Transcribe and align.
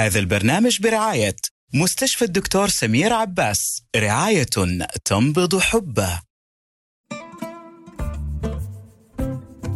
هذا 0.00 0.18
البرنامج 0.18 0.80
برعاية 0.80 1.36
مستشفى 1.74 2.24
الدكتور 2.24 2.68
سمير 2.68 3.12
عباس 3.12 3.82
رعاية 3.96 4.46
تنبض 5.04 5.58
حبه. 5.58 6.20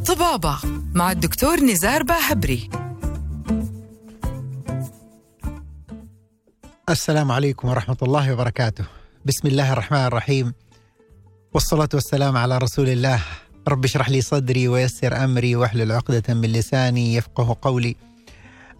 طبابة 0.06 0.58
مع 0.94 1.12
الدكتور 1.12 1.60
نزار 1.60 2.02
باهبري. 2.02 2.70
السلام 6.90 7.32
عليكم 7.32 7.68
ورحمة 7.68 7.96
الله 8.02 8.32
وبركاته. 8.32 8.84
بسم 9.24 9.48
الله 9.48 9.72
الرحمن 9.72 10.04
الرحيم. 10.04 10.52
والصلاة 11.54 11.88
والسلام 11.94 12.36
على 12.36 12.58
رسول 12.58 12.88
الله. 12.88 13.22
رب 13.68 13.84
اشرح 13.84 14.08
لي 14.08 14.20
صدري 14.20 14.68
ويسر 14.68 15.24
أمري 15.24 15.56
واحلل 15.56 15.92
عقدة 15.92 16.34
من 16.34 16.52
لساني 16.52 17.14
يفقه 17.14 17.56
قولي. 17.62 17.96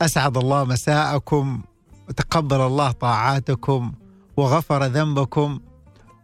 أسعد 0.02 0.36
الله 0.36 0.64
مساءكم 0.64 1.62
وتقبل 2.08 2.61
الله 2.61 2.90
طاعاتكم 2.90 3.93
وغفر 4.36 4.84
ذنبكم 4.84 5.61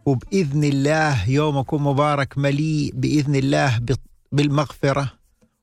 وبإذن 0.05 0.63
الله 0.63 1.29
يومكم 1.29 1.87
مبارك 1.87 2.37
مليء 2.37 2.91
بإذن 2.93 3.35
الله 3.35 3.79
بالمغفرة 4.31 5.11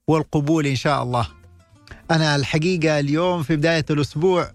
والقبول 0.08 0.66
إن 0.66 0.76
شاء 0.76 1.02
الله. 1.02 1.28
أنا 2.10 2.36
الحقيقة 2.36 2.98
اليوم 2.98 3.42
في 3.42 3.56
بداية 3.56 3.84
الأسبوع 3.90 4.50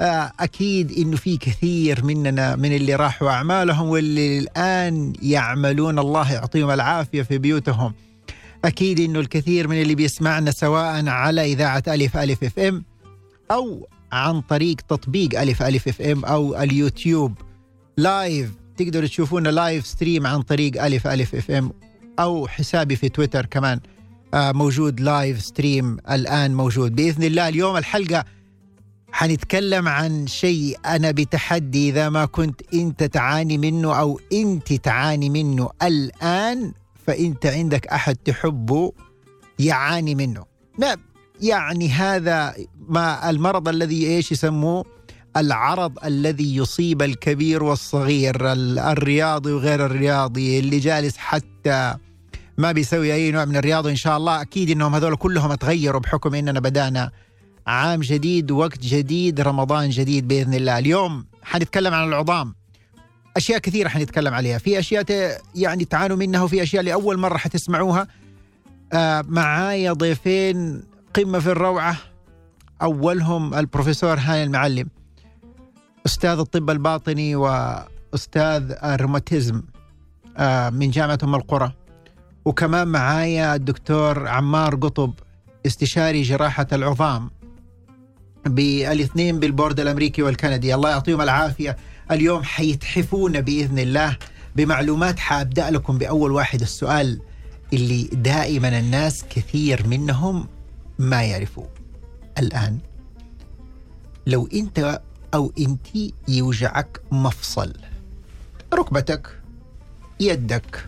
آه، 0.00 0.32
أكيد 0.40 0.92
إنه 0.92 1.16
في 1.16 1.36
كثير 1.36 2.04
مننا 2.04 2.56
من 2.56 2.76
اللي 2.76 2.94
راحوا 2.94 3.30
أعمالهم 3.30 3.88
واللي 3.88 4.38
الآن 4.38 5.12
يعملون. 5.22 5.98
الله 5.98 6.32
يعطيهم 6.32 6.70
العافية 6.70 7.22
في 7.22 7.38
بيوتهم. 7.38 7.94
أكيد 8.64 9.00
إنه 9.00 9.20
الكثير 9.20 9.68
من 9.68 9.82
اللي 9.82 9.94
بيسمعنا 9.94 10.50
سواء 10.50 11.08
على 11.08 11.52
إذاعة 11.52 11.82
ألف 11.88 12.16
ألف 12.16 12.44
FM 12.44 12.84
أو 13.52 13.88
عن 14.12 14.40
طريق 14.40 14.76
تطبيق 14.80 15.40
ألف 15.40 15.62
ألف 15.62 15.88
FM 15.88 16.24
أو 16.24 16.62
اليوتيوب 16.62 17.38
live 17.96 18.50
تقدروا 18.76 19.08
تشوفونا 19.08 19.48
live 19.48 19.86
stream 19.86 20.26
عن 20.26 20.42
طريق 20.42 20.84
ألف 20.84 21.06
ألف 21.06 21.34
FM 21.34 21.72
أو 22.18 22.48
حسابي 22.48 22.96
في 22.96 23.08
تويتر 23.08 23.46
كمان. 23.46 23.80
آه، 24.34 24.52
موجود 24.52 25.00
live 25.00 25.42
stream 25.42 25.98
الآن 26.10 26.54
موجود. 26.54 26.94
بإذن 26.94 27.22
الله 27.22 27.48
اليوم 27.48 27.76
الحلقة 27.76 28.24
حنتكلم 29.12 29.88
عن 29.88 30.26
شيء 30.26 30.78
أنا 30.86 31.10
بتحدي 31.10 31.88
إذا 31.88 32.08
ما 32.08 32.24
كنت 32.24 32.60
أنت 32.74 33.04
تعاني 33.04 33.58
منه 33.58 33.98
أو 34.00 34.20
أنت 34.32 34.72
تعاني 34.72 35.30
منه 35.30 35.70
الآن 35.82 36.72
فأنت 37.06 37.46
عندك 37.46 37.86
أحد 37.86 38.16
تحبه 38.16 38.92
يعاني 39.58 40.14
منه. 40.14 40.44
ما 40.78 40.96
يعني 41.42 41.88
هذا 41.88 42.54
ما 42.88 43.30
المرض 43.30 43.68
الذي 43.68 44.06
إيش 44.06 44.32
يسموه؟ 44.32 44.84
العرض 45.36 46.04
الذي 46.04 46.56
يصيب 46.56 47.02
الكبير 47.02 47.62
والصغير 47.62 48.52
الرياضي 48.92 49.52
وغير 49.52 49.86
الرياضي 49.86 50.58
اللي 50.58 50.78
جالس 50.78 51.16
حتى 51.16 51.94
ما 52.58 52.72
بيسوي 52.72 53.14
أي 53.14 53.30
نوع 53.30 53.44
من 53.44 53.56
الرياضة. 53.56 53.90
إن 53.90 53.96
شاء 53.96 54.16
الله 54.16 54.40
أكيد 54.42 54.70
إنهم 54.70 54.94
هذول 54.94 55.16
كلهم 55.16 55.54
تغيروا 55.54 56.00
بحكم 56.00 56.34
إننا 56.34 56.60
بدأنا 56.60 57.10
عام 57.66 58.00
جديد 58.00 58.50
وقت 58.50 58.78
جديد 58.78 59.40
رمضان 59.40 59.90
جديد 59.90 60.28
بإذن 60.28 60.54
الله. 60.54 60.78
اليوم 60.78 61.26
حنتكلم 61.42 61.94
عن 61.94 62.08
العظام. 62.08 62.54
أشياء 63.36 63.58
كثيرة 63.58 63.88
حنتكلم 63.88 64.34
عليها. 64.34 64.58
في 64.58 64.78
أشياء 64.78 65.04
يعني 65.54 65.84
تعانوا 65.84 66.16
منها 66.16 66.42
وفي 66.42 66.62
أشياء 66.62 66.82
لأول 66.82 67.18
مرة 67.18 67.36
حتسمعوها. 67.36 68.08
آه 68.92 69.24
معايا 69.28 69.92
ضيفين 69.92 70.91
قمة 71.14 71.38
في 71.38 71.46
الروعة. 71.50 71.96
أولهم 72.82 73.54
البروفيسور 73.54 74.18
هاني 74.18 74.44
المعلم 74.44 74.88
أستاذ 76.06 76.38
الطب 76.38 76.70
الباطني 76.70 77.36
وأستاذ 77.36 78.72
الروماتيزم 78.84 79.62
آه 80.36 80.70
من 80.70 80.90
جامعة 80.90 81.18
أم 81.22 81.34
القرى. 81.34 81.72
وكمان 82.44 82.88
معايا 82.88 83.54
الدكتور 83.54 84.28
عمار 84.28 84.74
قطب 84.74 85.12
استشاري 85.66 86.22
جراحة 86.22 86.66
العظام 86.72 87.30
بالاثنين 88.46 89.38
بالبورد 89.40 89.80
الأمريكي 89.80 90.22
والكندي. 90.22 90.74
الله 90.74 90.90
يعطيهم 90.90 91.20
العافية. 91.20 91.76
اليوم 92.10 92.42
حيتحفونا 92.42 93.40
بإذن 93.40 93.78
الله 93.78 94.16
بمعلومات 94.56 95.18
حابدأ 95.18 95.70
لكم 95.70 95.98
بأول 95.98 96.32
واحد 96.32 96.60
السؤال 96.60 97.20
اللي 97.72 98.02
دائما 98.12 98.78
الناس 98.78 99.24
كثير 99.30 99.86
منهم 99.86 100.46
ما 100.98 101.22
يعرفوه 101.22 101.68
الآن 102.38 102.78
لو 104.26 104.48
أنت 104.54 105.00
أو 105.34 105.52
أنت 105.58 105.86
يوجعك 106.28 107.00
مفصل 107.10 107.72
ركبتك 108.74 109.40
يدك 110.20 110.86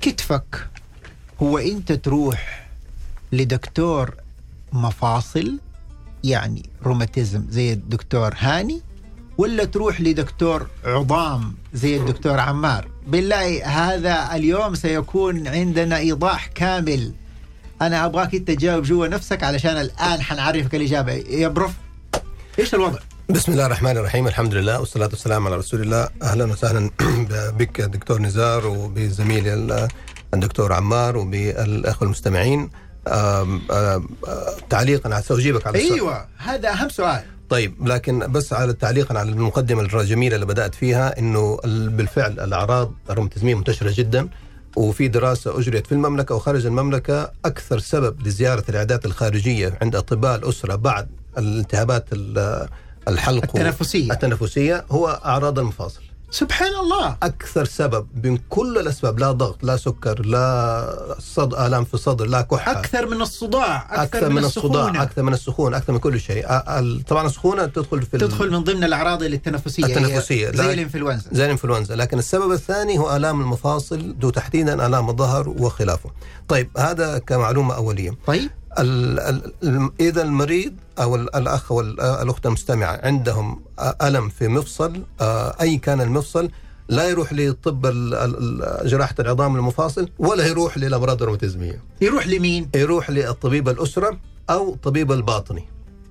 كتفك 0.00 0.68
هو 1.42 1.58
أنت 1.58 1.92
تروح 1.92 2.68
لدكتور 3.32 4.14
مفاصل 4.72 5.58
يعني 6.24 6.62
روماتيزم 6.82 7.44
زي 7.50 7.72
الدكتور 7.72 8.34
هاني 8.38 8.80
ولا 9.38 9.64
تروح 9.64 10.00
لدكتور 10.00 10.66
عظام 10.84 11.54
زي 11.74 11.96
الدكتور 11.96 12.40
عمار؟ 12.40 12.88
بالله 13.06 13.66
هذا 13.66 14.36
اليوم 14.36 14.74
سيكون 14.74 15.48
عندنا 15.48 15.96
إيضاح 15.96 16.46
كامل. 16.46 17.12
أنا 17.82 18.06
أبغاك 18.06 18.34
أنت 18.34 18.48
تجاوب 18.48 18.82
جوا 18.82 19.06
نفسك 19.06 19.42
علشان 19.42 19.76
الآن 19.76 20.22
حنعرفك 20.22 20.74
الإجابة. 20.74 21.12
يا 21.12 21.48
بروف 21.48 21.72
إيش 22.58 22.74
الوضع؟ 22.74 22.98
بسم 23.28 23.52
الله 23.52 23.66
الرحمن 23.66 23.96
الرحيم 23.96 24.26
الحمد 24.26 24.54
لله 24.54 24.80
والصلاة 24.80 25.08
والسلام 25.08 25.46
على 25.46 25.56
رسول 25.56 25.80
الله. 25.80 26.08
أهلا 26.22 26.44
وسهلا 26.44 26.90
بك 27.58 27.80
دكتور 27.80 28.20
نزار 28.20 28.66
وبزميلي 28.66 29.88
الدكتور 30.34 30.72
عمار 30.72 31.16
وبالأخوة 31.16 32.02
المستمعين. 32.02 32.70
آم 33.08 33.62
آم 33.70 34.08
تعليقا 34.70 35.14
على 35.14 35.22
سأجيبك 35.22 35.66
على 35.66 35.78
السؤال. 35.78 35.94
أيوه 35.94 36.26
هذا 36.38 36.72
أهم 36.72 36.88
سؤال. 36.88 37.22
طيب 37.48 37.88
لكن 37.88 38.18
بس 38.32 38.52
على 38.52 38.72
تعليقا 38.72 39.18
على 39.18 39.30
المقدمة 39.30 39.82
الجميلة 39.82 40.34
اللي 40.34 40.46
بدأت 40.46 40.74
فيها 40.74 41.18
إنه 41.18 41.58
بالفعل 41.64 42.40
الأعراض 42.40 42.92
الروماتيزميه 43.10 43.54
منتشرة 43.54 43.94
جدا. 43.96 44.28
وفي 44.76 45.08
دراسة 45.08 45.58
أجريت 45.58 45.86
في 45.86 45.92
المملكة 45.92 46.34
وخارج 46.34 46.66
المملكة 46.66 47.32
أكثر 47.44 47.78
سبب 47.78 48.26
لزيارة 48.26 48.64
العيادات 48.68 49.06
الخارجية 49.06 49.78
عند 49.82 49.96
أطباء 49.96 50.36
الأسرة 50.36 50.74
بعد 50.74 51.08
الالتهابات 51.38 52.04
الحلق 53.08 53.42
التنفسية. 53.44 54.12
التنفسية 54.12 54.84
هو 54.90 55.20
أعراض 55.24 55.58
المفاصل. 55.58 56.02
سبحان 56.36 56.74
الله. 56.74 57.16
أكثر 57.22 57.64
سبب 57.64 58.06
من 58.24 58.38
كل 58.48 58.78
الأسباب 58.78 59.18
لا 59.18 59.32
ضغط 59.32 59.64
لا 59.64 59.76
سكر 59.76 60.26
لا 60.26 61.16
صد 61.18 61.54
آلام 61.54 61.84
في 61.84 61.94
الصدر 61.94 62.26
لا 62.26 62.40
كحة. 62.42 62.72
أكثر 62.72 63.06
من 63.06 63.20
الصداع 63.22 63.76
أكثر, 63.90 64.02
أكثر 64.02 64.28
من, 64.28 64.34
من 64.34 64.44
الصداع 64.44 65.02
أكثر 65.02 65.22
من 65.22 65.32
السخونة 65.32 65.76
أكثر 65.76 65.92
من 65.92 65.98
كل 65.98 66.20
شيء. 66.20 66.46
طبعا 67.08 67.26
السخونة 67.26 67.66
تدخل 67.66 68.02
في 68.02 68.18
تدخل 68.18 68.50
من 68.50 68.64
ضمن 68.64 68.84
الأعراض 68.84 69.22
التنفسية 69.22 69.84
التنفسية. 69.84 70.50
زي 70.50 70.72
الإنفلونزا. 70.74 71.30
زي 71.32 71.44
الإنفلونزا. 71.44 71.96
لكن 71.96 72.18
السبب 72.18 72.52
الثاني 72.52 72.98
هو 72.98 73.16
آلام 73.16 73.40
المفاصل 73.40 74.18
دو 74.18 74.30
تحديدا 74.30 74.86
آلام 74.86 75.10
الظهر 75.10 75.48
وخلافه. 75.48 76.10
طيب 76.48 76.70
هذا 76.78 77.18
كمعلومة 77.18 77.74
أولية. 77.74 78.10
طيب. 78.26 78.50
إذا 80.00 80.22
المريض 80.22 80.74
أو 80.98 81.16
الأخ 81.16 81.72
أو 81.72 81.80
الأخت 81.80 82.46
المستمعة 82.46 83.00
عندهم 83.02 83.62
ألم 84.02 84.28
في 84.28 84.48
مفصل 84.48 85.02
أي 85.60 85.76
كان 85.76 86.00
المفصل 86.00 86.50
لا 86.88 87.08
يروح 87.08 87.32
لطب 87.32 87.86
جراحة 88.84 89.14
العظام 89.18 89.56
المفاصل 89.56 90.08
ولا 90.18 90.46
يروح 90.46 90.78
للأمراض 90.78 91.22
الروماتيزميه 91.22 91.82
يروح 92.00 92.26
لمين؟ 92.26 92.70
يروح 92.74 93.10
للطبيب 93.10 93.68
الأسرة 93.68 94.18
أو 94.50 94.74
طبيب 94.82 95.12
الباطني. 95.12 95.64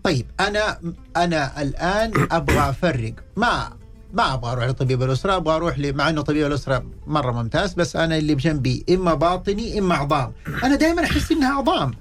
طيب 0.03 0.25
أنا 0.39 0.79
أنا 1.17 1.61
الآن 1.61 2.27
أبغى 2.31 2.69
أفرق. 2.69 3.13
ما 3.35 3.69
ما 4.13 4.33
أبغى 4.33 4.51
أروح 4.51 4.65
لطبيب 4.65 5.03
الأسرة 5.03 5.35
أبغى 5.35 5.55
أروح 5.55 5.77
مع 5.79 6.09
إنه 6.09 6.21
طبيب 6.21 6.45
الأسرة 6.45 6.83
مرة 7.07 7.31
ممتاز 7.31 7.73
بس 7.73 7.95
أنا 7.95 8.17
اللي 8.17 8.35
بجنبي 8.35 8.85
إما 8.89 9.13
باطني 9.13 9.79
إما 9.79 9.95
عظام. 9.95 10.31
أنا 10.63 10.75
دائما 10.75 11.03
أحس 11.03 11.31
إنها 11.31 11.53
عظام. 11.53 11.91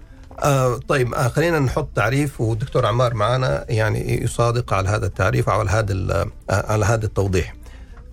آه 0.43 0.77
طيب 0.89 1.15
آه 1.15 1.29
خلينا 1.29 1.59
نحط 1.59 1.89
تعريف 1.97 2.41
والدكتور 2.41 2.87
عمار 2.87 3.15
معنا 3.15 3.65
يعني 3.69 4.23
يصادق 4.25 4.73
على 4.75 4.89
هذا 4.89 5.07
التعريف 5.07 5.49
أو 5.49 5.61
على 5.61 5.71
هذا 5.71 5.95
آه 6.13 6.73
على 6.73 6.85
هذا 6.85 7.07
التوضيح. 7.07 7.55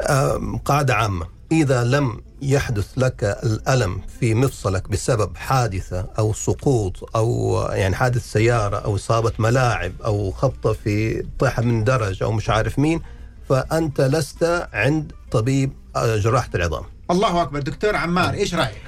آه 0.02 0.60
قاعدة 0.66 0.96
عامة 0.96 1.26
إذا 1.52 1.84
لم 1.84 2.22
يحدث 2.42 2.88
لك 2.98 3.24
الألم 3.24 4.02
في 4.20 4.34
مفصلك 4.36 4.90
بسبب 4.90 5.38
حادثة 5.38 6.06
أو 6.20 6.34
سقوط 6.34 7.10
أو 7.16 7.60
يعني 7.72 7.96
حادث 7.96 8.32
سيارة 8.32 8.78
أو 8.78 8.96
إصابة 8.96 9.32
ملاعب 9.40 9.92
أو 10.06 10.32
خبطة 10.32 10.74
في 10.74 11.26
طيحه 11.40 11.62
من 11.62 11.84
درج 11.84 12.24
أو 12.24 12.32
مش 12.32 12.50
عارف 12.50 12.80
مين 12.80 13.02
فأنت 13.50 14.02
لست 14.02 14.68
عند 14.74 15.12
طبيب 15.32 15.74
آه، 15.96 16.18
جراحة 16.18 16.50
العظام. 16.56 16.84
الله 17.12 17.42
أكبر 17.42 17.60
دكتور 17.60 17.96
عمار 17.96 18.34
إيش 18.34 18.56
رأيك؟ 18.56 18.82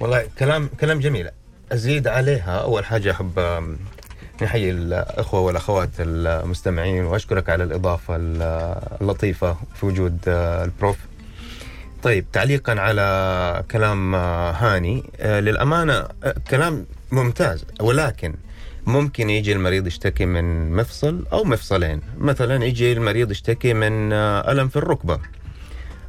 والله 0.00 0.26
كلام 0.38 0.68
كلام 0.80 1.00
جميل 1.00 1.28
أزيد 1.72 2.08
عليها. 2.08 2.58
أول 2.58 2.84
حاجة 2.84 3.10
أحب 3.10 3.40
نحيي 4.42 4.70
الأخوة 4.70 5.40
والأخوات 5.40 5.90
المستمعين 6.00 7.04
وأشكرك 7.04 7.50
على 7.50 7.64
الإضافة 7.64 8.16
اللطيفة 9.00 9.56
في 9.74 9.86
وجود 9.86 10.18
آه، 10.28 10.64
البروف. 10.64 10.96
طيب 12.02 12.24
تعليقا 12.32 12.80
على 12.80 13.64
كلام 13.70 14.14
آه، 14.14 14.50
هاني. 14.52 15.02
آه، 15.20 15.40
للأمانة 15.40 15.94
آه، 16.24 16.34
كلام 16.50 16.86
ممتاز 17.12 17.64
ولكن 17.80 18.34
ممكن 18.86 19.30
يجي 19.30 19.52
المريض 19.52 19.86
يشتكي 19.86 20.26
من 20.26 20.72
مفصل 20.72 21.24
أو 21.32 21.44
مفصلين. 21.44 22.00
مثلا 22.18 22.64
يجي 22.64 22.92
المريض 22.92 23.30
يشتكي 23.30 23.74
من 23.74 24.12
آه، 24.12 24.52
ألم 24.52 24.68
في 24.68 24.76
الركبة. 24.76 25.18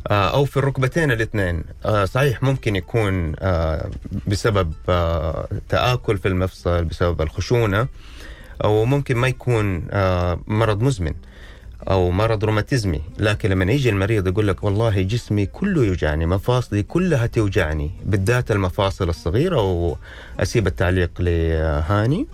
آه، 0.07 0.33
أو 0.33 0.45
في 0.45 0.57
الركبتين 0.57 1.11
الاثنين. 1.11 1.63
آه، 1.85 2.05
صحيح 2.05 2.43
ممكن 2.43 2.75
يكون 2.75 3.33
آه، 3.39 3.89
بسبب 4.27 4.73
تآكل 5.69 6.17
في 6.17 6.27
المفصل 6.27 6.85
بسبب 6.85 7.21
الخشونة 7.21 7.87
أو 8.63 8.85
ممكن 8.85 9.17
ما 9.17 9.27
يكون 9.27 9.87
مرض 10.47 10.81
مزمن 10.81 11.13
أو 11.89 12.11
مرض 12.11 12.45
روماتيزمي. 12.45 13.01
لكن 13.19 13.49
لما 13.49 13.71
يجي 13.71 13.89
المريض 13.89 14.27
يقول 14.27 14.47
لك 14.47 14.63
والله 14.63 15.01
جسمي 15.01 15.45
كله 15.45 15.85
يوجعني 15.85 16.25
مفاصلي 16.25 16.83
كلها 16.83 17.27
توجعني 17.27 17.91
بالذات 18.05 18.51
المفاصل 18.51 19.09
الصغيرة 19.09 19.61
وأسيب 19.61 20.67
التعليق 20.67 21.11
لهاني 21.19 22.27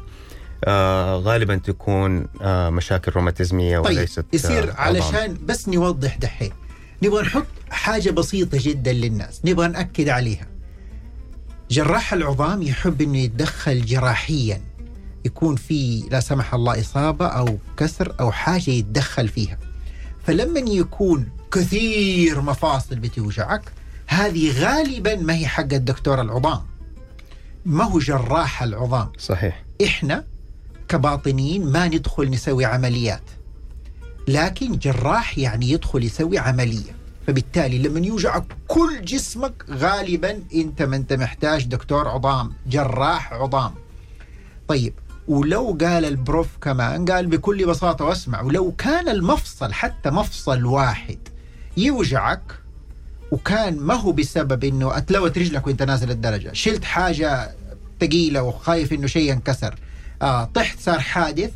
آه 0.65 1.15
غالبا 1.15 1.55
تكون 1.55 2.27
آه 2.41 2.69
مشاكل 2.69 3.11
روماتيزمية 3.11 3.79
طيب 3.79 3.97
وليست 3.97 4.25
يصير 4.33 4.71
آه. 4.71 4.73
علشان 4.73 5.37
بس 5.45 5.69
نوضح 5.69 6.17
دحين. 6.17 6.51
نبغى 7.03 7.21
نحط 7.21 7.45
حاجة 7.69 8.09
بسيطة 8.09 8.57
جدا 8.61 8.94
للناس 8.94 9.41
نبغى 9.45 9.67
نأكد 9.67 10.09
عليها. 10.09 10.47
جراح 11.71 12.13
العظام 12.13 12.61
يحب 12.61 13.01
إنه 13.01 13.17
يتدخل 13.17 13.85
جراحيا 13.85 14.61
يكون 15.25 15.55
في 15.55 16.03
لا 16.11 16.19
سمح 16.19 16.53
الله 16.53 16.79
إصابة 16.79 17.25
أو 17.27 17.57
كسر 17.77 18.15
أو 18.19 18.31
حاجة 18.31 18.69
يتدخل 18.69 19.27
فيها. 19.27 19.57
فلما 20.27 20.59
يكون 20.59 21.29
كثير 21.51 22.41
مفاصل 22.41 22.95
بتوجعك 22.95 23.61
هذه 24.07 24.59
غالبا 24.59 25.15
ما 25.15 25.35
هي 25.35 25.47
حق 25.47 25.73
الدكتور 25.73 26.21
العظام. 26.21 26.61
ما 27.65 27.83
هو 27.83 27.99
جراح 27.99 28.63
العظام. 28.63 29.11
صحيح. 29.19 29.63
إحنا 29.83 30.25
كباطنيين 30.88 31.65
ما 31.71 31.88
ندخل 31.88 32.29
نسوي 32.29 32.65
عمليات. 32.65 33.23
لكن 34.27 34.77
جراح 34.77 35.37
يعني 35.37 35.69
يدخل 35.71 36.03
يسوي 36.03 36.37
عملية. 36.37 36.95
فبالتالي 37.27 37.77
لما 37.77 37.99
يوجعك 37.99 38.43
كل 38.67 39.05
جسمك 39.05 39.65
غالبا 39.69 40.39
أنت 40.55 40.81
ما 40.81 40.95
أنت 40.95 41.13
محتاج 41.13 41.65
دكتور 41.65 42.07
عظام 42.07 42.53
جراح 42.67 43.33
عظام. 43.33 43.71
طيب 44.67 44.93
ولو 45.27 45.77
قال 45.81 46.05
البروف 46.05 46.47
كمان 46.61 47.05
قال 47.05 47.27
بكل 47.27 47.65
بساطة 47.65 48.05
واسمع 48.05 48.41
ولو 48.41 48.71
كان 48.71 49.09
المفصل 49.09 49.73
حتى 49.73 50.09
مفصل 50.09 50.65
واحد 50.65 51.17
يوجعك 51.77 52.41
وكان 53.31 53.77
ما 53.79 53.93
هو 53.93 54.11
بسبب 54.11 54.63
إنه 54.63 54.97
أتلوت 54.97 55.37
رجلك 55.37 55.67
وأنت 55.67 55.83
نازل 55.83 56.11
الدرجة 56.11 56.53
شلت 56.53 56.83
حاجة 56.83 57.51
ثقيلة 58.01 58.43
وخايف 58.43 58.93
إنه 58.93 59.07
شيء 59.07 59.31
ينكسر 59.31 59.75
آه 60.21 60.45
طحت 60.45 60.79
صار 60.79 60.99
حادث 60.99 61.51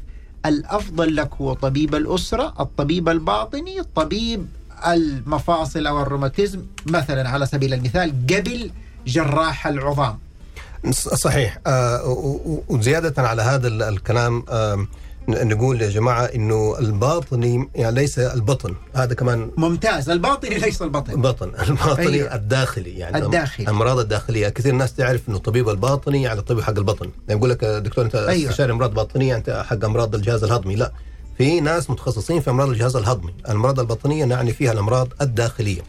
الأفضل 0.46 1.16
لك 1.16 1.30
هو 1.42 1.54
طبيب 1.54 1.96
الأسرة 1.96 2.54
الطبيب 2.60 3.10
الباطني 3.10 3.84
طبيب 3.96 4.46
المفاصل 4.88 5.88
أو 5.88 6.02
الروماتيزم. 6.02 6.62
مثلا 6.86 7.30
على 7.30 7.46
سبيل 7.46 7.74
المثال 7.74 8.14
قبل 8.30 8.72
جراح 9.08 9.68
العظام. 9.68 10.18
صحيح. 10.92 11.60
آه، 11.68 12.04
وزيادة 12.70 13.28
على 13.28 13.42
هذا 13.42 13.68
ال- 13.68 13.84
الكلام 13.84 14.44
نقول 15.28 15.82
يا 15.82 15.90
جماعة 15.90 16.24
أنه 16.24 16.80
الباطني 16.80 17.70
يعني 17.76 17.96
ليس 17.96 18.20
البطن 18.20 18.74
هذا 18.96 19.14
كمان 19.14 19.52
ممتاز 19.58 20.10
الباطني 20.10 20.58
ليس 20.58 20.82
البطن 20.82 21.22
بطن 21.22 21.52
الباطني. 21.70 22.08
أيوة. 22.08 22.36
الداخلي 22.36 22.98
يعني 22.98 23.18
الداخلي. 23.18 23.64
الأمراض 23.64 24.00
الداخلية 24.00 24.50
كثير 24.50 24.74
ناس 24.76 24.94
تعرف 24.94 25.30
إنه 25.30 25.38
الطبيب 25.38 25.70
الباطني 25.70 26.22
يعني 26.22 26.40
الطبيب 26.40 26.64
حق 26.64 26.78
البطن 26.78 27.10
يعني 27.28 27.40
يقول 27.40 27.50
لك 27.50 27.66
دكتور 27.66 28.06
أنت. 28.06 28.16
أيوة. 28.16 28.50
استشاري 28.52 28.72
أمراض 28.72 28.94
باطنية 28.94 29.36
أنت 29.36 29.64
حق 29.70 29.86
أمراض 29.86 30.16
الجهاز 30.16 30.44
الهضمي 30.44 30.76
لا 30.76 30.92
في 31.38 31.60
ناس 31.62 31.90
متخصصين 31.90 32.42
في 32.42 32.50
أمراض 32.50 32.70
الجهاز 32.70 32.96
الهضمي 32.96 33.34
الأمراض 33.46 33.80
البطنيه 33.80 34.26
نعني 34.26 34.54
فيها 34.54 34.72
الأمراض 34.72 35.08
الداخلية 35.22 35.82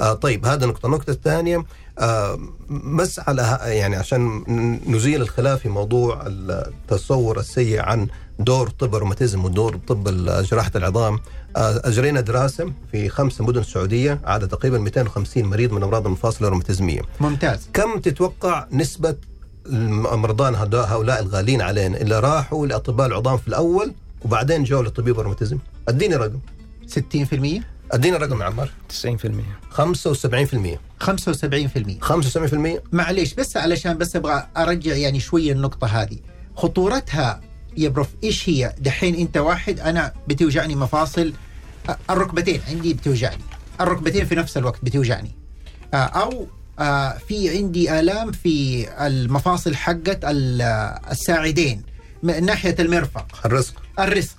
آه 0.00 0.12
طيب 0.12 0.46
هذا 0.46 0.66
نقطة 0.66 0.86
النقطه 0.86 1.10
الثانية 1.10 1.64
آه 1.98 2.38
بس 2.70 3.18
على 3.18 3.58
يعني 3.62 3.96
عشان 3.96 4.44
نزيل 4.86 5.22
الخلاف 5.22 5.60
في 5.60 5.68
موضوع 5.68 6.22
التصور 6.26 7.40
السيء 7.40 7.80
عن 7.80 8.08
دور 8.40 8.70
طب 8.70 8.94
الروماتيزم 8.94 9.44
ودور 9.44 9.76
طب 9.88 10.04
جراحة 10.44 10.70
العظام. 10.76 11.18
آه، 11.56 11.80
أجرينا 11.84 12.20
دراسة 12.20 12.72
في 12.92 13.08
خمس 13.08 13.40
مدن 13.40 13.62
سعوديه 13.62 14.20
عاد 14.24 14.48
تقريبا 14.48 14.78
250 14.78 15.44
مريض 15.44 15.72
من 15.72 15.82
أمراض 15.82 16.06
المفاصل 16.06 16.44
الروماتيزمية. 16.44 17.00
ممتاز. 17.20 17.68
كم 17.74 17.98
تتوقع 17.98 18.66
نسبة 18.72 19.16
المرضى 19.66 20.56
هدا- 20.56 20.84
هؤلاء 20.84 21.22
الغالين 21.22 21.60
علينا 21.62 22.00
اللي 22.00 22.20
راحوا 22.20 22.66
لأطباء 22.66 23.06
العظام 23.06 23.36
في 23.36 23.48
الأول 23.48 23.92
وبعدين 24.24 24.64
جو 24.64 24.82
لطبيب 24.82 25.20
الروماتيزم 25.20 25.58
أديني 25.88 26.16
رقم. 26.16 26.38
60% 26.86 27.62
أديني 27.92 28.16
رقم 28.16 28.40
يا 28.40 28.46
عمار. 28.46 28.70
90% 28.88 29.44
75% 29.70 30.78
75% 31.00 32.00
75% 32.00 32.82
معليش 32.92 33.34
بس 33.34 33.56
علشان 33.56 33.98
بس 33.98 34.16
أبغى 34.16 34.46
أرجع 34.56 34.94
يعني 34.94 35.20
شوية 35.20 35.52
النقطة 35.52 35.86
هذه. 35.86 36.18
خطورتها 36.56 37.40
يا 37.76 37.88
بروف 37.88 38.08
إيش 38.24 38.48
هي؟ 38.48 38.74
دحين 38.78 39.14
أنت 39.14 39.36
واحد 39.36 39.80
أنا 39.80 40.12
بتوجعني 40.28 40.74
مفاصل. 40.76 41.32
الركبتين 42.10 42.60
عندي 42.68 42.94
بتوجعني. 42.94 43.42
الركبتين 43.80 44.26
في 44.26 44.34
نفس 44.34 44.56
الوقت 44.56 44.78
بتوجعني. 44.84 45.30
أو 45.94 46.46
في 47.28 47.56
عندي 47.56 48.00
آلام 48.00 48.32
في 48.32 48.86
المفاصل 49.06 49.74
حقت 49.76 50.24
ال- 50.24 50.62
الساعدين 51.10 51.82
من 52.22 52.44
ناحية 52.44 52.76
المرفق. 52.78 53.26
الرزق. 53.44 53.82
الرزق. 53.98 54.36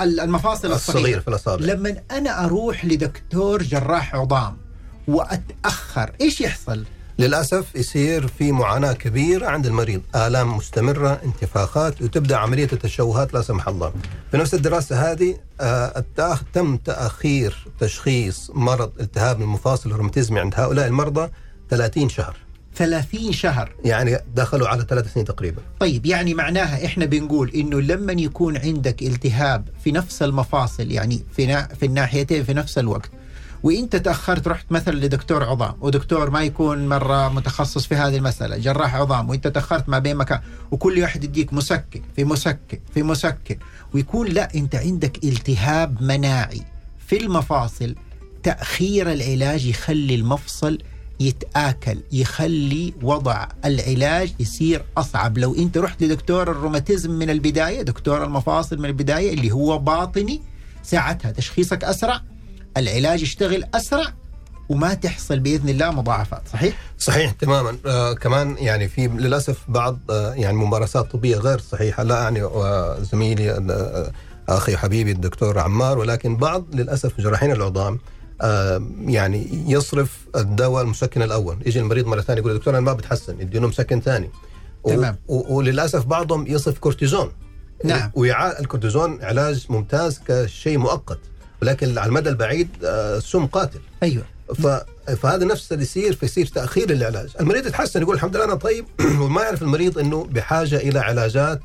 المفاصل 0.00 0.72
الصغير 0.72 0.96
الصغيره 0.98 1.20
في 1.20 1.28
الأصابع. 1.28 1.64
لما 1.64 1.96
أنا 2.10 2.44
أروح 2.44 2.84
لدكتور 2.84 3.62
جراح 3.62 4.14
عظام 4.14 4.56
وأتأخر 5.08 6.12
إيش 6.20 6.40
يحصل؟ 6.40 6.84
للأسف 7.18 7.74
يصير 7.74 8.26
في 8.26 8.52
معاناة 8.52 8.92
كبيرة 8.92 9.46
عند 9.46 9.66
المريض، 9.66 10.02
آلام 10.14 10.56
مستمرة، 10.56 11.20
انتفاخات 11.24 12.02
وتبدأ 12.02 12.36
عملية 12.36 12.68
التشوهات 12.72 13.34
لا 13.34 13.42
سمح 13.42 13.68
الله. 13.68 13.92
في 14.30 14.36
نفس 14.36 14.54
الدراسة 14.54 15.12
هذه 15.12 15.36
آه، 15.60 16.04
تم 16.52 16.76
تأخير 16.76 17.66
تشخيص 17.80 18.50
مرض 18.54 18.92
التهاب 19.00 19.42
المفاصل 19.42 19.90
الروماتيزمي 19.90 20.40
عند 20.40 20.54
هؤلاء 20.56 20.86
المرضى 20.86 21.30
30 21.70 22.08
شهر، 22.08 22.36
30 22.74 23.32
شهر 23.32 23.72
يعني 23.84 24.18
دخلوا 24.34 24.68
على 24.68 24.86
ثلاث 24.88 25.12
سنين 25.14 25.26
تقريبا. 25.26 25.62
طيب 25.80 26.06
يعني 26.06 26.34
معناها 26.34 26.86
إحنا 26.86 27.04
بنقول 27.04 27.50
إنه 27.50 27.80
لما 27.80 28.12
يكون 28.12 28.56
عندك 28.56 29.02
التهاب 29.02 29.68
في 29.84 29.92
نفس 29.92 30.22
المفاصل 30.22 30.90
يعني 30.90 31.22
في 31.36 31.66
في 31.80 31.86
الناحيتين 31.86 32.44
في 32.44 32.54
نفس 32.54 32.78
الوقت 32.78 33.10
وإنت 33.62 33.96
تأخرت 33.96 34.48
رحت 34.48 34.66
مثلا 34.70 34.94
لدكتور 34.94 35.44
عظام 35.44 35.74
ودكتور 35.80 36.30
ما 36.30 36.42
يكون 36.42 36.88
مرة 36.88 37.28
متخصص 37.28 37.86
في 37.86 37.94
هذه 37.94 38.16
المسألة 38.16 38.56
جراح 38.56 38.94
عظام 38.94 39.30
وإنت 39.30 39.48
تأخرت 39.48 39.88
ما 39.88 39.98
بين 39.98 40.16
مكان 40.16 40.40
وكل 40.70 41.02
واحد 41.02 41.24
يديك 41.24 41.52
مسكن 41.52 42.02
في 42.16 42.24
مسكن 42.24 42.78
في 42.94 43.02
مسكن 43.02 43.56
ويكون 43.94 44.26
لا 44.26 44.54
أنت 44.54 44.74
عندك 44.74 45.24
التهاب 45.24 46.02
مناعي 46.02 46.62
في 47.06 47.16
المفاصل 47.16 47.94
تأخير 48.42 49.12
العلاج 49.12 49.66
يخلي 49.66 50.14
المفصل 50.14 50.78
يتآكل 51.20 51.98
يخلي 52.12 52.94
وضع 53.02 53.48
العلاج 53.64 54.32
يصير 54.40 54.84
أصعب. 54.96 55.38
لو 55.38 55.54
أنت 55.54 55.78
رحت 55.78 56.02
لدكتور 56.02 56.50
الروماتيزم 56.50 57.10
من 57.10 57.30
البداية 57.30 57.82
دكتور 57.82 58.24
المفاصل 58.24 58.78
من 58.78 58.84
البداية 58.84 59.34
اللي 59.34 59.52
هو 59.52 59.78
باطني 59.78 60.42
ساعتها 60.82 61.30
تشخيصك 61.30 61.84
أسرع 61.84 62.20
العلاج 62.76 63.22
يشتغل 63.22 63.64
أسرع 63.74 64.12
وما 64.68 64.94
تحصل 64.94 65.38
بإذن 65.38 65.68
الله 65.68 65.90
مضاعفات. 65.90 66.42
صحيح؟ 66.52 66.76
صحيح 66.98 67.30
تماما. 67.30 67.76
آه 67.86 68.12
كمان 68.12 68.56
يعني 68.58 68.88
في 68.88 69.06
للأسف 69.06 69.58
بعض 69.68 69.98
آه 70.10 70.34
يعني 70.34 70.56
ممارسات 70.56 71.12
طبية 71.12 71.36
غير 71.36 71.58
صحيحة. 71.58 72.02
لا 72.02 72.22
يعني 72.22 72.42
آه 72.42 72.98
زميلي 73.00 73.50
آه 73.50 74.12
أخي 74.48 74.74
وحبيبي 74.74 75.12
الدكتور 75.12 75.58
عمار 75.58 75.98
ولكن 75.98 76.36
بعض 76.36 76.64
للأسف 76.74 77.20
جراحين 77.20 77.52
العظام 77.52 77.98
آه 78.42 78.82
يعني 79.06 79.64
يصرف 79.66 80.18
الدواء 80.36 80.82
المسكن 80.82 81.22
الأول. 81.22 81.56
يجي 81.66 81.78
المريض 81.78 82.06
مرة 82.06 82.20
ثانية 82.20 82.40
يقول 82.40 82.58
دكتور 82.58 82.74
أنا 82.74 82.80
ما 82.80 82.92
بتحسن. 82.92 83.40
يديله 83.40 83.68
مسكن 83.68 84.00
ثاني. 84.00 84.30
تمام. 84.84 85.16
وللأسف 85.28 86.04
بعضهم 86.04 86.46
يصرف 86.46 86.78
كورتيزون. 86.78 87.32
نعم. 87.84 88.10
ويع... 88.14 88.58
الكورتيزون 88.58 89.24
علاج 89.24 89.66
ممتاز 89.68 90.20
كشيء 90.28 90.78
مؤقت. 90.78 91.18
ولكن 91.62 91.98
على 91.98 92.08
المدى 92.08 92.28
البعيد 92.28 92.68
آه 92.84 93.18
سم 93.18 93.46
قاتل. 93.46 93.80
أيوه. 94.02 94.24
ف... 94.54 94.66
فهذا 95.10 95.44
نفس 95.44 95.72
اللي 95.72 95.82
يصير 95.82 96.12
فيصير 96.12 96.46
تأخير 96.46 96.90
العلاج، 96.90 97.28
المريض 97.40 97.66
يتحسن 97.66 98.02
يقول 98.02 98.14
الحمد 98.14 98.36
لله 98.36 98.44
أنا 98.44 98.54
طيب 98.54 98.84
وما 99.22 99.42
يعرف 99.42 99.62
المريض 99.62 99.98
إنه 99.98 100.24
بحاجة 100.24 100.76
إلى 100.76 100.98
علاجات 100.98 101.60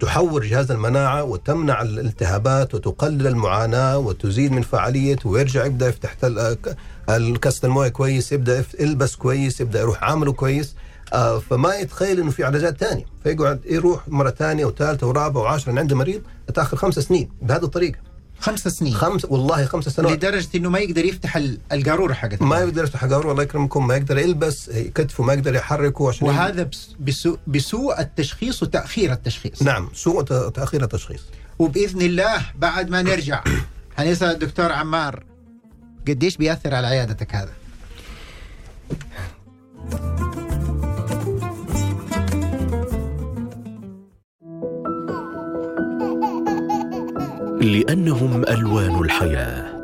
تحور 0.00 0.44
جهاز 0.44 0.70
المناعة 0.70 1.24
وتمنع 1.24 1.82
الالتهابات 1.82 2.74
وتقلل 2.74 3.26
المعاناة 3.26 3.98
وتزيد 3.98 4.52
من 4.52 4.62
فعاليته 4.62 5.28
ويرجع 5.28 5.64
يبدأ 5.64 5.88
يفتح 5.88 6.16
آه، 6.24 6.56
الكاسة 7.10 7.66
الموية 7.66 7.88
كويس 7.88 8.32
يبدأ 8.32 8.64
يلبس 8.80 9.16
كويس 9.16 9.60
يبدأ 9.60 9.80
يروح 9.80 10.04
عامله 10.04 10.32
كويس 10.32 10.74
آه، 11.12 11.38
فما 11.38 11.74
يتخيل 11.74 12.20
إنه 12.20 12.30
في 12.30 12.44
علاجات 12.44 12.78
ثانية 12.78 13.04
فيقعد 13.24 13.60
يروح 13.64 14.08
مرة 14.08 14.30
ثانية 14.30 14.64
وثالثة 14.64 15.06
ورابعة 15.06 15.42
وعاشره 15.42 15.78
عندي 15.78 15.94
مريض 15.94 16.22
تأخر 16.54 16.76
خمس 16.76 16.98
سنين 16.98 17.28
بهذه 17.42 17.64
الطريقة. 17.64 18.07
خمس 18.40 18.68
سنين. 18.68 18.94
خمس 18.94 19.24
والله 19.24 19.64
خمس 19.64 19.88
سنوات. 19.88 20.12
لدرجة 20.12 20.48
إنه 20.54 20.70
ما 20.70 20.78
يقدر 20.78 21.04
يفتح 21.04 21.36
ال- 21.36 21.58
القاروره 21.72 22.12
حقت 22.12 22.42
ما 22.42 22.58
يقدر 22.60 22.84
يفتح 22.84 23.04
قارور 23.04 23.32
الله 23.32 23.42
يكرمكم. 23.42 23.86
ما 23.86 23.96
يقدر 23.96 24.18
يلبس 24.18 24.70
كتفه 24.70 25.24
ما 25.24 25.32
يقدر 25.32 25.54
يحركه 25.54 26.08
عشان 26.08 26.26
وهذا 26.28 26.62
بس- 26.62 26.88
بسوء, 27.00 27.38
بسوء 27.46 28.00
التشخيص 28.00 28.62
وتأخير 28.62 29.12
التشخيص. 29.12 29.62
نعم 29.62 29.88
سوء 29.94 30.22
تأخير 30.50 30.82
التشخيص. 30.82 31.20
وبإذن 31.58 32.02
الله 32.02 32.42
بعد 32.58 32.90
ما 32.90 33.02
نرجع. 33.02 33.44
حنسال 33.98 34.28
الدكتور 34.30 34.72
عمار 34.72 35.24
قديش 36.08 36.36
بيأثر 36.36 36.74
على 36.74 36.86
عيادتك 36.86 37.34
هذا؟ 37.34 37.52
لأنهم 47.60 48.44
ألوان 48.48 49.04
الحياة. 49.04 49.78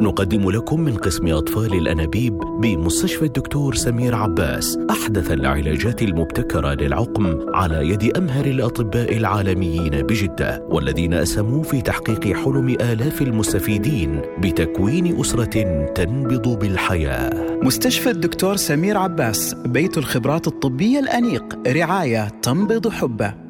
نقدم 0.00 0.50
لكم 0.50 0.80
من 0.80 0.96
قسم 0.96 1.26
أطفال 1.26 1.74
الأنابيب 1.74 2.38
بمستشفى 2.38 3.24
الدكتور 3.24 3.74
سمير 3.74 4.14
عباس 4.14 4.78
أحدث 4.90 5.32
العلاجات 5.32 6.02
المبتكرة 6.02 6.74
للعقم 6.74 7.54
على 7.54 7.88
يد 7.88 8.16
أمهر 8.16 8.44
الأطباء 8.44 9.16
العالميين 9.16 9.90
بجدة 10.02 10.66
والذين 10.68 11.14
أسهموا 11.14 11.62
في 11.62 11.80
تحقيق 11.80 12.36
حلم 12.36 12.68
آلاف 12.68 13.22
المستفيدين 13.22 14.20
بتكوين 14.38 15.20
أسرة 15.20 15.84
تنبض 15.94 16.58
بالحياة. 16.58 17.58
مستشفى 17.62 18.10
الدكتور 18.10 18.56
سمير 18.56 18.96
عباس 18.96 19.54
بيت 19.54 19.98
الخبرات 19.98 20.46
الطبية 20.46 20.98
الأنيق 20.98 21.58
رعاية 21.66 22.28
تنبض 22.42 22.88
حبه. 22.88 23.47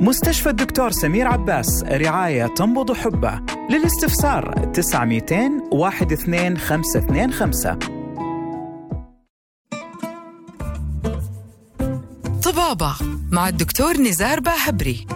مستشفى 0.00 0.50
الدكتور 0.50 0.90
سمير 0.90 1.26
عباس 1.26 1.84
رعاية 1.84 2.46
تنبض 2.46 2.92
حبه. 2.92 3.40
للاستفسار 3.70 4.70
900 4.74 5.22
12525 5.72 7.78
طبابة 12.42 12.94
مع 13.30 13.48
الدكتور 13.48 13.96
نزار 13.96 14.40
باهبري. 14.40 15.06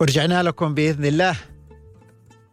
ورجعنا 0.00 0.42
لكم 0.42 0.74
بإذن 0.74 1.04
الله. 1.04 1.36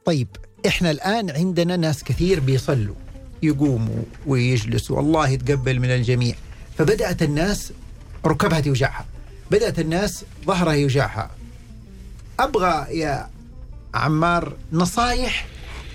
طيب 0.05 0.27
إحنا 0.67 0.91
الآن 0.91 1.29
عندنا 1.29 1.75
ناس 1.75 2.03
كثير 2.03 2.39
بيصلوا 2.39 2.95
يقوموا 3.43 4.03
ويجلسوا. 4.27 4.99
الله 4.99 5.27
يتقبل 5.27 5.79
من 5.79 5.89
الجميع. 5.89 6.35
فبدأت 6.77 7.21
الناس 7.21 7.71
ركبها 8.25 8.59
توجعها 8.59 9.05
بدأت 9.51 9.79
الناس 9.79 10.25
ظهرها 10.45 10.73
يوجعها. 10.73 11.31
أبغى 12.39 12.99
يا 12.99 13.29
عمار 13.93 14.53
نصايح 14.73 15.45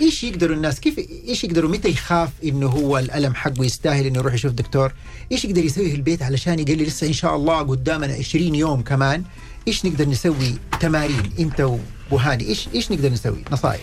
إيش 0.01 0.25
يقدروا 0.25 0.57
الناس؟ 0.57 0.81
كيف 0.81 0.99
إيش 1.29 1.45
يقدروا؟ 1.45 1.71
متى 1.71 1.89
يخاف 1.89 2.31
إنه 2.45 2.67
هو 2.67 2.99
الألم 2.99 3.35
حقه 3.35 3.65
يستاهل 3.65 4.07
إنه 4.07 4.19
يروح 4.19 4.35
يشوف 4.35 4.53
دكتور؟ 4.53 4.93
إيش 5.33 5.45
يقدر 5.45 5.65
يسوي 5.65 5.91
في 5.91 5.97
البيت 5.97 6.23
علشان 6.23 6.59
يقول 6.59 6.79
لي 6.79 6.85
لسه 6.85 7.07
إن 7.07 7.13
شاء 7.13 7.37
الله 7.37 7.59
قدامنا 7.59 8.15
20 8.15 8.55
يوم 8.55 8.83
كمان. 8.83 9.25
إيش 9.69 9.87
نقدر 9.87 10.09
نسوي؟ 10.09 10.55
تمارين 10.81 11.33
أنت 11.39 11.71
وهاني 12.11 12.49
إيش 12.49 12.69
إيش 12.75 12.93
نقدر 12.93 13.13
نسوي؟ 13.13 13.45
نصايح. 13.53 13.81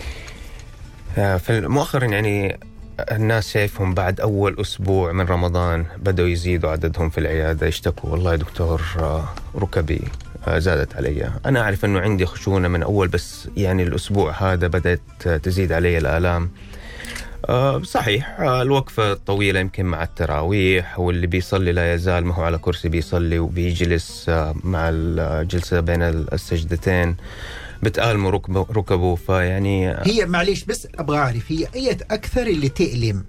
آه، 1.18 1.40
مؤخرا 1.50 2.04
يعني 2.04 2.58
الناس 3.00 3.52
شايفهم 3.52 3.94
بعد 3.94 4.20
أول 4.20 4.60
أسبوع 4.60 5.12
من 5.12 5.24
رمضان 5.26 5.86
بدأوا 5.98 6.28
يزيدوا 6.28 6.70
عددهم 6.70 7.10
في 7.10 7.18
العيادة 7.18 7.66
يشتكوا. 7.66 8.10
والله 8.10 8.30
يا 8.30 8.36
دكتور 8.36 8.82
آه، 8.98 9.24
ركبي 9.56 10.00
آه، 10.48 10.58
زادت 10.58 10.96
علي. 10.96 11.30
أنا 11.46 11.60
أعرف 11.60 11.84
أنه 11.84 12.00
عندي 12.00 12.26
خشونة 12.26 12.68
من 12.68 12.82
أول 12.82 13.08
بس 13.08 13.48
يعني 13.56 13.82
الأسبوع 13.82 14.32
هذا 14.32 14.66
بدأت 14.66 15.00
آه، 15.26 15.36
تزيد 15.36 15.72
علي 15.72 15.98
الآلام. 15.98 16.50
صحيح 17.82 18.40
الوقفة 18.40 19.12
الطويلة 19.12 19.60
يمكن 19.60 19.84
مع 19.86 20.02
التراويح 20.02 20.98
واللي 20.98 21.26
بيصلي 21.26 21.72
لا 21.72 21.94
يزال 21.94 22.24
ما 22.24 22.34
هو 22.34 22.42
على 22.42 22.58
كرسي 22.58 22.88
بيصلي 22.88 23.38
وبيجلس 23.38 24.30
مع 24.64 24.88
الجلسة 24.92 25.80
بين 25.80 26.02
السجدتين. 26.02 27.16
بتآلموا 27.82 28.30
ركبه, 28.30 28.66
ركبه 28.70 29.14
فيعني 29.14 29.88
هي 29.90 30.26
معليش 30.26 30.64
بس 30.64 30.88
أبغى 30.98 31.18
أعرف 31.18 31.52
هي 31.52 31.66
أي 31.74 31.90
أكثر 32.10 32.46
اللي 32.46 32.68
تألم 32.68 33.24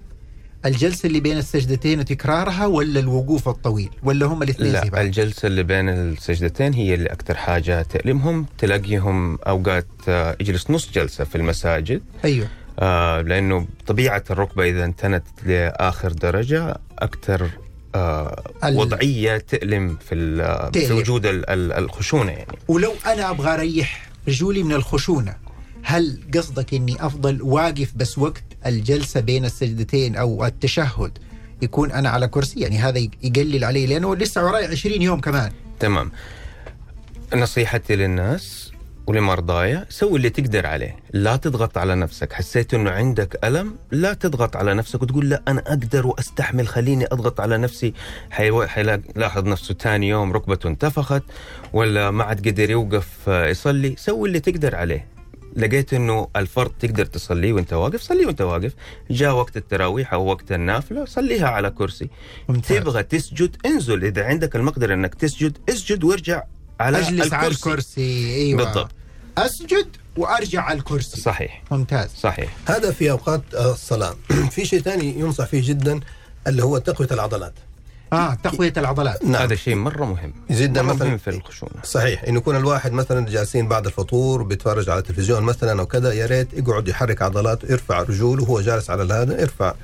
الجلسة 0.66 1.06
اللي 1.06 1.20
بين 1.20 1.36
السجدتين 1.38 1.98
وتكرارها 2.00 2.66
ولا 2.66 3.00
الوقوف 3.00 3.48
الطويل 3.48 3.90
ولا 4.02 4.26
هم 4.26 4.42
الاثنين 4.42 4.72
لا 4.72 4.84
بعض؟ 4.88 5.04
الجلسة 5.04 5.46
اللي 5.46 5.62
بين 5.62 5.88
السجدتين 5.88 6.72
هي 6.74 6.94
اللي 6.94 7.08
أكثر 7.12 7.34
حاجة 7.36 7.82
تألمهم 7.82 8.46
تلاقيهم 8.58 9.38
أوقات 9.46 9.86
آه، 10.08 10.36
يجلس 10.40 10.70
نص 10.70 10.90
جلسة 10.90 11.24
في 11.24 11.34
المساجد. 11.36 12.02
أيوه. 12.24 12.48
آه، 12.78 13.20
لأنه 13.20 13.66
طبيعة 13.86 14.24
الركبة 14.30 14.64
إذا 14.64 14.84
انتنت 14.84 15.24
لآخر 15.46 16.12
درجة 16.12 16.76
أكثر 16.98 17.50
آه، 17.94 18.42
ال- 18.64 18.76
وضعية 18.76 19.38
تألم 19.38 19.96
في, 20.08 20.70
في. 20.74 20.92
وجود 20.92 21.26
ال- 21.26 21.50
ال- 21.50 21.72
الخشونة 21.72 22.32
يعني. 22.32 22.58
ولو 22.68 22.92
أنا 23.06 23.30
أبغى 23.30 23.54
أريح 23.54 24.07
رجولي 24.28 24.62
من 24.62 24.72
الخشونة. 24.72 25.34
هل 25.82 26.20
قصدك 26.34 26.74
إني 26.74 27.06
أفضل 27.06 27.42
واقف 27.42 27.92
بس 27.96 28.18
وقت 28.18 28.44
الجلسة 28.66 29.20
بين 29.20 29.44
السجدتين 29.44 30.16
أو 30.16 30.46
التشهد 30.46 31.18
يكون 31.62 31.92
أنا 31.92 32.08
على 32.08 32.28
كرسي؟ 32.28 32.60
يعني 32.60 32.78
هذا 32.78 32.98
يقلل 32.98 33.64
علي 33.64 33.86
لأنه 33.86 34.16
لسه 34.16 34.44
وراي 34.44 34.66
20 34.66 35.02
يوم 35.02 35.20
كمان. 35.20 35.52
تمام. 35.80 36.12
نصيحتي 37.34 37.96
للناس 37.96 38.67
ولمرضايا 39.08 39.86
سوي 39.88 40.16
اللي 40.16 40.30
تقدر 40.30 40.66
عليه. 40.66 40.96
لا 41.12 41.36
تضغط 41.36 41.78
على 41.78 41.94
نفسك. 41.94 42.32
حسيت 42.32 42.74
إنه 42.74 42.90
عندك 42.90 43.38
ألم؟ 43.44 43.76
لا 43.90 44.12
تضغط 44.14 44.56
على 44.56 44.74
نفسك 44.74 45.02
وتقول 45.02 45.28
لا 45.28 45.42
أنا 45.48 45.60
أقدر 45.66 46.06
وأستحمل 46.06 46.68
خليني 46.68 47.06
أضغط 47.06 47.40
على 47.40 47.58
نفسي. 47.58 47.94
حيلاحظ 48.30 49.44
نفسه 49.46 49.74
ثاني 49.74 50.08
يوم 50.08 50.32
ركبته 50.32 50.68
انتفخت 50.68 51.22
ولا 51.72 52.10
ما 52.10 52.24
عاد 52.24 52.48
قدر 52.48 52.70
يوقف 52.70 53.08
آه، 53.28 53.46
يصلي. 53.46 53.94
سوي 53.98 54.28
اللي 54.28 54.40
تقدر 54.40 54.76
عليه. 54.76 55.06
لقيت 55.56 55.94
إنه 55.94 56.28
الفرض 56.36 56.70
تقدر 56.70 57.04
تصليه 57.04 57.52
وأنت 57.52 57.72
واقف 57.72 58.00
صليه 58.00 58.26
وأنت 58.26 58.40
واقف. 58.40 58.74
جاء 59.10 59.34
وقت 59.34 59.56
التراويح 59.56 60.12
أو 60.12 60.26
وقت 60.26 60.52
النافلة 60.52 61.04
صليها 61.04 61.48
على 61.48 61.70
كرسي. 61.70 62.08
ممتاز. 62.48 62.78
تبغى 62.78 63.02
تسجد 63.02 63.56
انزل. 63.66 64.04
إذا 64.04 64.24
عندك 64.24 64.56
المقدرة 64.56 64.94
إنك 64.94 65.14
تسجد 65.14 65.58
اسجد 65.68 66.04
وارجع 66.04 66.42
على 66.80 66.98
اجلس 66.98 67.10
الكرسي. 67.10 67.36
على 67.36 67.48
الكرسي. 67.48 68.34
أيوه. 68.34 68.64
بالضبط. 68.64 68.90
أسجد 69.46 69.86
وأرجع 70.16 70.62
على 70.62 70.78
الكرسي. 70.78 71.20
صحيح. 71.20 71.62
ممتاز. 71.70 72.10
صحيح. 72.20 72.56
هذا 72.66 72.92
في 72.92 73.10
أوقات 73.10 73.42
الصلاة. 73.54 74.14
في 74.54 74.64
شيء 74.64 74.80
ثاني 74.80 75.20
ينصح 75.20 75.44
فيه 75.44 75.68
جدا 75.68 76.00
اللي 76.46 76.64
هو 76.64 76.78
تقوية 76.78 77.08
العضلات. 77.10 77.52
آه 78.12 78.34
تقوية 78.34 78.72
العضلات. 78.76 79.24
نعم. 79.24 79.42
هذا 79.42 79.54
شيء 79.54 79.74
مرة 79.74 80.04
مهم. 80.04 80.32
جدا 80.50 80.82
مرة 80.82 80.94
مثلا 80.94 81.08
مهم 81.08 81.18
في 81.18 81.30
الخشونة. 81.30 81.72
صحيح. 81.84 82.24
انه 82.24 82.38
يكون 82.38 82.56
الواحد 82.56 82.92
مثلا 82.92 83.26
جالسين 83.26 83.68
بعد 83.68 83.86
الفطور 83.86 84.42
بيتفرج 84.42 84.90
على 84.90 84.98
التلفزيون 84.98 85.42
مثلا 85.42 85.80
أو 85.80 85.86
كذا 85.86 86.12
يا 86.12 86.26
ريت 86.26 86.48
يقعد 86.52 86.88
يحرك 86.88 87.22
عضلاته 87.22 87.72
يرفع 87.72 88.02
رجوله 88.02 88.42
وهو 88.42 88.60
جالس 88.60 88.90
على 88.90 89.14
هذا 89.14 89.40
يرفع 89.40 89.74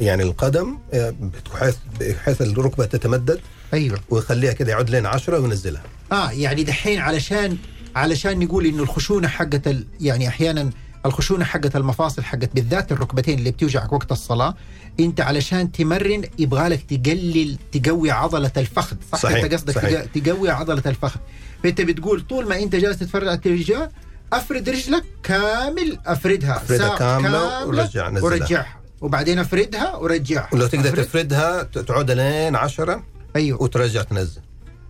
يعني 0.00 0.22
القدم 0.22 0.78
آه، 0.92 1.14
بحيث 1.54 1.76
بحيث 2.00 2.42
الركبة 2.42 2.84
تتمدد. 2.84 3.40
أيوه. 3.74 3.98
ويخليها 4.10 4.52
كده 4.52 4.72
يعد 4.72 4.90
لين 4.90 5.06
10 5.06 5.38
وينزلها. 5.40 5.82
آه 6.12 6.30
يعني 6.30 6.62
دحين 6.64 6.98
علشان 7.00 7.56
علشان 7.96 8.38
نقول 8.44 8.66
إنه 8.66 8.82
الخشونة 8.82 9.28
حقت 9.28 9.66
ال... 9.68 9.86
يعني 10.00 10.28
أحيانا 10.28 10.70
الخشونة 11.06 11.44
حقت 11.44 11.76
المفاصل 11.76 12.22
حقت 12.24 12.50
بالذات 12.54 12.92
الركبتين 12.92 13.38
اللي 13.38 13.50
بتوجعك 13.50 13.92
وقت 13.92 14.12
الصلاة 14.12 14.54
أنت 15.00 15.20
علشان 15.20 15.72
تمرن 15.72 16.22
يبغالك 16.38 16.82
تقلل 16.82 17.56
تقوي 17.72 18.10
عضلة 18.10 18.50
الفخذ 18.56 18.96
صح؟ 19.12 19.18
صحيح، 19.18 19.44
أنت 19.44 19.54
قصدك 19.54 19.74
صحيح. 19.74 20.04
تق- 20.04 20.22
تقوي 20.22 20.50
عضلة 20.50 20.82
الفخذ. 20.86 21.20
فأنت 21.62 21.80
بتقول 21.80 22.20
طول 22.20 22.48
ما 22.48 22.62
أنت 22.62 22.76
جالس 22.76 22.98
تتفرج 22.98 23.28
على 23.28 23.36
التلفزيون 23.36 23.88
أفرد 24.32 24.68
رجلك 24.68 25.04
كامل 25.22 25.98
أفردها. 26.06 26.56
أفردها 26.56 26.88
ساق 26.88 26.98
كاملة 26.98 27.66
ورجع- 27.66 28.08
نزلها. 28.10 28.24
ورجعها 28.24 28.76
وبعدين 29.00 29.38
أفردها 29.38 29.96
ورجعها 29.96 30.48
ولو 30.52 30.66
تقدر 30.66 30.90
أفرد- 30.92 31.06
تفردها 31.06 31.62
تعود 31.62 32.10
لين 32.10 32.56
10 32.56 33.02
أيوه. 33.36 33.62
وترجع 33.62 34.02
تنزل. 34.02 34.40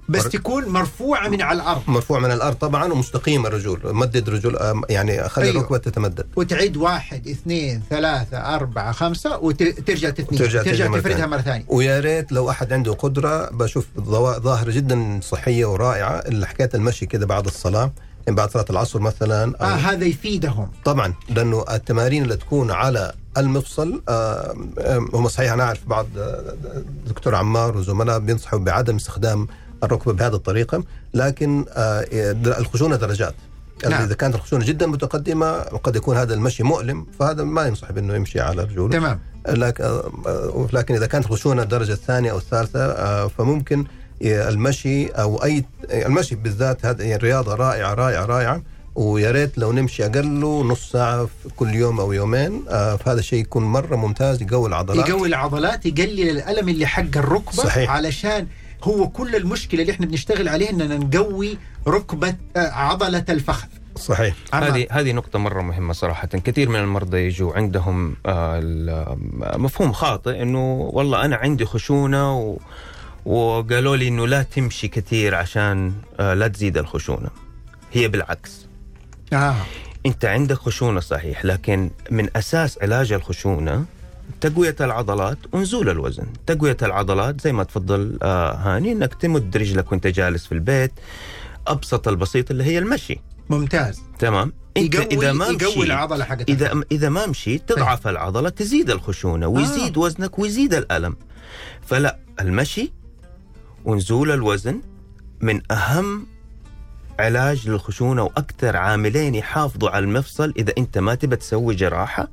بس 0.09 0.25
تكون 0.29 0.69
مرفوعة 0.69 1.29
من 1.29 1.43
على 1.43 1.57
الأرض. 1.62 1.83
مرفوع 1.87 2.19
من 2.19 2.31
الأرض 2.31 2.57
طبعا 2.57 2.93
ومستقيم 2.93 3.47
الرجول. 3.47 3.81
مدد 3.85 4.31
رجول 4.31 4.59
يعني 4.88 5.29
خلي 5.29 5.45
أيوه. 5.45 5.57
الركبة 5.57 5.79
تتمدد. 5.79 6.26
وتعيد 6.37 6.76
واحد 6.76 7.29
اثنين 7.29 7.83
ثلاثة 7.91 8.37
أربعة 8.55 8.93
خمسة 8.93 9.38
وترجع 9.38 10.11
تثني 10.11 10.38
ترجع 10.38 10.62
ترجع 10.62 10.87
تفردها. 10.87 11.26
مرة 11.26 11.41
ثانية. 11.41 11.64
ويا 11.69 12.00
ريت 12.00 12.33
لو 12.33 12.50
أحد 12.50 12.73
عنده 12.73 12.93
قدرة 12.93 13.50
بشوف 13.50 13.87
ظاهرة 14.00 14.71
جدا 14.71 15.21
صحية 15.23 15.64
ورائعة. 15.67 16.19
اللي 16.19 16.47
حكايه 16.47 16.71
المشي 16.75 17.07
كده 17.07 17.26
بعد 17.26 17.47
الصلاة. 17.47 17.93
يعني 18.26 18.37
بعد 18.37 18.50
صلاه 18.50 18.64
العصر 18.71 19.00
مثلا 19.00 19.54
آه 19.61 19.64
هذا 19.64 20.04
يفيدهم. 20.04 20.71
طبعا 20.85 21.14
لأنه 21.28 21.64
التمارين 21.71 22.23
اللي 22.23 22.37
تكون 22.37 22.71
على 22.71 23.12
المفصل 23.37 24.02
آه، 24.09 24.54
هم 25.14 25.28
صحيح 25.28 25.52
أنا 25.52 25.62
أعرف 25.62 25.88
بعض 25.88 26.07
آه، 26.19 26.54
دكتور 27.07 27.35
عمار 27.35 27.76
وزملاء 27.76 28.19
بينصحوا 28.19 28.59
بعدم 28.59 28.97
استخدام 28.97 29.47
الركبة 29.85 30.12
بهذه 30.12 30.35
الطريقة 30.35 30.85
لكن 31.14 31.64
آه، 31.69 32.07
الخشونة 32.59 32.97
درجات. 32.97 33.35
نعم. 33.90 34.02
إذا 34.02 34.14
كانت 34.14 34.35
الخشونة 34.35 34.64
جدا 34.64 34.87
متقدمة 34.87 35.59
قد 35.59 35.97
يكون 35.97 36.16
هذا 36.16 36.35
المشي 36.35 36.62
مؤلم 36.62 37.07
فهذا 37.19 37.45
ما 37.45 37.66
ينصح 37.66 37.93
بأنه 37.93 38.14
يمشي 38.14 38.40
على 38.40 38.62
رجوله. 38.62 38.93
تمام. 38.93 39.21
لكن 39.49 39.85
آه، 39.85 40.69
لكن 40.73 40.95
إذا 40.95 41.07
كانت 41.07 41.25
الخشونة 41.26 41.62
الدرجة 41.62 41.93
الثانية 41.93 42.31
أو 42.31 42.38
الثالثة 42.38 42.81
آه، 42.81 43.28
فممكن 43.28 43.85
المشي 44.25 45.07
أو 45.07 45.45
اي 45.45 45.64
المشي 45.90 46.35
بالذات 46.35 46.87
هذه 46.87 47.02
يعني 47.02 47.16
رياضة 47.16 47.54
رائعة 47.54 47.95
رائعة 47.95 48.25
رائعة 48.25 48.62
ويا 48.95 49.31
ريت 49.31 49.59
لو 49.59 49.73
نمشي 49.73 50.07
اقله 50.07 50.64
نص 50.64 50.93
ساعة 50.93 51.25
في 51.25 51.49
كل 51.57 51.75
يوم 51.75 52.00
أو 52.00 52.12
يومين 52.12 52.64
آه، 52.69 52.97
فهذا 52.97 53.19
الشيء 53.19 53.40
يكون 53.40 53.64
مرة 53.64 53.97
ممتاز 53.97 54.43
يقوي 54.43 54.69
العضلات 54.69 55.09
يقوي 55.09 55.28
العضلات 55.28 55.87
يقلل 55.87 56.31
الألم 56.31 56.69
اللي 56.69 56.87
حق 56.87 57.16
الركبة 57.16 57.62
صحيح. 57.62 57.90
علشان 57.90 58.47
هو 58.83 59.09
كل 59.09 59.37
المشكلة 59.37 59.81
اللي 59.81 59.93
إحنا 59.93 60.07
بنشتغل 60.07 60.49
عليها 60.49 60.71
إننا 60.71 60.97
نقوي 60.97 61.59
ركبة 61.88 62.35
آه، 62.57 62.71
عضلة 62.71 63.25
الفخذ 63.28 63.69
صحيح. 63.97 64.35
هذه 64.54 64.87
هذه 64.90 65.12
نقطة 65.12 65.38
مرة 65.38 65.62
مهمة 65.62 65.93
صراحة، 65.93 66.26
كثير 66.26 66.69
من 66.69 66.81
المرضى 66.81 67.19
يجوا 67.19 67.54
عندهم 67.54 68.16
آه، 68.26 69.16
مفهوم 69.57 69.93
خاطئ 69.93 70.43
إنه 70.43 70.90
والله 70.93 71.25
أنا 71.25 71.37
عندي 71.37 71.64
خشونة 71.64 72.38
و 72.38 72.57
وقالوا 73.25 73.97
لي 73.97 74.09
إنه 74.09 74.26
لا 74.26 74.43
تمشي 74.43 74.88
كثير 74.88 75.35
عشان 75.35 75.93
آه، 76.21 76.35
لا 76.35 76.49
تزيد 76.49 76.78
الخشونة. 76.78 77.31
هي 77.93 78.09
بالعكس، 78.09 78.66
آه. 79.33 79.57
أنت 80.07 80.25
عندك 80.25 80.57
خشونة 80.57 81.00
صحيح 81.00 81.45
لكن 81.45 81.90
من 82.11 82.28
أساس 82.37 82.78
علاج 82.83 83.12
الخشونة 83.12 83.85
تقوية 84.40 84.76
العضلات 84.81 85.38
ونزول 85.52 85.88
الوزن. 85.88 86.26
تقوية 86.47 86.76
العضلات 86.83 87.40
زي 87.40 87.52
ما 87.52 87.64
تفضل 87.64 88.19
آه 88.23 88.54
هاني 88.54 88.93
إنك 88.93 89.14
تمد 89.14 89.57
رجلك 89.57 89.93
وأنت 89.93 90.07
جالس 90.07 90.47
في 90.47 90.52
البيت 90.52 90.93
أبسط 91.66 92.09
البسيط 92.09 92.50
اللي 92.50 92.64
هي 92.64 92.78
المشي. 92.78 93.21
ممتاز. 93.50 94.02
تمام؟ 94.19 94.52
أنت 94.76 94.95
يقوي 94.95 95.07
إذا 95.07 95.33
ما 95.33 95.47
يقوي 95.47 95.87
العضلة 95.87 96.25
حقتك. 96.25 96.50
إذا 96.50 96.81
إذا 96.93 97.09
ما 97.09 97.26
مشيت 97.26 97.69
تضعف 97.69 98.09
العضلة 98.09 98.49
تزيد 98.49 98.90
الخشونة 98.90 99.47
ويزيد 99.47 99.99
آه. 99.99 100.00
وزنك 100.00 100.38
ويزيد 100.38 100.75
الألم. 100.75 101.16
فلا 101.87 102.19
المشي 102.40 102.93
ونزول 103.85 104.31
الوزن 104.31 104.81
من 105.41 105.73
أهم 105.73 106.26
علاج 107.19 107.69
للخشونة 107.69 108.23
وأكثر 108.23 108.76
عاملين 108.76 109.35
يحافظوا 109.35 109.91
على 109.91 110.05
المفصل. 110.05 110.53
إذا 110.57 110.73
أنت 110.79 110.99
ما 110.99 111.14
تبى 111.14 111.37
تسوي 111.37 111.75
جراحة 111.75 112.29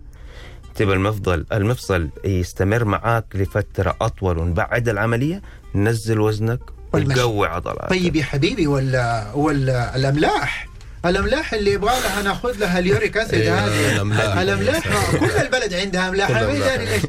تبى 0.76 0.94
المفضل 0.94 1.46
المفصل 1.52 2.10
يستمر 2.26 2.86
معاك 2.86 3.26
لفترة 3.36 3.98
أطول 4.02 4.38
ونبعد 4.38 4.90
العملية 4.90 5.42
نزل 5.76 6.20
وزنك 6.20 6.60
والمشي. 6.94 7.20
وقوي 7.20 7.48
عضلاتك. 7.48 7.90
طيب 7.90 8.16
يا 8.16 8.24
حبيبي 8.24 8.68
ولا 8.68 9.34
ولا 9.34 9.96
الاملاح 9.96 10.71
الأملاح 11.06 11.54
اللي 11.54 11.72
يبغى 11.72 11.94
لها 12.04 12.22
ناخذ 12.22 12.58
لها 12.58 12.80
ال 12.80 12.88
uric 12.88 13.18
acid 13.18 13.48
هذه. 13.48 14.02
الأملاح. 14.42 14.88
كل 15.20 15.32
البلد 15.42 15.74
عندها 15.74 16.10
أملاح. 16.10 16.32
مو 16.32 16.38
أملاح. 16.52 17.02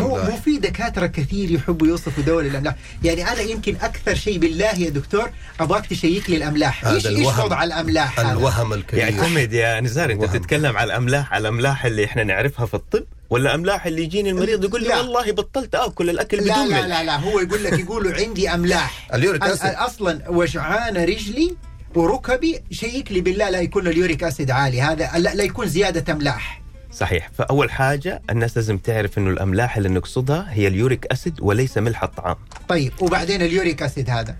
مو 0.00 0.36
في 0.44 0.58
دكاترة 0.58 1.06
كثير 1.06 1.50
يحبوا 1.50 1.86
يوصفوا 1.86 2.22
دول 2.22 2.46
الأملاح. 2.46 2.74
يعني 3.02 3.32
أنا 3.32 3.40
يمكن 3.40 3.76
أكثر 3.82 4.14
شيء 4.14 4.38
بالله 4.38 4.78
يا 4.78 4.90
دكتور 4.90 5.30
أبغاك 5.60 5.86
تشيك 5.86 6.30
لي 6.30 6.36
الأملاح. 6.36 6.84
هذا 6.86 6.94
إيش 6.94 7.06
إيش 7.06 7.18
الوهم. 7.18 7.44
وضع 7.44 7.64
الأملاح 7.64 8.20
هذا؟ 8.20 8.32
الوهم 8.32 8.72
الكبير. 8.72 9.00
يعتمد 9.00 9.52
يا 9.52 9.80
نزار 9.80 10.10
أنت. 10.12 10.24
تتكلم 10.24 10.76
على 10.76 10.86
الأملاح 10.86 11.32
على 11.32 11.42
الأملاح 11.42 11.84
اللي 11.84 12.04
إحنا 12.04 12.24
نعرفها 12.24 12.66
في 12.66 12.74
الطب 12.74 13.04
ولا 13.30 13.54
أملاح 13.54 13.86
اللي 13.86 14.02
يجيني 14.02 14.30
المريض 14.30 14.64
يقول 14.64 14.82
لي 14.82 14.88
لا. 14.88 14.96
والله 14.96 15.32
بطلت 15.32 15.74
آكل 15.74 16.10
الأكل 16.10 16.36
لا 16.36 16.42
بدون 16.54 16.68
لا 16.68 16.76
ملح. 16.76 16.86
لا 16.86 17.04
لا 17.04 17.16
هو 17.16 17.40
يقول 17.40 17.64
لك 17.64 17.78
يقولوا 17.78 18.12
عندي 18.14 18.50
أملاح. 18.54 19.08
ال 19.14 19.20
uric 19.20 19.42
acid 19.42 19.70
أصلا 19.74 20.22
وجعانه 20.28 21.04
رجلي 21.04 21.56
وركبي 21.96 22.60
شيك 22.70 23.12
لي 23.12 23.20
بالله 23.20 23.50
لا 23.50 23.60
يكون 23.60 23.86
ال 23.86 23.94
uric 23.94 24.24
acid 24.24 24.50
عالي. 24.50 24.82
هذا 24.82 25.18
لا, 25.18 25.42
يكون 25.42 25.66
زيادة 25.66 26.12
أملاح. 26.12 26.62
صحيح. 26.92 27.30
فأول 27.34 27.70
حاجة 27.70 28.22
الناس 28.30 28.56
لازم 28.56 28.78
تعرف 28.78 29.18
إنه 29.18 29.30
الأملاح 29.30 29.76
اللي 29.76 29.88
نقصدها 29.88 30.46
هي 30.50 30.66
ال 30.66 30.74
uric 30.74 31.06
acid 31.06 31.40
وليس 31.40 31.78
ملح 31.78 32.02
الطعام. 32.02 32.36
طيب 32.68 32.92
وبعدين 33.00 33.42
ال 33.42 33.50
uric 33.50 33.82
acid 33.82 34.10
هذا؟ 34.10 34.36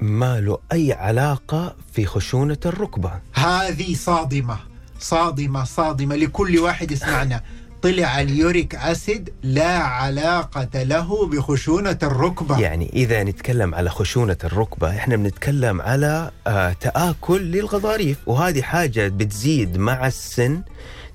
ما 0.00 0.40
له 0.40 0.58
أي 0.72 0.92
علاقة 0.92 1.76
في 1.92 2.06
خشونة 2.06 2.58
الركبة. 2.66 3.12
هذه 3.34 3.94
صادمة 3.94 4.58
صادمة 5.00 5.64
صادمة 5.64 6.16
لكل 6.16 6.58
واحد 6.58 6.90
يسمعنا. 6.90 7.42
طلع 7.82 8.20
اليوريك 8.20 8.74
أسيد 8.74 9.30
لا 9.42 9.76
علاقة 9.78 10.82
له 10.82 11.26
بخشونة 11.26 11.98
الركبة. 12.02 12.60
يعني 12.60 12.90
إذا 12.92 13.22
نتكلم 13.22 13.74
على 13.74 13.90
خشونة 13.90 14.36
الركبة 14.44 14.90
إحنا 14.90 15.16
بنتكلم 15.16 15.82
على 15.82 16.30
آه 16.46 16.72
تآكل 16.72 17.42
للغضاريف. 17.42 18.18
وهذه 18.26 18.62
حاجة 18.62 19.08
بتزيد 19.08 19.76
مع 19.76 20.06
السن 20.06 20.62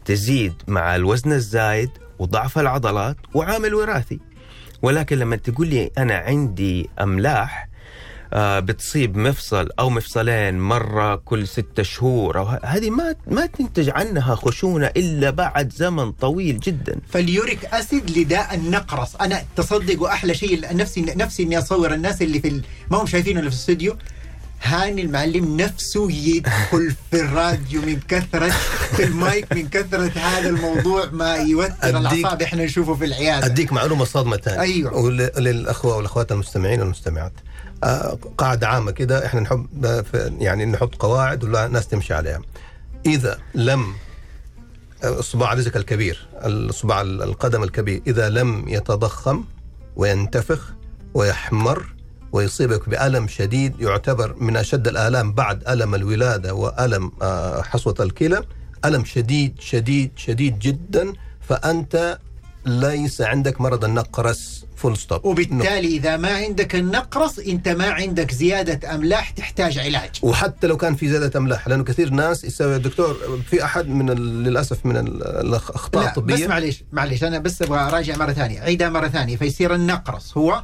تزيد 0.06 0.53
مع 0.67 0.95
الوزن 0.95 1.32
الزايد 1.32 1.89
وضعف 2.19 2.60
العضلات 2.60 3.17
وعامل 3.34 3.73
وراثي. 3.73 4.19
ولكن 4.82 5.17
لما 5.19 5.36
تقول 5.36 5.67
لي 5.67 5.91
أنا 5.97 6.15
عندي 6.15 6.89
أملاح 7.01 7.63
آه 7.63 7.66
بتصيب 8.36 9.18
مفصل 9.18 9.70
أو 9.80 9.90
مفصلين 9.90 10.60
مرة 10.60 11.16
كل 11.16 11.48
ستة 11.48 11.84
شهور 11.84 12.38
أو 12.40 12.44
ه- 12.46 12.60
هذه 12.66 12.90
ما 12.90 13.16
ما 13.28 13.46
تنتج 13.46 13.90
عنها 13.90 14.36
خشونة 14.36 14.88
إلا 14.88 15.30
بعد 15.30 15.74
زمن 15.74 16.12
طويل 16.12 16.60
جدا. 16.60 17.00
فال 17.10 17.28
uric 17.28 17.65
acid 17.65 18.17
لداء 18.18 18.56
النقرس 18.56 19.16
أنا 19.22 19.44
تصدقوا 19.56 20.08
أحلى 20.13 20.34
شيء 20.34 20.76
نفسي 20.76 21.02
نفسي 21.02 21.44
إني 21.44 21.58
أصور 21.58 21.94
الناس 21.94 22.22
اللي 22.22 22.40
في. 22.40 22.62
ما 22.92 23.02
هم 23.02 23.06
شايفينه 23.08 23.40
اللي 23.40 23.52
في 23.52 23.56
الاستوديو. 23.56 23.96
هاني 24.63 25.02
المعلم 25.02 25.58
نفسه 25.62 26.12
يدخل 26.12 26.96
في 27.12 27.22
الراديو 27.22 27.82
من 27.82 28.00
كثرة 28.08 28.50
في 28.96 29.04
المايك 29.04 29.54
من 29.54 29.68
كثرة 29.70 30.12
هذا 30.20 30.50
الموضوع 30.50 31.06
ما 31.12 31.36
يوتر 31.36 31.74
أديك- 31.82 31.86
الأعصاب 31.86 32.42
إحنا 32.42 32.66
نشوفه 32.66 32.94
في 32.96 33.06
العيادة. 33.06 33.46
أديك 33.46 33.74
معلومة 33.74 34.06
صادمة 34.06 34.38
ثانية. 34.38 34.60
أيوة. 34.62 34.96
وللاخوه 34.98 35.98
والأخوات 35.98 36.32
المستمعين 36.32 36.80
والمستمعات. 36.80 37.32
آه، 37.38 37.57
قاعدة 38.38 38.68
عامة 38.68 38.92
كده 38.92 39.26
إحنا 39.26 39.42
نحب 39.42 39.68
يعني 40.40 40.66
نحط 40.66 40.96
قواعد 40.96 41.44
والناس 41.44 41.88
تمشي 41.88 42.13
عليها. 42.13 42.42
إذا 43.06 43.40
لم 43.56 43.94
آه، 45.04 45.22
صباع 45.22 45.54
رزق 45.54 45.78
الكبير 45.78 46.28
الصباع 46.46 47.02
القدم 47.02 47.63
الكبير 47.63 48.02
إذا 48.08 48.30
لم 48.30 48.68
يتضخم 48.68 49.44
وينتفخ 49.96 50.74
ويحمر 51.13 51.86
ويصيبك 52.32 52.90
بألم 52.90 53.28
شديد 53.28 53.82
يعتبر 53.82 54.36
من 54.40 54.58
أشد 54.58 54.88
الآلام 54.88 55.34
بعد 55.34 55.68
ألم 55.68 55.96
الولادة 55.96 56.54
وألم 56.54 57.12
آه، 57.22 57.62
حصوة 57.62 57.96
الكلى 58.00 58.44
ألم 58.86 59.06
شديد 59.06 59.56
شديد 59.60 60.12
شديد 60.16 60.60
جدا 60.60 61.13
فأنت 61.42 62.20
ليس 62.67 63.21
عندك 63.21 63.62
مرض 63.62 63.86
النقرس 63.86 64.65
full 64.76 64.97
stop 64.97 65.26
وبالتالي 65.25 65.88
إذا 65.88 66.17
ما 66.17 66.36
عندك 66.36 66.75
النقرس 66.75 67.39
أنت 67.39 67.67
ما 67.69 67.89
عندك 67.89 68.32
زيادة 68.34 68.95
أملاح 68.95 69.30
تحتاج 69.30 69.80
علاج. 69.80 70.10
وحتى 70.21 70.67
لو 70.67 70.77
كان 70.77 70.95
في 70.95 71.10
زيادة 71.10 71.39
أملاح 71.39 71.67
لأنه 71.67 71.84
كثير 71.84 72.10
ناس 72.10 72.43
يسوي 72.43 72.80
دكتور 72.80 73.41
في 73.49 73.63
أحد 73.63 73.88
من 73.88 74.10
للأسف 74.43 74.86
من 74.86 74.97
ال- 74.97 75.23
الأخطاء 75.27 76.03
لا 76.03 76.19
بس 76.21 76.39
معليش 76.41 76.84
معليش 76.91 77.23
أنا 77.23 77.39
بس 77.39 77.62
أبغى 77.62 77.80
أراجع 77.80 78.17
مرة 78.17 78.32
ثانية. 78.34 78.60
عيدها 78.62 78.89
مرة 78.89 79.08
ثانية 79.08 79.38
فيصير 79.38 79.75
النقرس 79.75 80.38
هو؟ 80.38 80.63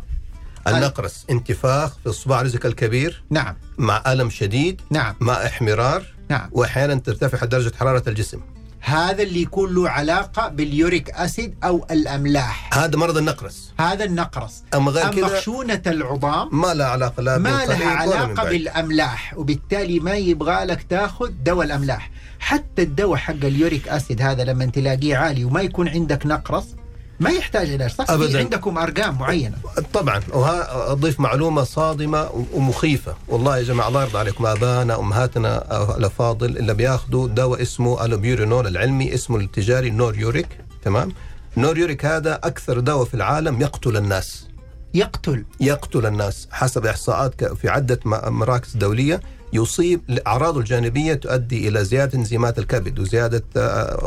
النقرس 0.67 1.25
انتفاخ 1.29 1.97
في 1.97 2.05
الصباع 2.09 2.41
رجل 2.41 2.65
الكبير. 2.65 3.23
نعم. 3.29 3.55
مع 3.77 4.03
ألم 4.07 4.29
شديد. 4.29 4.81
نعم. 4.91 5.15
مع 5.19 5.33
احمرار. 5.45 6.03
نعم. 6.29 6.49
وأحيانا 6.51 6.95
ترتفع 6.95 7.45
درجة 7.45 7.71
حرارة 7.75 8.03
الجسم. 8.09 8.39
هذا 8.85 9.23
اللي 9.23 9.41
يكون 9.41 9.75
له 9.75 9.89
علاقة 9.89 10.47
بال 10.47 10.68
uric 10.68 11.09
acid 11.09 11.55
أو 11.63 11.85
الأملاح. 11.91 12.77
هذا 12.77 12.97
مرض 12.97 13.17
النقرس. 13.17 13.73
هذا 13.79 14.03
النقرس. 14.03 14.63
أما 14.73 14.91
غير 14.91 15.03
أما 15.03 15.11
كذا 15.11 15.39
خشونة 15.39 15.81
العظام 15.87 16.49
ما 16.51 16.73
لها 16.73 16.87
علاقة 16.87 17.23
لا 17.23 17.37
ما 17.37 17.65
لها 17.65 17.89
علاقة. 17.89 18.49
بالأملاح 18.49 19.33
وبالتالي 19.37 19.99
ما 19.99 20.15
يبغى 20.15 20.65
لك 20.65 20.85
تاخذ 20.89 21.29
دواء 21.45 21.65
الأملاح. 21.65 22.11
حتى 22.39 22.81
الدواء 22.81 23.17
حق 23.17 23.33
ال 23.43 23.52
uric 23.52 23.87
acid 23.87 24.21
هذا 24.21 24.43
لما 24.43 24.65
تلاقيه 24.65 25.17
عالي 25.17 25.45
وما 25.45 25.61
يكون 25.61 25.87
عندك 25.87 26.25
نقرس 26.25 26.75
ما 27.19 27.29
يحتاج 27.29 27.71
علاج 27.71 27.89
صح؟ 27.91 28.09
أبداً. 28.11 28.27
في 28.27 28.37
عندكم 28.39 28.77
أرقام 28.77 29.17
معينة. 29.19 29.55
طبعا 29.93 30.21
واضيف 30.33 31.19
معلومة 31.19 31.63
صادمة 31.63 32.29
ومخيفة. 32.53 33.15
والله 33.27 33.57
يا 33.57 33.63
جماعة 33.63 33.87
الله 33.87 34.03
يرضى 34.03 34.17
عليكم. 34.17 34.45
ابائنا 34.45 34.99
أمهاتنا 34.99 35.95
الافاضل 35.97 36.57
اللي 36.57 36.73
بياخذوا 36.73 37.27
دواء 37.27 37.61
اسمه 37.61 38.05
allopurinol 38.05 38.67
العلمي 38.67 39.13
اسمه 39.13 39.37
التجاري 39.37 39.89
No-Uric 39.89 40.47
تمام؟ 40.83 41.11
نوريوريك 41.57 42.05
هذا 42.05 42.35
أكثر 42.43 42.79
دواء 42.79 43.05
في 43.05 43.13
العالم 43.13 43.61
يقتل 43.61 43.97
الناس. 43.97 44.47
يقتل. 44.93 45.45
يقتل 45.59 46.05
الناس 46.05 46.47
حسب 46.51 46.85
إحصاءات 46.85 47.35
ك- 47.43 47.53
في 47.53 47.69
عدة 47.69 47.99
م- 48.05 48.33
مراكز 48.39 48.73
دولية. 48.77 49.21
يصيب 49.53 50.01
اعراضه 50.27 50.59
الجانبية 50.59 51.13
تؤدي 51.13 51.67
إلى 51.67 51.85
زيادة 51.85 52.17
انزيمات 52.19 52.59
الكبد 52.59 52.99
وزيادة 52.99 53.43
آه، 53.57 53.99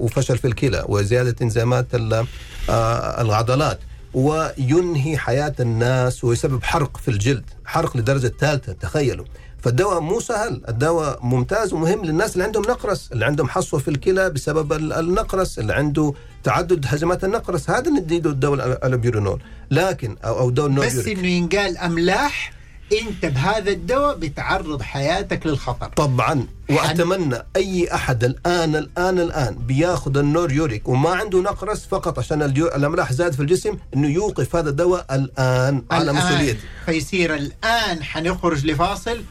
وفشل 0.00 0.38
في 0.38 0.46
الكلى 0.46 0.84
وزيادة 0.88 1.36
انزيمات 1.42 1.86
آه، 1.94 3.20
العضلات 3.22 3.78
وينهي 4.14 5.16
حياة 5.18 5.54
الناس 5.60 6.24
ويسبب 6.24 6.62
حرق 6.62 6.96
في 6.96 7.08
الجلد 7.10 7.44
حرق 7.64 7.96
لدرجة 7.96 8.32
ثالثة 8.40 8.72
تخيلوا 8.72 9.24
فالدواء 9.62 10.00
مو 10.00 10.20
سهل 10.20 10.60
الدواء 10.68 11.18
ممتاز 11.22 11.72
ومهم 11.72 12.04
للناس 12.04 12.32
اللي 12.32 12.44
عندهم 12.44 12.62
نقرس 12.62 13.08
اللي 13.12 13.24
عندهم 13.24 13.48
حصوة 13.48 13.80
في 13.80 13.88
الكلى 13.88 14.30
بسبب 14.30 14.72
ال- 14.72 14.92
النقرس 14.92 15.58
اللي 15.58 15.72
عنده 15.74 16.12
تعدد 16.42 16.84
هجمات 16.88 17.24
النقرس 17.24 17.70
هذا 17.70 17.90
نديله 17.90 18.30
الدواء 18.30 18.66
ال- 18.66 18.84
البيورينول 18.84 19.40
لكن 19.70 20.16
أو 20.24 20.38
أو 20.38 20.50
دواء 20.50 20.68
بس. 20.70 21.06
إنه 21.08 21.26
ينقال 21.28 21.78
أملاح 21.78 22.52
انت 22.92 23.26
بهذا 23.26 23.70
الدواء 23.70 24.16
بتعرض 24.16 24.82
حياتك 24.82 25.46
للخطر. 25.46 25.88
طبعا. 25.96 26.46
وأتمنى 26.70 27.36
أي 27.56 27.94
أحد 27.94 28.24
الآن 28.24 28.76
الآن 28.76 29.18
الآن 29.18 29.54
بياخذ 29.54 30.18
النوريوريك 30.18 30.88
وما 30.88 31.10
عنده 31.10 31.40
نقرس 31.40 31.86
فقط 31.86 32.18
عشان 32.18 32.42
الأملاح 32.42 33.12
زاد 33.12 33.32
في 33.32 33.40
الجسم 33.40 33.78
إنه 33.96 34.08
يوقف 34.08 34.56
هذا 34.56 34.70
الدواء 34.70 35.06
الآن 35.14 35.82
على 35.90 36.10
الآن 36.10 36.16
مسؤوليتي 36.16 36.60
فيصير 36.86 37.34
الآن 37.34 38.02
حنخرج 38.02 38.66
لفاصل 38.66 39.22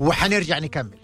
وحنرجع 0.00 0.58
نكمل. 0.58 0.98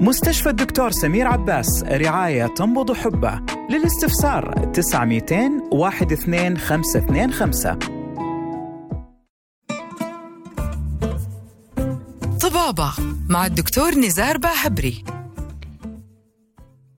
مستشفى 0.00 0.48
الدكتور 0.48 0.90
سمير 0.90 1.26
عباس 1.26 1.84
رعاية 1.84 2.46
تنبض 2.46 2.92
حبه. 2.92 3.40
للاستفسار 3.72 4.70
900 4.74 5.22
12525 5.72 7.78
طبابة 12.40 12.92
مع 13.28 13.46
الدكتور 13.46 13.94
نزار 13.94 14.38
باهبري. 14.38 15.04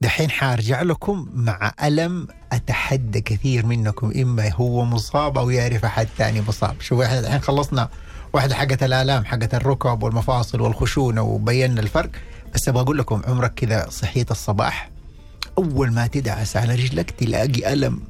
دحين 0.01 0.29
حارجع 0.29 0.81
لكم 0.81 1.29
مع 1.33 1.71
ألم. 1.83 2.27
أتحدى 2.51 3.21
كثير 3.21 3.65
منكم 3.65 4.11
إما 4.21 4.53
هو 4.53 4.85
مصاب 4.85 5.37
أو 5.37 5.49
يعرف 5.49 5.85
أحد 5.85 6.07
ثاني 6.17 6.41
مصاب. 6.41 6.81
شوف 6.81 7.01
إحنا 7.01 7.19
الحين 7.19 7.41
خلصنا 7.41 7.89
واحدة 8.33 8.55
حقت 8.55 8.83
الآلام 8.83 9.25
حقت 9.25 9.53
الركب 9.53 10.03
والمفاصل 10.03 10.61
والخشونة 10.61 11.21
وبينا 11.21 11.81
الفرق. 11.81 12.09
بس 12.53 12.69
أبغى 12.69 12.81
أقول 12.81 12.97
لكم 12.97 13.21
عمرك 13.27 13.53
كذا 13.53 13.89
صحيت 13.89 14.31
الصباح؟ 14.31 14.94
أول 15.57 15.91
ما 15.91 16.07
تدعس 16.07 16.57
على 16.57 16.75
رجلك 16.75 17.11
تلاقي 17.11 17.73
ألم 17.73 18.01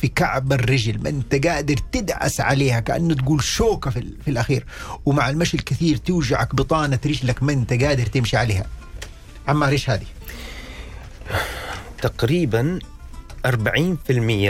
في 0.00 0.08
كعب 0.08 0.52
الرجل 0.52 1.02
ما 1.02 1.08
أنت 1.08 1.46
قادر 1.46 1.76
تدعس 1.92 2.40
عليها 2.40 2.80
كأنه 2.80 3.14
تقول 3.14 3.42
شوكة 3.42 3.90
في, 3.90 4.00
في 4.24 4.30
الأخير. 4.30 4.66
ومع 5.06 5.28
المشي 5.30 5.56
الكثير 5.56 5.96
توجعك 5.96 6.54
بطانة 6.54 6.98
رجلك 7.06 7.42
ما 7.42 7.52
أنت 7.52 7.72
قادر 7.72 8.06
تمشي 8.06 8.36
عليها. 8.36 8.66
عمار 9.48 9.68
إيش 9.68 9.90
هذه؟ 9.90 10.06
تقريبا 12.02 12.78
40% 13.46 13.50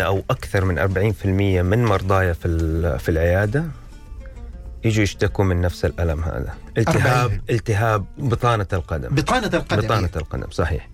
أو 0.00 0.22
أكثر 0.30 0.64
من 0.64 0.78
40% 0.78 1.26
من 1.62 1.84
مرضايا 1.84 2.32
في 2.32 2.48
ال- 2.48 2.98
في 2.98 3.08
العيادة 3.08 3.64
يجوا 4.84 5.02
يشتكوا 5.02 5.44
من 5.44 5.60
نفس 5.60 5.84
الألم 5.84 6.24
هذا. 6.24 6.54
التهاب 6.78 7.22
40. 7.30 7.40
التهاب 7.50 8.04
بطانة 8.18 8.66
القدم. 8.72 9.14
بطانة 9.14 9.46
القدم 9.54 9.86
بطانة 9.86 10.10
القدم 10.16 10.50
صحيح. 10.50 10.88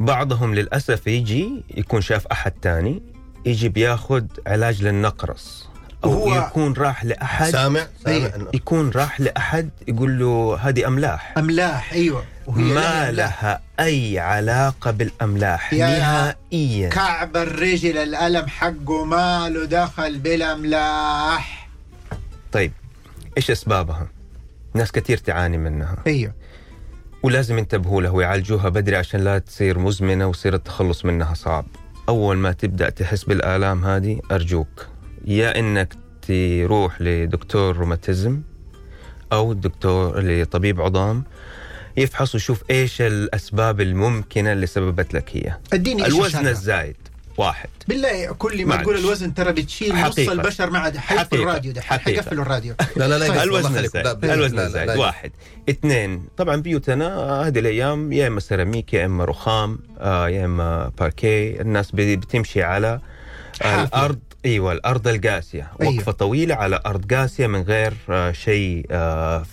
بعضهم 0.00 0.54
للأسف 0.54 1.06
يجي 1.06 1.62
يكون 1.76 2.00
شاف 2.00 2.26
أحد 2.26 2.52
تاني 2.52 3.02
يجي 3.46 3.68
بياخذ 3.68 4.24
علاج 4.46 4.82
للنقرس. 4.82 5.68
أو 6.04 6.10
وهو- 6.10 6.34
يكون 6.46 6.72
راح 6.72 7.04
لأحد. 7.04 7.50
سامع؟ 7.50 7.80
إيه. 8.06 8.30
سامع 8.30 8.46
يكون 8.54 8.90
راح 8.90 9.20
لأحد 9.20 9.70
يقول 9.88 10.18
له 10.18 10.58
هذه 10.60 10.86
أملاح. 10.86 11.34
أملاح 11.38 11.92
أيوه. 11.92 12.24
وهي 12.46 12.62
ما 12.62 13.10
لها 13.10 13.60
أي 13.80 14.18
علاقة 14.18 14.90
بالأملاح 14.90 15.72
يا- 15.74 15.98
نهائيا. 15.98 16.88
كعب 16.88 17.36
الرجل 17.36 17.98
الألم 17.98 18.46
حقه 18.48 19.04
ما 19.04 19.48
له 19.48 19.64
دخل 19.64 20.18
بالأملاح. 20.18 21.68
طيب 22.52 22.72
إيش 23.36 23.50
أسبابها؟ 23.50 24.06
ناس 24.74 24.92
كثير 24.92 25.18
تعاني 25.18 25.58
منها. 25.58 25.96
أيوه. 26.06 26.32
ولازم 27.24 27.58
ينتبهوا 27.58 28.02
له 28.02 28.10
ويعالجوها 28.10 28.68
بدري 28.68 28.96
عشان 28.96 29.20
لا 29.20 29.38
تصير 29.38 29.78
مزمنة 29.78 30.26
ويصير 30.26 30.54
التخلص 30.54 31.04
منها 31.04 31.34
صعب. 31.34 31.66
أول 32.08 32.36
ما 32.36 32.52
تبدأ 32.52 32.90
تحس 32.90 33.24
بالآلام 33.24 33.84
هذه 33.84 34.20
أرجوك 34.32 34.86
يا 35.26 35.58
إنك 35.58 35.94
تروح 36.22 37.02
لدكتور 37.02 37.76
روماتيزم 37.76 38.42
أو 39.32 39.52
دكتور 39.52 40.20
لطبيب 40.20 40.80
عظام 40.80 41.24
يفحص 41.96 42.34
ويشوف 42.34 42.62
إيش 42.70 43.02
الأسباب 43.02 43.80
الممكنة 43.80 44.52
اللي 44.52 44.66
سببت 44.66 45.14
لك 45.14 45.36
هي. 45.36 45.56
اديني 45.72 46.06
الوزن؟ 46.06 46.46
الزايد 46.46 46.96
واحد 47.38 47.68
بالله 47.88 48.32
كل 48.32 48.66
ما. 48.66 48.76
تقول 48.76 48.98
الوزن 48.98 49.34
ترى 49.34 49.52
بتشيل 49.52 49.96
نص. 50.00 50.18
البشر 50.18 50.70
ما 50.70 50.78
عاد 50.78 50.96
حيقفل 50.96 51.24
حقيقة. 51.24 51.42
الراديو 51.42 51.72
ده. 51.72 51.80
حيقفلوا 51.80 52.44
الراديو 52.44 52.74
لا 52.96 53.08
لا 53.08 53.18
لا 53.18 53.28
طيب. 53.28 53.42
الوزن 53.42 53.72
لا، 53.74 54.34
الوزن 54.34 54.56
لا، 54.56 54.60
لا، 54.60 54.66
الزايد 54.66 54.88
لا. 54.90 54.96
واحد 54.98 55.30
اثنين 55.70 56.24
طبعا 56.36 56.56
بيوتنا 56.56 57.06
هذه 57.46 57.58
الأيام 57.58 58.12
يا 58.12 58.26
إما 58.26 58.40
سيراميك 58.40 58.94
يا 58.94 59.06
إما 59.06 59.24
رخام 59.24 59.78
آه، 60.00 60.28
يا 60.28 60.44
إما 60.44 60.92
باركيه 60.98 61.60
الناس 61.60 61.90
بتمشي 61.94 62.62
على 62.62 63.00
حافية. 63.62 63.82
الأرض 63.84 64.18
إيوه 64.44 64.72
الأرض 64.72 65.08
القاسية 65.08 65.70
أيوة. 65.80 65.94
وقفة 65.94 66.12
طويلة 66.12 66.54
على 66.54 66.80
أرض 66.86 67.14
قاسية 67.14 67.46
من 67.46 67.62
غير 67.62 67.94
آه، 68.10 68.32
شيء 68.32 68.86
آه، 68.90 69.44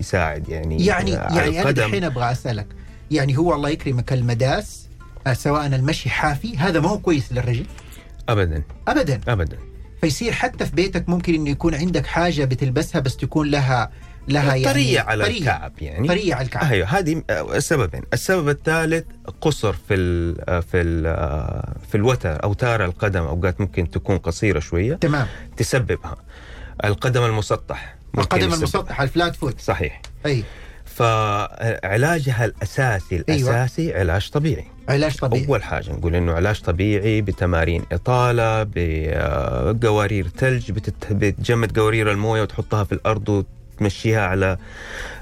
يساعد 0.00 0.48
يعني 0.48 0.86
يعني 0.86 1.16
على 1.16 1.36
يعني 1.36 1.62
أنا. 1.62 1.70
الحين 1.70 2.04
أبغى 2.04 2.32
أسألك 2.32 2.66
يعني 3.10 3.38
هو 3.38 3.54
الله 3.54 3.68
يكرمك 3.68 4.12
المداس 4.12 4.87
سواء 5.32 5.66
المشي 5.66 6.10
حافي 6.10 6.56
هذا 6.56 6.80
ما 6.80 6.88
هو 6.88 6.98
كويس 6.98 7.32
للرجل. 7.32 7.66
ابدا. 8.28 8.62
ابدا. 8.88 9.20
ابدا. 9.28 9.58
فيصير 10.00 10.32
حتى 10.32 10.66
في 10.66 10.74
بيتك 10.74 11.08
ممكن 11.08 11.34
إنه 11.34 11.50
يكون 11.50 11.74
عندك 11.74 12.06
حاجة 12.06 12.44
بتلبسها 12.44 13.00
بس 13.00 13.16
تكون 13.16 13.50
لها 13.50 13.90
لها 14.28 14.54
يعني 14.54 14.64
طرية 14.64 15.00
على 15.00 15.24
طرية. 15.24 15.38
الكعب 15.38 15.72
يعني. 15.80 16.08
طرية 16.08 16.34
على 16.34 16.44
الكعب. 16.44 16.72
أيوه 16.72 16.86
هذه 16.88 17.22
آه، 17.30 17.58
سببين، 17.58 18.02
السبب 18.12 18.48
الثالث 18.48 19.04
قصر 19.40 19.72
في 19.72 19.94
ال 19.94 20.62
في 20.62 20.80
ال 20.80 21.02
في 21.88 21.94
الوتر 21.94 22.44
اوتار 22.44 22.84
القدم 22.84 23.22
أوقات 23.22 23.60
ممكن 23.60 23.90
تكون 23.90 24.18
قصيرة 24.18 24.58
شوية. 24.60 24.94
تمام. 24.94 25.26
تسببها. 25.56 26.16
القدم 26.84 27.24
المسطح. 27.24 27.96
القدم 28.18 28.52
المسطحه 28.54 29.04
الفلات 29.04 29.36
فوت. 29.36 29.60
صحيح. 29.60 30.02
أي. 30.26 30.44
فعلاجها 30.84 32.44
الأساسي 32.44 33.24
أيوة. 33.28 33.50
الأساسي 33.50 33.94
علاج 33.94 34.30
طبيعي. 34.30 34.66
علاج 34.88 35.16
طبيعي. 35.16 35.46
أول 35.46 35.62
حاجة 35.62 35.90
نقول 35.92 36.14
إنه 36.14 36.32
علاج 36.32 36.60
طبيعي 36.60 37.20
بتمارين 37.20 37.84
إطالة 37.92 38.66
بقوارير 39.72 40.28
ثلج 40.28 40.70
بتت- 40.70 41.12
بتجمد 41.12 41.78
قوارير 41.78 42.10
الموية 42.12 42.42
وتحطها 42.42 42.84
في 42.84 42.92
الأرض 42.92 43.44
وتمشيها 43.78 44.20
على 44.26 44.56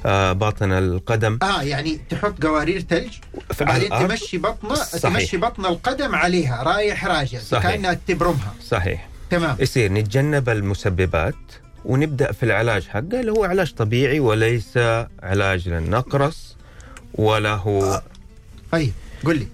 آه، 0.07 0.33
باطن 0.33 0.73
القدم. 0.73 1.39
آه 1.43 1.63
يعني 1.63 2.01
تحط 2.11 2.43
قوارير 2.47 2.81
ثلج 2.81 3.13
بعدين. 3.61 3.89
تمشي 3.89 4.41
صحيح. 4.75 5.03
تمشي 5.13 5.37
بطن 5.37 5.67
القدم 5.67 6.15
عليها 6.15 6.63
رايح 6.63 7.05
راجع. 7.07 7.39
كأنها 7.63 7.97
تبرمها. 8.09 8.55
صحيح. 8.69 9.09
تمام. 9.31 9.57
يصير 9.61 9.93
نتجنب 9.93 10.49
المسببات 10.49 11.35
ونبدأ 11.85 12.33
في 12.33 12.43
العلاج 12.43 12.87
حقه 12.89 13.21
اللي 13.21 13.33
هو 13.33 13.45
علاج 13.45 13.73
طبيعي 13.75 14.21
وليس 14.21 14.79
علاج 15.23 15.69
للنقرس 15.69 16.57
ولا 17.15 17.55
هو 17.55 18.03
طيب 18.73 18.93
قل 19.25 19.39
لي. 19.39 19.47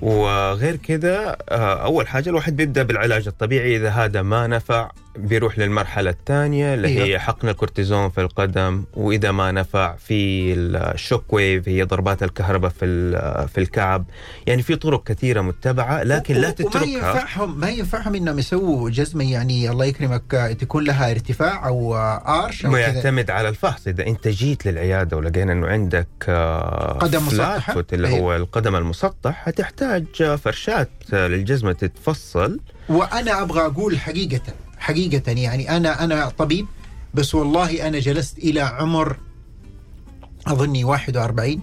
وغير 0.00 0.76
كذا 0.76 1.36
آه، 1.48 1.84
أول 1.84 2.08
حاجة 2.08 2.30
الواحد 2.30 2.56
بيبدأ 2.56 2.82
بالعلاج 2.82 3.26
الطبيعي 3.28 3.76
إذا 3.76 3.88
هذا 3.88 4.22
ما 4.22 4.46
نفع. 4.46 4.90
بيروح 5.16 5.58
للمرحلة 5.58 6.10
الثانية 6.10 6.74
اللي 6.74 6.88
أيوة. 6.88 7.04
هي 7.04 7.18
حقن 7.18 7.48
الكورتيزون 7.48 8.10
في 8.10 8.20
القدم 8.20 8.84
وإذا 8.94 9.30
ما 9.32 9.52
نفع 9.52 9.96
في 9.96 10.52
ال 10.54 10.67
shock 10.67 11.32
wave 11.32 11.68
هي 11.68 11.82
ضربات 11.82 12.22
الكهرباء 12.22 12.70
في 12.70 13.12
في 13.54 13.58
الكعب. 13.60 14.04
يعني 14.46 14.62
في 14.62 14.76
طرق 14.76 15.04
كثيرة 15.04 15.40
متبعة 15.40 16.02
لكن 16.02 16.34
لا 16.34 16.50
تتركها. 16.50 16.84
ينفعهم 16.84 17.60
ما 17.60 17.70
ينفعهم 17.70 18.14
إنهم 18.14 18.38
يسووا 18.38 18.90
جزمة 18.90 19.32
يعني 19.32 19.70
الله 19.70 19.84
يكرمك 19.84 20.56
تكون 20.60 20.84
لها 20.84 21.10
ارتفاع 21.10 21.66
أو 21.68 21.96
آه، 21.96 22.44
آرش 22.44 22.64
أو 22.66 22.70
ما 22.70 22.80
يعتمد 22.80 23.30
على 23.30 23.48
الفحص. 23.48 23.86
إذا 23.88 24.06
أنت 24.06 24.28
جيت 24.28 24.66
للعيادة 24.66 25.16
ولقينا 25.16 25.52
إنه 25.52 25.66
عندك 25.66 26.08
آه، 26.28 26.92
قدم 26.92 27.20
foot 27.28 27.84
اللي 27.92 28.08
أيوة. 28.08 28.18
هو 28.18 28.36
القدم 28.36 28.76
المسطح 28.76 29.48
هتحتاج 29.48 30.36
فرشات 30.36 30.90
آه، 31.14 31.28
للجزمة 31.28 31.72
تتفصل. 31.72 32.60
وأنا 32.88 33.42
أبغى 33.42 33.66
أقول 33.66 33.98
حقيقة. 33.98 34.40
حقيقة 34.82 35.32
يعني. 35.32 35.76
أنا 35.76 36.04
أنا 36.04 36.28
طبيب 36.28 36.66
بس 37.14 37.34
والله 37.34 37.88
أنا 37.88 37.98
جلست 37.98 38.38
إلى 38.38 38.60
عمر 38.60 39.16
أظني 40.46 40.84
41 40.84 41.60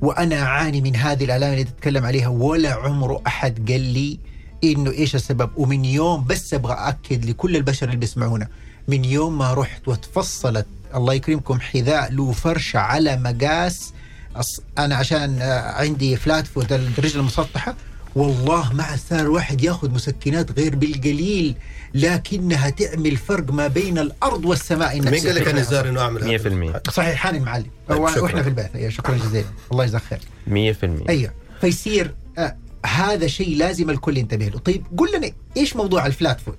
وأنا 0.00 0.42
أعاني 0.42 0.80
من 0.80 0.96
هذه 0.96 1.24
الألام 1.24 1.52
اللي 1.52 1.64
تتكلم 1.64 2.06
عليها. 2.06 2.28
ولا 2.28 2.72
عمره 2.72 3.22
أحد 3.26 3.70
قال 3.70 3.80
لي 3.80 4.18
إنه 4.64 4.90
إيش 4.90 5.14
السبب. 5.14 5.50
ومن 5.56 5.84
يوم 5.84 6.24
بس 6.24 6.54
أبغى 6.54 6.74
اكد 6.74 7.24
لكل 7.24 7.56
البشر 7.56 7.86
اللي 7.86 7.96
بيسمعونا 7.96 8.48
من 8.88 9.04
يوم 9.04 9.38
ما 9.38 9.54
رحت 9.54 9.88
وتفصلت 9.88 10.66
الله 10.94 11.14
يكرمكم 11.14 11.60
حذاء 11.60 12.12
له 12.12 12.32
فرشة 12.32 12.78
على 12.78 13.16
مقاس 13.16 13.92
أنا 14.78 14.96
عشان 14.96 15.38
آه، 15.42 15.72
عندي 15.72 16.16
فلات 16.16 16.46
فوت 16.46 16.72
الرجل 16.72 17.20
المسطحة 17.20 17.74
والله 18.14 18.72
ما 18.72 18.96
صار 19.08 19.20
الواحد 19.20 19.64
ياخذ 19.64 19.90
مسكنات 19.90 20.58
غير 20.58 20.76
بالقليل. 20.76 21.54
لكنها 21.94 22.70
تعمل 22.70 23.16
فرق 23.16 23.52
ما 23.52 23.66
بين 23.66 23.98
الأرض 23.98 24.44
والسماء 24.44 24.94
مين 25.00 25.08
قال 25.08 25.34
لك 25.34 25.46
يا 25.46 25.52
نزار 25.52 25.88
انه 25.88 26.00
اعمل 26.00 26.34
هذا؟ 26.34 26.78
100% 26.86 26.90
صحيح 26.90 27.14
حان 27.14 27.36
المعلم 27.36 27.66
طيب،. 27.88 28.00
وإحنا 28.00 28.42
في 28.42 28.48
البيت 28.48 28.76
أيوة 28.76 28.90
شكرا 28.90 29.16
جزيلا. 29.16 29.46
الله 29.72 29.84
يجزاك 29.84 30.02
خير. 30.02 30.20
100% 31.04 31.08
أيوه. 31.08 31.32
فيصير 31.60 32.14
آه 32.38 32.56
هذا 32.86 33.26
شيء 33.26 33.56
لازم 33.56 33.90
الكل 33.90 34.18
ينتبه 34.18 34.48
له. 34.48 34.58
طيب 34.58 34.84
قل 34.96 35.16
لنا 35.16 35.30
إيش 35.56 35.76
موضوع 35.76 36.06
ال 36.06 36.13
flat 36.13 36.40
foot؟ 36.40 36.58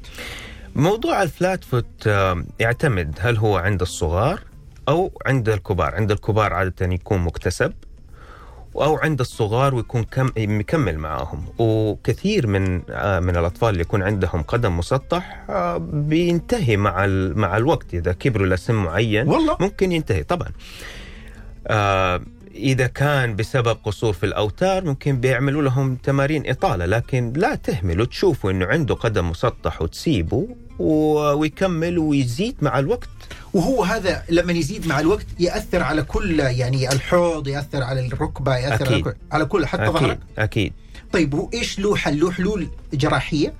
موضوع 0.76 1.24
ال 1.24 1.32
flat 1.32 1.64
foot 1.64 2.08
آه، 2.08 2.46
يعتمد 2.60 3.18
هل 3.20 3.38
هو 3.38 3.58
عند 3.58 3.82
الصغار 3.82 4.42
أو 4.90 5.12
عند 5.26 5.50
الكبار. 5.50 5.96
عند 5.96 6.12
الكبار 6.12 6.54
عادة 6.54 6.86
يكون 6.86 7.20
مكتسب. 7.20 7.74
أو 8.76 8.96
عند 8.98 9.20
الصغار 9.20 9.76
ويكون 9.76 10.04
كم 10.04 10.30
مكمل 10.38 10.98
معاهم. 10.98 11.46
وكثير 11.60 12.48
من 12.48 12.82
آه، 12.90 13.20
من 13.20 13.36
الأطفال 13.38 13.70
اللي 13.70 13.82
يكون 13.82 14.04
عندهم 14.04 14.42
قدم 14.42 14.78
مسطح 14.78 15.44
آه، 15.50 15.78
بينتهي 15.94 16.78
مع 16.78 17.06
ال- 17.06 17.38
مع 17.40 17.58
الوقت. 17.58 17.94
إذا 17.94 18.12
كبروا 18.14 18.48
لسن 18.48 18.76
معين 18.76 19.28
والله. 19.28 19.58
ممكن 19.60 19.92
ينتهي 19.92 20.24
طبعا. 20.24 20.50
آه 21.68 22.22
إذا 22.56 22.88
كان 22.88 23.36
بسبب 23.36 23.78
قصور 23.84 24.14
في 24.14 24.26
الأوتار 24.26 24.86
ممكن 24.86 25.20
بيعملوا 25.20 25.62
لهم 25.62 25.96
تمارين 25.96 26.50
إطالة 26.50 26.86
لكن 26.86 27.34
لا 27.36 27.56
تهملوا 27.56 28.06
تشوفوا 28.06 28.52
أنه 28.52 28.66
عنده 28.66 28.96
قدم 28.96 29.30
مسطح 29.30 29.82
وتسيبه 29.82 30.48
ويكمل 30.80 31.98
ويزيد 32.00 32.56
مع 32.62 32.80
الوقت. 32.80 33.10
وهو 33.54 33.84
هذا 33.84 34.24
لما 34.30 34.54
يزيد 34.54 34.88
مع 34.88 35.00
الوقت 35.00 35.26
يأثر 35.40 35.84
على 35.84 36.02
كل 36.04 36.40
يعني 36.40 36.92
الحوض 36.92 37.48
يأثر 37.48 37.84
على 37.84 38.08
الركبة 38.08 38.56
يأثر 38.58 38.86
على 38.86 38.94
أكيد. 38.96 39.04
كل, 39.06 39.14
على 39.32 39.46
كل 39.46 39.66
حتى 39.66 39.84
أكيد 39.84 39.94
ظهرك. 39.94 40.20
أكيد. 40.38 40.74
طيب 41.14 41.36
هو 41.36 41.50
إيش 41.54 41.80
له 41.80 41.96
حل؟ 41.96 42.20
له 42.20 42.32
حلول 42.32 42.68
جراحية؟ 42.94 43.54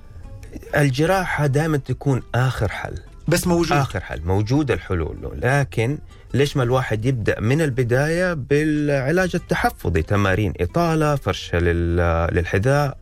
الجراحة 0.76 1.46
دائما 1.46 1.76
تكون 1.76 2.22
آخر 2.34 2.68
حل. 2.68 2.94
بس 3.28 3.46
موجود. 3.46 3.72
آخر 3.78 4.00
حل. 4.00 4.20
موجود 4.24 4.70
الحلول 4.70 5.16
له. 5.22 5.32
لكن 5.60 5.98
ليش 6.34 6.56
ما 6.56 6.62
الواحد 6.62 7.04
يبدأ 7.04 7.40
من 7.40 7.62
البداية 7.62 8.32
بالعلاج 8.34 9.30
التحفظي؟ 9.34 10.02
تمارين 10.02 10.52
إطالة 10.60 11.16
فرشة 11.16 11.58
لل- 11.58 12.28
للحذاء 12.36 12.96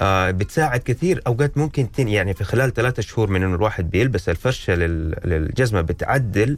بتساعد 0.00 0.80
كثير. 0.80 1.22
أوقات 1.26 1.58
ممكن 1.58 1.92
تن 1.92 2.08
يعني 2.08 2.34
في 2.34 2.44
خلال 2.44 2.74
ثلاثة 2.74 3.02
شهور 3.02 3.30
من 3.30 3.42
إنه 3.42 3.54
الواحد 3.54 3.90
بيلبس 3.90 4.28
الفرشة 4.28 4.74
لل- 4.74 5.14
للجزمة 5.24 5.80
بتعدل 5.80 6.56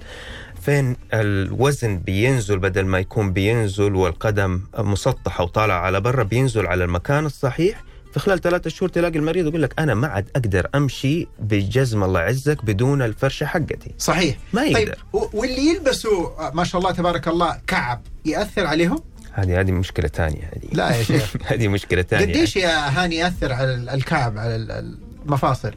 فين 0.62 0.96
الوزن 1.14 1.98
بينزل 1.98 2.58
بدل 2.58 2.84
ما 2.84 2.98
يكون 2.98 3.32
بينزل 3.32 3.94
والقدم 3.94 4.60
مسطحة 4.78 5.44
وطالعة 5.44 5.78
على 5.80 6.00
برا 6.00 6.22
بينزل 6.22 6.66
على 6.66 6.84
المكان 6.84 7.26
الصحيح. 7.26 7.84
في 8.12 8.20
خلال 8.20 8.40
ثلاثة 8.40 8.70
شهور 8.70 8.88
تلاقي 8.88 9.18
المريض 9.18 9.46
يقول 9.46 9.62
لك 9.62 9.74
أنا 9.78 9.94
ما 9.94 10.08
عاد 10.08 10.28
أقدر 10.36 10.66
أمشي 10.74 11.26
بالجزمة 11.38 12.06
الله 12.06 12.20
يعزك 12.20 12.64
بدون 12.64 13.02
الفرشة 13.02 13.46
حقتي. 13.46 13.94
صحيح. 13.98 14.36
ما 14.52 14.62
طيب 14.62 14.76
يقدر. 14.88 14.98
و- 15.12 15.26
واللي 15.32 15.66
يلبسوا 15.74 16.46
آه، 16.48 16.50
ما 16.54 16.64
شاء 16.64 16.80
الله 16.80 16.92
تبارك 16.92 17.28
الله 17.28 17.58
كعب 17.66 18.00
يأثر 18.24 18.66
عليهم؟ 18.66 18.98
هذه 19.34 19.60
هذه 19.60 19.72
مشكلة 19.72 20.08
ثانية 20.08 20.50
هذه. 20.56 20.68
لا 20.72 20.96
يا 20.96 21.02
شيخ. 21.02 21.34
هذه 21.50 21.68
مشكلة 21.68 22.02
ثانية. 22.02 22.24
قديش 22.34 22.56
يا 22.56 22.88
هاني 22.88 23.16
يأثر 23.16 23.52
على 23.52 23.74
ال- 23.74 23.88
الكعب 23.88 24.38
على 24.38 24.56
ال- 24.56 24.94
المفاصل؟ 25.26 25.74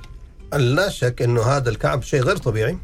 لا 0.53 0.89
شك 0.89 1.21
إنه 1.21 1.41
هذا 1.41 1.69
الكعب 1.69 2.03
شيء 2.03 2.21
غير 2.21 2.37
طبيعي. 2.37 2.77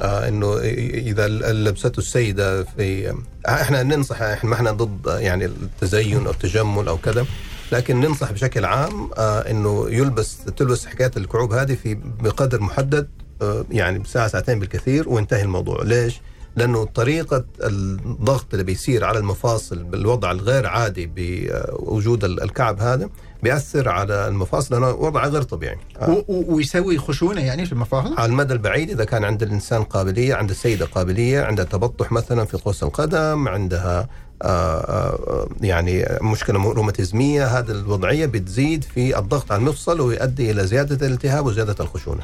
آه 0.00 0.28
إنه 0.28 0.58
إذا 0.58 1.28
لبسته 1.28 1.98
السيدة 1.98 2.64
في 2.64 3.14
إحنا 3.48 3.82
ننصح 3.82 4.22
إحنا 4.22 4.50
ما 4.50 4.56
إحنا 4.56 4.70
ضد 4.70 5.06
يعني 5.20 5.44
التزين 5.44 6.26
أو 6.26 6.30
التجمل 6.32 6.88
أو 6.88 6.98
كذا 6.98 7.26
لكن 7.72 8.00
ننصح 8.00 8.32
بشكل 8.32 8.64
عام 8.64 9.10
آه 9.18 9.40
إنه 9.50 9.86
يلبس 9.90 10.38
تلبس 10.56 10.86
حكاية 10.86 11.10
الكعوب 11.16 11.52
هذه 11.52 11.74
في 11.74 11.94
بقدر 11.94 12.60
محدد 12.60 13.08
آه 13.42 13.64
يعني 13.70 13.98
بساعة 13.98 14.28
ساعتين 14.28 14.60
بالكثير 14.60 15.08
وينتهي 15.08 15.42
الموضوع. 15.42 15.82
ليش؟ 15.82 16.20
لأنه 16.56 16.84
طريقة 16.84 17.44
الضغط 17.62 18.46
اللي 18.52 18.64
بيصير 18.64 19.04
على 19.04 19.18
المفاصل 19.18 19.82
بالوضع 19.82 20.30
الغير 20.30 20.66
عادي 20.66 21.10
بوجود 21.16 22.24
ال- 22.24 22.42
الكعب 22.42 22.80
هذا 22.80 23.08
بيأثر 23.42 23.88
على 23.88 24.28
المفاصل 24.28 24.74
لأنه 24.74 24.90
وضع 24.90 25.26
غير 25.26 25.42
طبيعي 25.42 25.76
آه. 26.00 26.24
ويسوي 26.28 26.98
خشونة 26.98 27.40
يعني 27.40 27.66
في 27.66 27.72
المفاصل 27.72 28.14
على 28.18 28.32
المدى 28.32 28.52
البعيد 28.52 28.90
إذا 28.90 29.04
كان 29.04 29.24
عند 29.24 29.42
الإنسان 29.42 29.82
قابلية 29.84 30.34
عند 30.34 30.50
السيدة 30.50 30.86
قابلية 30.86 31.42
عندها 31.42 31.64
تبطح 31.64 32.12
مثلا 32.12 32.44
في 32.44 32.56
قوس 32.56 32.82
القدم 32.82 33.48
عندها 33.48 34.08
آه، 34.42 34.46
آه، 34.80 35.48
يعني 35.60 36.04
مشكلة 36.22 36.72
روماتيزمية 36.72 37.46
هذه 37.46 37.70
الوضعية 37.70 38.26
بتزيد 38.26 38.84
في 38.84 39.18
الضغط 39.18 39.52
على 39.52 39.60
المفصل 39.60 40.00
ويؤدي 40.00 40.50
إلى 40.50 40.66
زيادة 40.66 41.06
الالتهاب 41.06 41.46
وزيادة 41.46 41.74
الخشونة. 41.80 42.22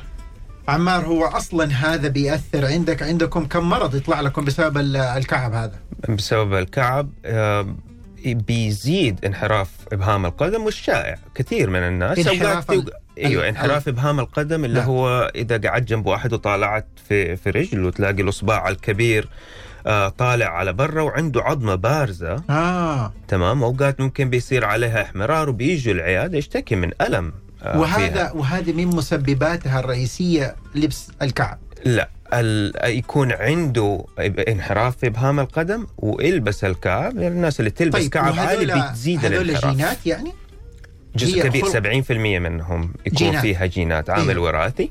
عمار 0.68 1.04
هو 1.06 1.24
أصلا 1.24 1.64
هذا 1.72 2.08
بيأثر 2.08 2.66
عندك 2.66 3.02
عندكم 3.02 3.44
كم 3.46 3.68
مرض 3.68 3.94
يطلع 3.94 4.20
لكم 4.20 4.44
بسبب 4.44 4.78
ال- 4.78 4.96
الكعب 4.96 5.52
هذا؟ 5.54 5.78
بسبب 6.08 6.54
الكعب 6.54 7.08
آه، 7.24 7.66
بيزيد 8.24 9.24
انحراف 9.24 9.70
إبهام 9.92 10.26
القدم 10.26 10.62
والشائع 10.64 11.18
كثير 11.34 11.70
من 11.70 11.78
الناس. 11.78 12.18
انحراف 12.28 12.70
أيوه 13.18 13.48
انحراف 13.48 13.88
إبهام 13.88 14.20
القدم 14.20 14.64
اللي 14.64 14.78
نعم. 14.80 14.88
هو 14.88 15.32
إذا 15.34 15.56
قعدت 15.68 15.88
جنب 15.88 16.06
واحد 16.06 16.32
وطالعت 16.32 16.86
في 17.08 17.36
في 17.36 17.50
رجله 17.50 17.90
تلاقي 17.90 18.22
الإصبع 18.22 18.68
الكبير 18.68 19.28
آه، 19.86 20.08
طالع 20.08 20.46
على 20.46 20.72
برا 20.72 21.02
وعنده 21.02 21.42
عظمة 21.42 21.74
بارزة. 21.74 22.42
آه. 22.50 23.12
تمام؟ 23.28 23.62
أوقات 23.62 24.00
ممكن 24.00 24.30
بيصير 24.30 24.64
عليها 24.64 25.02
احمرار 25.02 25.48
وبيجوا 25.48 25.94
العيادة 25.94 26.38
يشتكي 26.38 26.76
من 26.76 26.90
ألم. 27.00 27.26
آه، 27.26 27.32
وهذا 27.64 28.08
فيها. 28.08 28.32
وهذه 28.32 28.72
من 28.72 28.86
مسبباتها 28.86 29.80
الرئيسية 29.80 30.56
لبس 30.74 31.08
الكعب 31.22 31.58
لا 31.84 32.08
ال- 32.34 32.72
يكون 32.98 33.32
عنده 33.32 34.04
انحراف 34.48 34.96
في 34.96 35.06
إبهام 35.06 35.40
القدم 35.40 35.86
ويلبس 35.98 36.64
الكعب 36.64 37.16
يعني 37.18 37.34
الناس 37.34 37.60
اللي 37.60 37.70
تلبس 37.70 38.00
طيب 38.00 38.10
كعب 38.10 38.38
عالي 38.38 38.66
وهذول- 38.72 38.90
بتزيد 38.90 39.24
الانحراف 39.24 39.74
جينات 39.76 40.06
يعني 40.06 40.32
جزء 41.16 41.42
كبير 41.42 41.62
خلق. 41.64 41.72
70% 41.72 42.10
منهم 42.38 42.92
يكون 43.06 43.18
جينات. 43.18 43.42
فيها 43.42 43.66
جينات 43.66 44.10
عامل 44.10 44.28
أيوه. 44.30 44.42
وراثي 44.42 44.90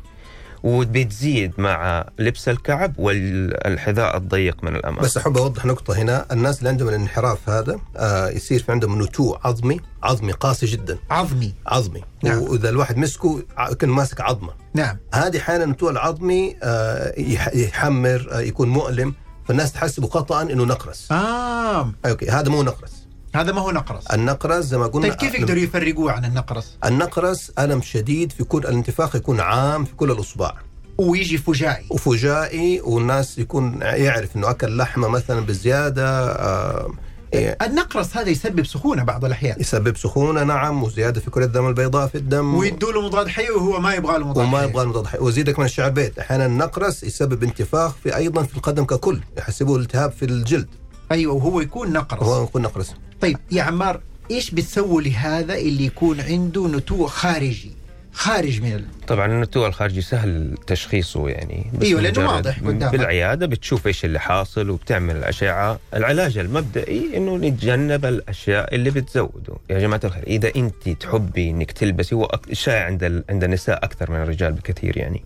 وبتزيد 0.65 1.54
مع 1.58 2.06
لبس 2.19 2.49
الكعب 2.49 2.99
والحذاء 2.99 4.17
الضيق 4.17 4.63
من 4.63 4.75
الأمام. 4.75 5.01
بس 5.04 5.17
أحب 5.17 5.38
أوضح 5.38 5.65
نقطة 5.65 5.93
هنا 5.97 6.25
الناس 6.32 6.60
اللي 6.60 6.69
عندهم 6.69 6.89
الانحراف 6.89 7.49
هذا 7.49 7.80
آه 7.97 8.30
يصير 8.30 8.63
في 8.63 8.71
عندهم 8.71 9.01
نتوء 9.01 9.38
عظمي 9.43 9.80
عظمي 10.04 10.32
قاسي 10.32 10.65
جدا. 10.65 10.97
عظمي. 11.10 11.54
عظمي. 11.67 12.01
نعم. 12.23 12.41
وإذا 12.41 12.69
الواحد 12.69 12.97
مسكه 12.97 13.43
كان 13.80 13.89
ماسك 13.89 14.21
عظمة. 14.21 14.54
نعم. 14.73 14.97
هذه 15.13 15.38
أحيانا 15.38 15.63
النتوء 15.63 15.91
العظمي 15.91 16.56
آه 16.63 17.13
يح- 17.19 17.56
يحمر 17.56 18.28
آه 18.32 18.39
يكون 18.39 18.69
مؤلم 18.69 19.13
فالناس 19.47 19.71
تحسبه 19.71 20.08
خطا 20.08 20.41
إنه 20.41 20.63
نقرس. 20.65 21.12
آه. 21.12 21.91
أوكي 22.06 22.30
هذا 22.30 22.49
مو 22.49 22.63
نقرس. 22.63 23.04
هذا 23.35 23.51
ما 23.51 23.61
هو 23.61 23.71
نقرس. 23.71 24.07
النقرس 24.07 24.65
زي 24.65 24.77
ما 24.77 24.87
قلنا 24.87 25.07
طيب 25.07 25.17
كيف 25.17 25.33
يقدروا 25.33 25.59
يفرقوه 25.59 26.11
عن 26.11 26.25
النقرس؟ 26.25 26.77
النقرس 26.85 27.51
ألم 27.59 27.81
شديد 27.81 28.31
في 28.31 28.43
كل 28.43 28.59
الانتفاخ 28.59 29.15
يكون 29.15 29.39
عام 29.39 29.85
في 29.85 29.95
كل 29.95 30.11
الأصبع. 30.11 30.53
ويجي 30.97 31.37
فجائي. 31.37 31.85
وفجائي 31.89 32.81
والناس 32.81 33.37
يكون 33.39 33.81
يعرف 33.81 34.35
إنه 34.35 34.49
أكل 34.49 34.77
لحمة 34.77 35.07
مثلا 35.07 35.39
بزيادة 35.39 36.31
آه 36.31 36.93
إيه. 37.33 37.57
النقرس 37.61 38.17
هذا 38.17 38.29
يسبب 38.29 38.65
سخونة 38.65 39.03
بعض 39.03 39.25
الأحيان. 39.25 39.55
يسبب 39.59 39.97
سخونة 39.97 40.43
نعم 40.43 40.83
وزيادة 40.83 41.21
في 41.21 41.31
كرة 41.31 41.45
الدم 41.45 41.67
البيضاء 41.67 42.07
في 42.07 42.15
الدم. 42.15 42.55
ويدوا 42.55 42.91
له 42.91 43.01
مضاد 43.01 43.27
حيوي 43.27 43.55
وهو 43.55 43.79
ما 43.79 43.93
يبغى 43.93 44.17
له 44.17 44.27
مضاد 44.27 44.45
وما. 44.45 44.63
يبغى 44.63 44.83
المضاد 44.83 45.07
حيوي. 45.07 45.25
وزيدك 45.25 45.59
من 45.59 45.65
الشعر 45.65 45.89
بيت. 45.89 46.19
أحيانا 46.19 46.45
النقرس 46.45 47.03
يسبب 47.03 47.43
انتفاخ 47.43 47.95
في 48.03 48.15
أيضا 48.15 48.43
في 48.43 48.55
القدم 48.57 48.85
ككل. 48.85 49.21
يحسبوه 49.37 49.77
التهاب 49.77 50.11
في 50.11 50.25
الجلد. 50.25 50.67
أيوه 51.11 51.33
وهو 51.33 51.61
يكون 51.61 51.93
نقرس. 51.93 52.23
هو 52.23 52.43
يكون 52.43 52.61
نقرس. 52.61 52.93
طيب 53.21 53.38
يا 53.51 53.63
عمار 53.63 54.01
إيش 54.32 54.51
بتسووا 54.51 55.01
لهذا 55.01 55.56
اللي 55.56 55.86
يكون 55.86 56.21
عنده 56.21 56.67
نتوء 56.67 57.08
خارجي؟ 57.08 57.71
خارج 58.13 58.62
من 58.62 58.73
ال... 58.73 58.86
طبعا 59.08 59.25
النتوء 59.25 59.67
الخارجي 59.67 60.01
سهل 60.01 60.58
تشخيصه 60.67 61.30
يعني 61.30 61.65
لأنه 61.73 61.99
مجرد 61.99 62.17
واضح 62.17 62.60
قدامك. 62.60 62.91
بالعيادة 62.91 63.45
بتشوف 63.45 63.88
إيش 63.88 64.06
اللي 64.06 64.19
حاصل 64.19 64.69
وبتعمل 64.69 65.15
الاشعه 65.15 65.80
العلاج 65.93 66.38
المبدئي 66.38 67.17
إنه 67.17 67.38
نتجنب 67.38 68.06
الأشياء 68.06 68.75
اللي 68.75 68.89
بتزوده. 68.89 69.54
يا 69.69 69.80
جماعة 69.80 70.01
الخير 70.04 70.23
إذا 70.28 70.51
أنت 70.56 70.89
تحبي 70.89 71.49
إنك 71.49 71.71
تلبسي 71.71 72.15
هو 72.15 72.32
شائع 72.51 72.86
عند 72.86 73.04
ال... 73.04 73.23
عند 73.30 73.43
النساء 73.43 73.86
أكثر 73.86 74.12
من 74.12 74.17
الرجال 74.17 74.54
بكثير 74.54 74.97
يعني. 74.97 75.23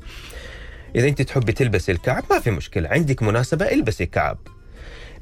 إذا 0.96 1.08
أنت 1.08 1.22
تحبي 1.22 1.52
تلبسي 1.52 1.92
الكعب 1.92 2.24
ما 2.32 2.40
في 2.40 2.52
مشكلة. 2.52 2.90
عندك 2.90 3.24
مناسبة 3.24 3.66
البسي 3.72 4.06
كعب. 4.06 4.38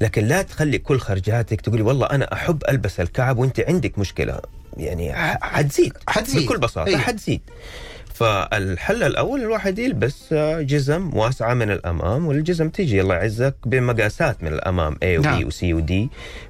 لكن 0.02 0.26
لا 0.26 0.42
تخلي 0.42 0.78
كل 0.78 1.00
خرجاتك 1.00 1.62
تقولي 1.62 1.82
والله 1.82 2.08
أنا 2.08 2.34
أحب 2.34 2.64
ألبس 2.70 3.00
الكعب 3.00 3.38
وأنت 3.38 3.60
عندك 3.60 4.00
مشكلة 4.00 4.40
يعني 4.78 5.14
حتزيد 5.42 5.94
حتزيد. 6.08 6.46
بكل 6.46 6.58
بساطة 6.58 6.88
أيوة. 6.88 7.00
حتزيد 7.00 7.42
فالحل 8.14 9.04
الأول 9.04 9.42
الواحد 9.42 9.80
يلبس 9.80 10.34
آه، 10.34 10.62
جزم 10.62 11.18
واسعة 11.18 11.54
من 11.54 11.72
الأمام 11.72 12.28
والجزم 12.28 12.70
تيجي 12.70 13.02
الله 13.02 13.16
يعزك 13.16 13.56
بمقاسات 13.66 14.44
من 14.44 14.54
الأمام 14.54 14.94
A 14.94 15.20
و 15.20 15.22
B 15.22 15.26
نعم. 15.26 15.44
و 15.44 15.50
C 15.52 15.64
و 15.64 15.82
D 15.82 15.94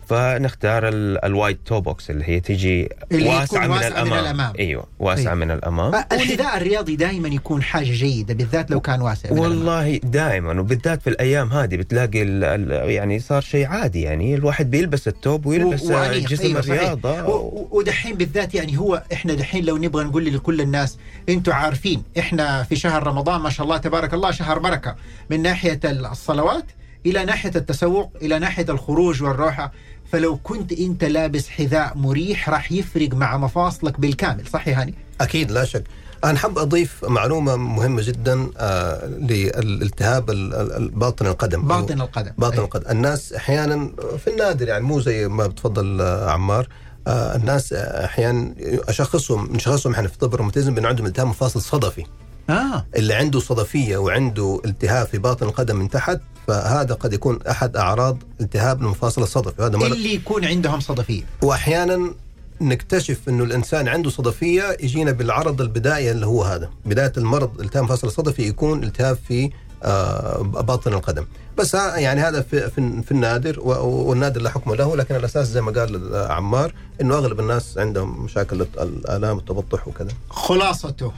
فنختار 0.09 0.87
ال- 0.87 1.25
ال 1.25 1.32
wide 1.32 1.57
toe 1.65 1.81
box 1.81 2.09
اللي 2.09 2.23
هي 2.27 2.39
تيجي 2.39 2.89
اللي 3.11 3.29
واسعة, 3.29 3.67
من, 3.67 3.69
واسعة 3.71 3.89
من 3.89 4.07
الأمام. 4.13 4.19
الأمام. 4.25 4.53
أيوه 4.59 4.85
واسعة 4.99 5.21
أيوة. 5.23 5.33
من 5.33 5.51
الأمام 5.51 5.95
الحذاء 6.11 6.57
الرياضي 6.57 6.95
دائما 6.95 7.27
يكون 7.27 7.63
حاجة 7.63 7.91
جيدة 7.91 8.33
بالذات 8.33 8.71
لو 8.71 8.79
كان 8.79 9.01
واسع 9.01 9.31
من. 9.31 9.39
والله 9.39 9.97
دائما 10.03 10.59
وبالذات 10.59 11.01
في 11.01 11.09
الأيام 11.09 11.53
هذه 11.53 11.75
بتلاقي 11.75 12.21
ال 12.23 12.43
ال 12.43 12.89
يعني 12.89 13.19
صار 13.19 13.41
شيء 13.41 13.65
عادي 13.67 14.01
يعني 14.01 14.35
الواحد 14.35 14.71
بيلبس 14.71 15.07
التوب 15.07 15.45
ويلبس 15.45 15.83
و-. 15.83 16.03
جسم 16.13 16.43
أيوة. 16.45 16.59
الرياضة 16.59 17.23
و- 17.27 17.67
ودحين 17.71 18.15
بالذات 18.15 18.55
يعني 18.55 18.77
هو 18.79 19.03
إحنا 19.13 19.33
دحين 19.33 19.65
لو 19.65 19.77
نبغى 19.77 20.03
نقول 20.03 20.25
لكل 20.33 20.61
الناس 20.61 20.97
أنتم 21.29 21.51
عارفين 21.53 22.03
إحنا 22.19 22.63
في 22.63 22.75
شهر 22.75 23.07
رمضان 23.07 23.41
ما 23.41 23.49
شاء 23.49 23.63
الله 23.65 23.77
تبارك 23.77 24.13
الله 24.13 24.31
شهر 24.31 24.59
بركة 24.59 24.95
من 25.29 25.41
ناحية 25.41 25.79
الصلوات 25.85 26.65
إلى 27.05 27.25
ناحية 27.25 27.51
التسوق 27.55 28.11
إلى 28.21 28.39
ناحية 28.39 28.65
الخروج 28.69 29.23
والروحة 29.23 29.71
فلو 30.11 30.37
كنت 30.43 30.71
انت 30.71 31.03
لابس 31.03 31.49
حذاء 31.49 31.97
مريح 31.97 32.49
راح 32.49 32.71
يفرق 32.71 33.13
مع 33.13 33.37
مفاصلك 33.37 33.99
بالكامل 33.99 34.47
صح 34.47 34.67
يا 34.67 34.81
هاني؟ 34.81 34.93
أكيد 35.21 35.51
لا 35.51 35.65
شك. 35.65 35.83
أنا 36.23 36.37
حاب 36.37 36.57
أضيف 36.57 37.05
معلومة 37.05 37.55
مهمة 37.55 38.01
جدا 38.01 38.47
آه 38.57 39.05
للالتهاب 39.05 40.29
ال- 40.29 40.53
ال- 40.53 40.71
ال- 40.71 40.89
باطن 40.89 41.27
القدم. 41.27 41.61
باطن 41.67 42.01
القدم. 42.01 42.31
باطن 42.37 42.53
أيوة. 42.53 42.65
القدم. 42.65 42.89
الناس 42.91 43.33
أحيانا 43.33 43.89
في 44.17 44.29
النادر 44.29 44.67
يعني 44.67 44.83
مو 44.83 44.99
زي 44.99 45.27
ما 45.27 45.47
بتفضل 45.47 46.01
آه، 46.01 46.29
عمار. 46.31 46.67
آه 47.07 47.35
الناس 47.35 47.73
أحيانا 47.73 48.53
أشخصهم 48.87 49.55
نشخصهم 49.55 49.93
إحنا 49.93 50.07
في 50.07 50.17
طب 50.17 50.33
الروماتيزم 50.33 50.75
بأن 50.75 50.85
عندهم 50.85 51.05
التهاب 51.07 51.27
مفاصل 51.27 51.61
صدفي. 51.61 52.05
آه. 52.49 52.85
اللي 52.95 53.13
عنده 53.13 53.39
صدفية 53.39 53.97
وعنده 53.97 54.61
التهاب 54.65 55.07
في 55.07 55.17
باطن 55.17 55.45
القدم 55.45 55.75
من 55.75 55.89
تحت 55.89 56.19
فهذا 56.47 56.93
قد 56.93 57.13
يكون 57.13 57.39
أحد 57.49 57.77
أعراض 57.77 58.17
التهاب 58.41 58.81
المفاصل 58.81 59.23
الصدفي. 59.23 59.61
هذا 59.61 59.77
مرض. 59.77 59.91
اللي 59.91 60.13
يكون 60.13 60.45
عندهم 60.45 60.79
صدفية. 60.79 61.23
وأحيانا 61.41 62.13
نكتشف 62.61 63.29
إنه 63.29 63.43
الإنسان 63.43 63.87
عنده 63.87 64.09
صدفية 64.09 64.77
يجينا 64.79 65.11
بالعرض 65.11 65.61
البدائي 65.61 66.11
اللي 66.11 66.25
هو 66.25 66.43
هذا. 66.43 66.69
بداية 66.85 67.13
المرض 67.17 67.61
التهاب 67.61 67.83
المفاصل 67.83 68.07
الصدفي 68.07 68.41
يكون 68.41 68.83
التهاب 68.83 69.17
في 69.27 69.49
آه، 69.83 70.41
باطن 70.41 70.93
القدم. 70.93 71.25
بس 71.57 71.73
يعني 71.73 72.21
هذا 72.21 72.41
في, 72.41 72.69
في, 72.69 73.01
في 73.01 73.11
النادر 73.11 73.59
والنادر 73.59 74.41
لا 74.41 74.49
حكم 74.49 74.73
له 74.73 74.95
لكن 74.95 75.15
الاساس 75.15 75.47
زي 75.47 75.61
ما 75.61 75.71
قال 75.71 76.13
آه، 76.13 76.31
عمار 76.31 76.73
إنه 77.01 77.15
أغلب 77.15 77.39
الناس 77.39 77.77
عندهم 77.77 78.23
مشاكل 78.23 78.61
الآلام 78.61 79.37
التبطح 79.37 79.87
وكذا. 79.87 80.11
خلاصته. 80.29 81.11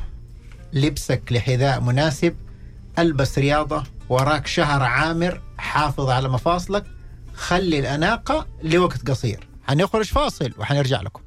لبسك 0.74 1.22
لحذاء 1.32 1.82
مناسب 1.82 2.36
ألبس 3.00 3.40
رياضة 3.40 3.84
وراك 4.10 4.48
شهر 4.48 4.84
عامر 4.84 5.42
حافظ 5.58 6.10
على 6.10 6.30
مفاصلك 6.30 6.84
خلي 7.34 7.80
الأناقة 7.80 8.48
لوقت 8.64 9.10
قصير. 9.10 9.48
حنخرج 9.68 10.06
فاصل 10.06 10.54
وحنرجع 10.58 11.02
لكم. 11.02 11.22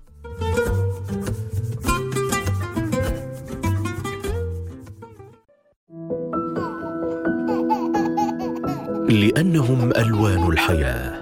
لأنهم 9.08 9.92
ألوان 9.96 10.46
الحياة. 10.46 11.21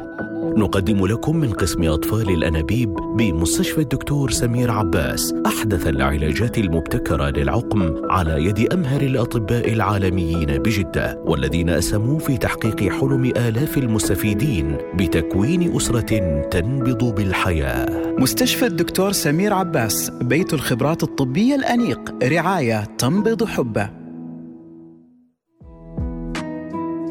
نقدم 0.57 1.07
لكم 1.07 1.37
من 1.37 1.53
قسم 1.53 1.85
أطفال 1.85 2.31
الأنابيب 2.31 2.95
بمستشفى 2.95 3.81
الدكتور 3.81 4.31
سمير 4.31 4.71
عباس 4.71 5.35
أحدث 5.47 5.87
العلاجات 5.87 6.59
المبتكرة 6.59 7.31
للعقم 7.31 8.11
على 8.11 8.45
يد 8.45 8.73
أمهر 8.73 9.01
الأطباء 9.01 9.73
العالميين 9.73 10.47
بجدة 10.47 11.23
والذين 11.25 11.71
أسهموا 11.71 12.19
في 12.19 12.37
تحقيق 12.37 12.93
حلم 12.93 13.25
آلاف 13.25 13.79
المستفيدين 13.79 14.77
بتكوين 14.95 15.77
أسرة 15.77 16.41
تنبض 16.51 17.15
بالحياة. 17.15 18.15
مستشفى 18.19 18.67
الدكتور 18.67 19.13
سمير 19.13 19.53
عباس 19.53 20.11
بيت 20.11 20.55
الخبرات 20.55 21.03
الطبية 21.03 21.55
الأنيق 21.55 22.15
رعاية 22.23 22.85
تنبض 22.99 23.45
حبه. 23.45 24.00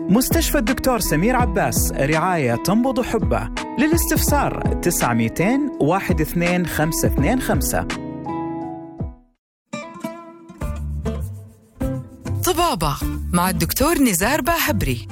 مستشفى 0.10 0.58
الدكتور 0.58 1.00
سمير 1.00 1.36
عباس 1.36 1.92
رعاية 1.92 2.56
تنبض 2.56 3.02
حبه. 3.02 3.50
للاستفسار 3.80 4.74
900 4.82 5.32
12525 5.82 7.88
طبابة 12.46 12.96
مع 13.34 13.50
الدكتور 13.50 14.02
نزار 14.02 14.42
باهبري. 14.42 15.08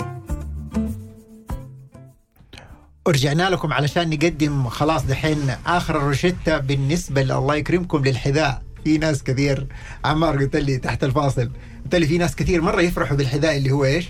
ورجعنا 3.07 3.49
لكم 3.49 3.73
علشان 3.73 4.10
نقدم 4.10 4.69
خلاص 4.69 5.05
دحين 5.05 5.49
آخر 5.65 5.97
الروشتة 5.97 6.57
بالنسبة 6.57 7.21
الله 7.21 7.55
يكرمكم 7.55 8.03
للحذاء. 8.03 8.62
في 8.83 8.97
ناس 8.97 9.23
كثير 9.23 9.67
عمار 10.05 10.38
قلت 10.38 10.55
لي 10.55 10.77
تحت 10.77 11.03
الفاصل. 11.03 11.51
قلت 11.83 11.95
لي 11.95 12.07
في 12.07 12.17
ناس 12.17 12.36
كثير 12.36 12.62
مرة 12.62 12.81
يفرحوا 12.81 13.17
بالحذاء 13.17 13.57
اللي 13.57 13.71
هو 13.71 13.86
إيش؟ 13.86 14.10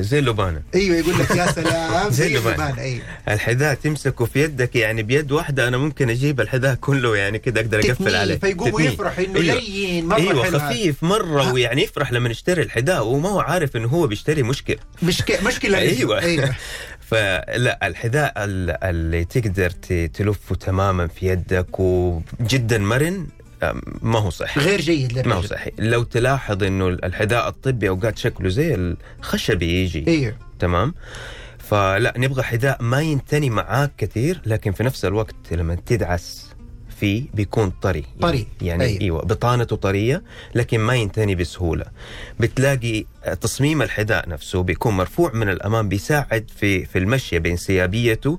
زي 0.00 0.18
اللبانه 0.18 0.62
أيوه 0.74 0.96
يقول 0.96 1.18
لك 1.18 1.30
يا 1.30 1.46
سلام 1.52 2.10
زي 2.10 2.16
زي 2.24 2.26
اللبان. 2.36 2.52
اللبان 2.54 2.78
أيوه 2.78 3.02
الحذاء 3.28 3.74
تمسكه 3.74 4.24
في 4.24 4.42
يدك 4.44 4.76
يعني 4.76 5.02
بيد 5.02 5.32
واحدة 5.32 5.68
أنا 5.68 5.76
ممكن 5.78 6.10
أجيب 6.10 6.40
الحذاء 6.40 6.74
كله 6.74 7.16
يعني 7.16 7.38
كده 7.38 7.60
أقدر 7.60 7.78
أقفل 7.78 8.16
عليه 8.16 8.38
فيقوم. 8.38 8.80
يفرح 8.82 9.18
إنه 9.18 9.40
أيوة. 9.40 9.54
لين، 9.60 10.06
مرة 10.06 10.16
أيوه 10.16 10.44
حلو 10.44 10.58
هذا. 10.58 10.68
خفيف 10.68 11.02
مرة 11.02 11.52
ويعني 11.52 11.82
يفرح 11.82 12.12
لما 12.12 12.28
يشتري 12.30 12.62
الحذاء 12.62 13.06
وما 13.06 13.28
هو 13.28 13.40
عارف 13.40 13.76
إنه 13.76 13.88
هو 13.88 14.06
بيشتري 14.06 14.42
مشكلة 14.42 14.76
مشكلة 15.02 15.38
مشكلة 15.46 15.78
أيوه 15.88 16.20
أيوه 16.20 16.54
فلا 17.10 17.86
الحذاء 17.86 18.32
ال- 18.36 18.84
اللي 18.84 19.24
تقدر 19.24 19.70
تلفه 20.14 20.54
تماما 20.54 21.06
في 21.06 21.26
يدك 21.26 21.80
وجدا 21.80 22.78
مرن 22.78 23.26
ما 24.02 24.18
هو 24.18 24.30
صحي. 24.30 24.60
غير 24.60 24.80
جيد 24.80 25.28
ما 25.28 25.34
هو 25.34 25.38
للرجل 25.38 25.48
صحي. 25.48 25.70
لو 25.78 26.02
تلاحظ 26.02 26.62
إنه 26.62 26.88
الحذاء 26.88 27.48
الطبي 27.48 27.88
اوقات 27.88 28.18
شكله 28.18 28.48
زي 28.48 28.94
الخشبي 29.20 29.84
يجي. 29.84 30.04
أيوه 30.08 30.36
تمام؟ 30.58 30.94
فلا 31.58 32.14
نبغى 32.16 32.42
حذاء 32.42 32.82
ما 32.82 33.00
ينتني 33.00 33.50
معاك 33.50 33.92
كثير 33.98 34.40
لكن 34.46 34.72
في 34.72 34.82
نفس 34.82 35.04
الوقت 35.04 35.52
لما 35.52 35.74
تدعس 35.74 36.49
فيه 37.00 37.24
بيكون 37.34 37.72
طري. 37.82 38.04
طري. 38.20 38.46
يعني 38.62 38.84
أيوة. 38.84 39.00
إيوه 39.00 39.22
بطانته 39.22 39.76
طرية 39.76 40.22
لكن 40.54 40.80
ما 40.80 40.94
ينتني 40.94 41.34
بسهولة. 41.34 41.84
بتلاقي 42.40 43.04
تصميم 43.40 43.82
الحذاء 43.82 44.28
نفسه 44.28 44.62
بيكون 44.62 44.96
مرفوع 44.96 45.32
من 45.34 45.48
الأمام 45.48 45.88
بيساعد 45.88 46.50
في 46.56 46.84
في 46.86 46.98
المشي 46.98 47.38
بانسيابيته 47.38 48.38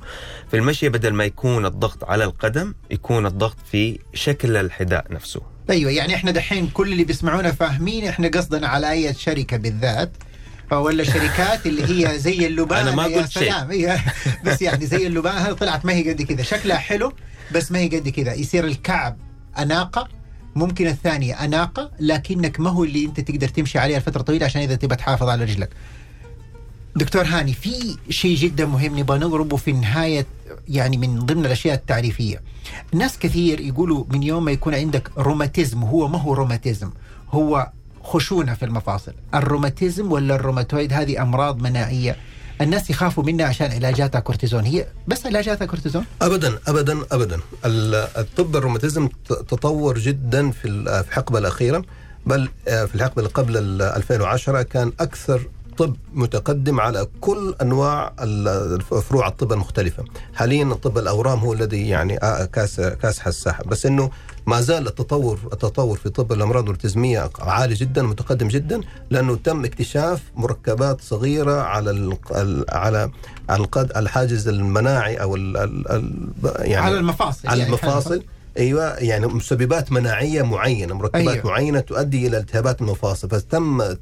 في 0.51 0.57
المشي 0.57 0.89
بدل 0.89 1.13
ما 1.13 1.23
يكون 1.25 1.65
الضغط 1.65 2.03
على 2.03 2.23
القدم 2.23 2.73
يكون 2.91 3.25
الضغط 3.25 3.57
في 3.71 3.99
شكل 4.13 4.57
الحذاء 4.57 5.05
نفسه. 5.09 5.41
أيوه 5.69 5.91
يعني 5.91 6.15
إحنا 6.15 6.31
دحين 6.31 6.67
كل 6.67 6.91
اللي 6.91 7.03
بيسمعونا 7.03 7.51
فاهمين 7.51 8.07
إحنا 8.07 8.27
قصدنا 8.27 8.67
على 8.67 8.91
أي 8.91 9.13
شركة 9.13 9.57
بالذات. 9.57 10.11
ولا 10.79 11.03
شركات 11.03 11.67
اللي 11.67 11.83
هي 11.83 12.19
زي 12.19 12.47
اللبان 12.47 12.87
أنا 12.87 12.95
ما 12.95 13.03
قلت 13.03 13.31
شيء. 13.31 13.53
هي 13.53 13.99
بس 14.45 14.61
يعني 14.61 14.85
زي 14.85 15.07
اللبان 15.07 15.37
هذه 15.37 15.53
طلعت 15.53 15.85
ما 15.85 15.93
هي 15.93 16.09
قد 16.11 16.21
كذا. 16.21 16.43
شكلها 16.43 16.77
حلو 16.77 17.13
بس 17.55 17.71
ما 17.71 17.79
هي 17.79 17.87
قد 17.87 18.09
كذا. 18.09 18.33
يصير 18.33 18.65
الكعب 18.65 19.17
أناقة 19.59 20.07
ممكن 20.55 20.87
الثانية 20.87 21.43
أناقة 21.43 21.91
لكنك 21.99 22.59
ما 22.59 22.69
هو 22.69 22.83
اللي 22.83 23.05
أنت 23.05 23.19
تقدر 23.19 23.47
تمشي 23.47 23.79
عليها 23.79 23.99
لفترة 23.99 24.21
طويلة 24.21 24.45
عشان 24.45 24.61
إذا 24.61 24.75
تبغى 24.75 24.95
تحافظ 24.95 25.29
على 25.29 25.43
رجلك. 25.43 25.69
دكتور 26.95 27.23
هاني 27.23 27.53
في 27.53 27.97
شيء 28.09 28.35
جدا 28.35 28.65
مهم 28.65 28.99
نبغى 28.99 29.19
نضربه 29.19 29.57
في 29.57 29.71
نهاية 29.71 30.25
يعني 30.67 30.97
من 30.97 31.19
ضمن 31.19 31.45
الأشياء 31.45 31.75
التعريفية. 31.75 32.41
ناس 32.93 33.17
كثير 33.17 33.59
يقولوا 33.59 34.05
من 34.09 34.23
يوم 34.23 34.45
ما 34.45 34.51
يكون 34.51 34.75
عندك 34.75 35.11
روماتيزم 35.17 35.83
هو 35.83 36.07
ما 36.07 36.17
هو 36.17 36.33
روماتيزم؟ 36.33 36.89
هو 37.31 37.71
خشونه 38.03 38.53
في 38.53 38.65
المفاصل. 38.65 39.13
الروماتيزم 39.35 40.11
ولا 40.11 40.35
الروماتويد 40.35 40.93
هذه 40.93 41.21
أمراض 41.21 41.61
مناعية. 41.61 42.15
الناس 42.61 42.89
يخافوا 42.89 43.23
منها 43.23 43.45
عشان 43.45 43.71
علاجاتها 43.71 44.19
كورتيزون. 44.19 44.63
هي 44.63 44.87
بس 45.07 45.25
علاجاتها 45.25 45.65
كورتيزون؟ 45.65 46.05
ابدا 46.21 46.59
ابدا 46.67 46.99
ابدا. 47.11 47.39
ال- 47.65 47.95
الطب 48.17 48.55
الروماتيزم 48.55 49.09
تطور 49.27 49.97
جدا 49.99 50.51
في 50.51 50.67
ال- 50.67 51.03
في 51.03 51.09
الحقبه 51.09 51.39
الأخيرة. 51.39 51.83
بل 52.25 52.49
آه، 52.67 52.85
في 52.85 52.95
الحقبة 52.95 53.17
اللي 53.17 53.29
قبل 53.29 53.57
ال 53.57 53.81
2010 53.81 54.61
كان 54.61 54.91
أكثر 54.99 55.41
طب 55.77 55.95
متقدم 56.13 56.79
على 56.79 57.07
كل 57.21 57.55
أنواع 57.61 58.13
فروع 59.09 59.27
الطب 59.27 59.51
المختلفة. 59.53 60.03
حاليا 60.35 60.73
طب 60.73 60.97
الأورام 60.97 61.39
هو 61.39 61.53
الذي 61.53 61.87
يعني 61.89 62.17
آه، 62.23 62.45
كاس 62.45 62.75
كاسح 62.81 63.27
الساحه 63.27 63.63
بس 63.63 63.85
إنه 63.85 64.09
ما 64.47 64.61
زال 64.61 64.87
التطور 64.87 65.39
التطور 65.53 65.97
في 65.97 66.09
طب 66.09 66.31
الأمراض 66.31 66.63
الروماتيزميه 66.63 67.29
عالي 67.39 67.73
جدا 67.73 68.01
متقدم 68.01 68.47
جدا 68.47 68.81
لأنه 69.09 69.35
تم 69.35 69.65
اكتشاف 69.65 70.21
مركبات 70.35 71.01
صغيرة 71.01 71.61
على 71.61 71.91
ال 71.91 72.17
على 72.69 73.11
على 73.49 73.63
القد- 73.63 73.97
الحاجز 73.97 74.47
المناعي 74.47 75.15
أو 75.15 75.35
ال 75.35 75.57
ال 75.57 75.91
ال 75.91 76.13
يعني 76.59 76.75
على 76.85 76.97
المفاصل. 76.97 77.47
على 77.47 77.59
يعني 77.59 77.69
المفاصل. 77.69 78.23
أيوه 78.57 78.93
يعني 78.93 79.27
مسببات 79.27 79.91
مناعية 79.91 80.41
معينة 80.41 80.93
مركبات 80.95 81.27
أيوة. 81.27 81.45
معينة 81.47 81.79
تؤدي 81.79 82.27
إلى 82.27 82.37
التهابات 82.37 82.81
المفاصل. 82.81 83.29
فتم 83.29 83.81
آه، 83.81 83.97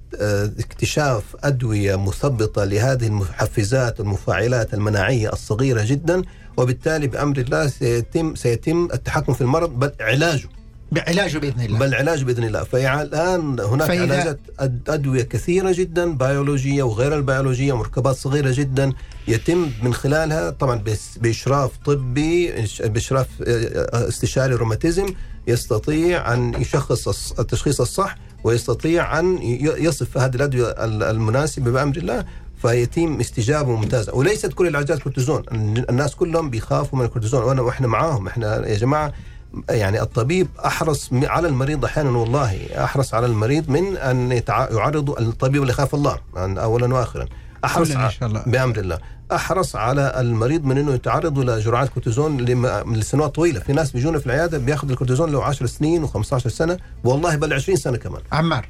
اكتشاف 0.60 1.24
أدوية 1.44 1.96
مثبطة 1.96 2.64
لهذه 2.64 3.08
المحفزات 3.08 4.00
والمفاعلات 4.00 4.74
المناعية 4.74 5.30
الصغيرة 5.34 5.84
جدا 5.86 6.22
وبالتالي 6.60 7.08
بأمر 7.08 7.38
الله 7.38 7.68
سيتم 7.68 8.36
سيتم 8.36 8.88
التحكم 8.94 9.34
في 9.34 9.42
المرض 9.42 9.80
بل 9.80 9.92
علاجه. 10.00 10.50
بعلاجه 10.92 11.38
بإذن 11.38 11.62
الله. 11.62 11.80
بل 11.80 11.96
علاج 11.96 12.24
بإذن 12.24 12.44
الله. 12.44 12.64
فالآن 12.64 13.60
هناك 13.60 13.88
فإذا- 13.88 13.92
علاجات 13.92 14.40
أدوية 14.88 15.24
كثيرة 15.24 15.72
جدا 15.72 16.14
بيولوجية 16.14 16.84
وغير 16.84 17.16
البيولوجية 17.16 17.78
مركبات 17.78 18.16
صغيرة 18.16 18.52
جدا 18.52 18.92
يتم 19.28 19.72
من 19.84 19.94
خلالها 19.94 20.50
طبعا 20.50 20.84
بإشراف 21.22 21.72
طبي 21.86 22.52
بإشراف 22.84 23.28
آه، 23.48 24.08
استشاري 24.08 24.54
روماتيزم 24.56 25.06
يستطيع 25.48 26.34
أن 26.34 26.54
يشخص 26.62 27.30
التشخيص 27.40 27.82
الصح 27.82 28.18
ويستطيع 28.44 29.20
أن 29.20 29.38
يصف 29.62 30.18
هذه 30.18 30.36
الأدوية 30.36 30.70
ال- 30.70 31.04
المناسبة 31.04 31.72
بأمر 31.72 31.98
الله 31.98 32.26
فيتم 32.62 33.20
استجابة 33.20 33.76
ممتازة. 33.76 34.16
وليست 34.16 34.54
كل 34.54 34.68
العلاجات 34.68 35.00
كورتيزون. 35.00 35.44
الناس 35.90 36.16
كلهم 36.16 36.50
بيخافوا 36.50 37.00
من 37.00 37.06
الكورتيزون 37.06 37.44
وانا 37.44 37.62
وإحنا 37.62 37.88
معاهم. 37.88 38.28
إحنا 38.28 38.68
يا 38.68 38.78
جماعة 38.78 39.14
يعني 39.70 40.02
الطبيب 40.02 40.48
أحرص 40.66 41.10
على 41.14 41.48
المريض 41.48 41.86
أحيانا 41.86 42.10
والله 42.10 42.60
أحرص 42.84 43.14
على 43.14 43.26
المريض 43.26 43.70
من 43.70 43.98
أن 43.98 44.42
يعرض 44.50 45.10
الطبيب 45.10 45.62
اللي 45.62 45.74
يخاف 45.74 45.96
الله 45.96 46.20
اولا 46.38 46.94
واخرا. 46.94 47.26
أحرص 47.66 47.92
إن 47.92 48.10
شاء 48.10 48.30
الله. 48.30 48.44
بأمر 48.48 48.78
الله. 48.80 49.00
أحرص 49.32 49.76
على 49.76 50.14
المريض 50.20 50.64
من 50.66 50.78
إنه 50.78 50.94
يتعرض 50.94 51.40
لجرعات 51.40 51.90
كورتيزون 51.90 52.38
لسنوات 52.94 53.36
طويلة. 53.36 53.60
في 53.60 53.74
ناس 53.74 53.92
بيجونا 53.92 54.20
في 54.20 54.26
العيادة 54.26 54.58
بياخذ 54.58 54.90
الكورتيزون 54.90 55.32
له 55.32 55.44
10 55.44 55.66
سنين 55.66 56.08
و15 56.08 56.22
سنة. 56.38 56.78
والله 57.04 57.36
بل 57.36 57.54
20 57.54 57.78
سنة 57.78 57.98
كمان. 57.98 58.22
عمار. 58.32 58.68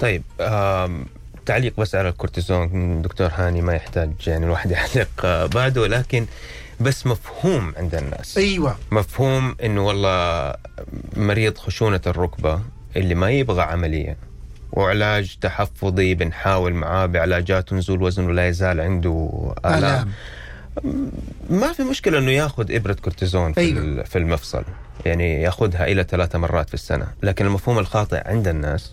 طيب 0.00 0.22
آم، 0.40 1.06
تعليق 1.46 1.80
بس 1.80 1.94
على 1.94 2.08
الكورتيزون 2.08 3.02
دكتور 3.02 3.30
هاني 3.34 3.62
ما 3.62 3.74
يحتاج 3.74 4.10
يعني 4.26 4.44
الواحد 4.44 4.70
يعلق 4.76 5.46
بعده 5.54 5.86
لكن 5.86 6.26
بس 6.80 7.06
مفهوم 7.06 7.72
عند 7.76 7.94
الناس. 7.94 8.38
أيوه. 8.38 8.76
مفهوم 8.90 9.56
إنه 9.64 9.86
والله 9.86 10.54
مريض 11.16 11.58
خشونة 11.58 12.00
الركبة 12.06 12.60
اللي 12.96 13.14
ما 13.14 13.30
يبغى 13.30 13.62
عملية 13.62 14.16
وعلاج 14.72 15.36
تحفظي 15.40 16.14
بنحاول 16.14 16.74
معاه 16.74 17.06
بعلاجات 17.06 17.72
نزول 17.72 18.02
وزن 18.02 18.26
ولا 18.26 18.48
يزال 18.48 18.80
عنده 18.80 19.30
آلام. 19.64 19.78
آلام. 19.78 20.12
ما 21.50 21.72
في 21.72 21.82
مشكلة 21.82 22.18
إنه 22.18 22.30
ياخذ 22.30 22.74
إبرة 22.74 22.92
كورتيزون 22.92 23.52
في, 23.52 23.60
أيوة. 23.60 24.02
في 24.02 24.18
المفصل 24.18 24.64
يعني 25.06 25.42
ياخذها 25.42 25.86
إلى 25.86 26.04
ثلاثة 26.04 26.38
مرات 26.38 26.68
في 26.68 26.74
السنة 26.74 27.06
لكن 27.22 27.46
المفهوم 27.46 27.78
الخاطئ 27.78 28.28
عند 28.28 28.48
الناس 28.48 28.92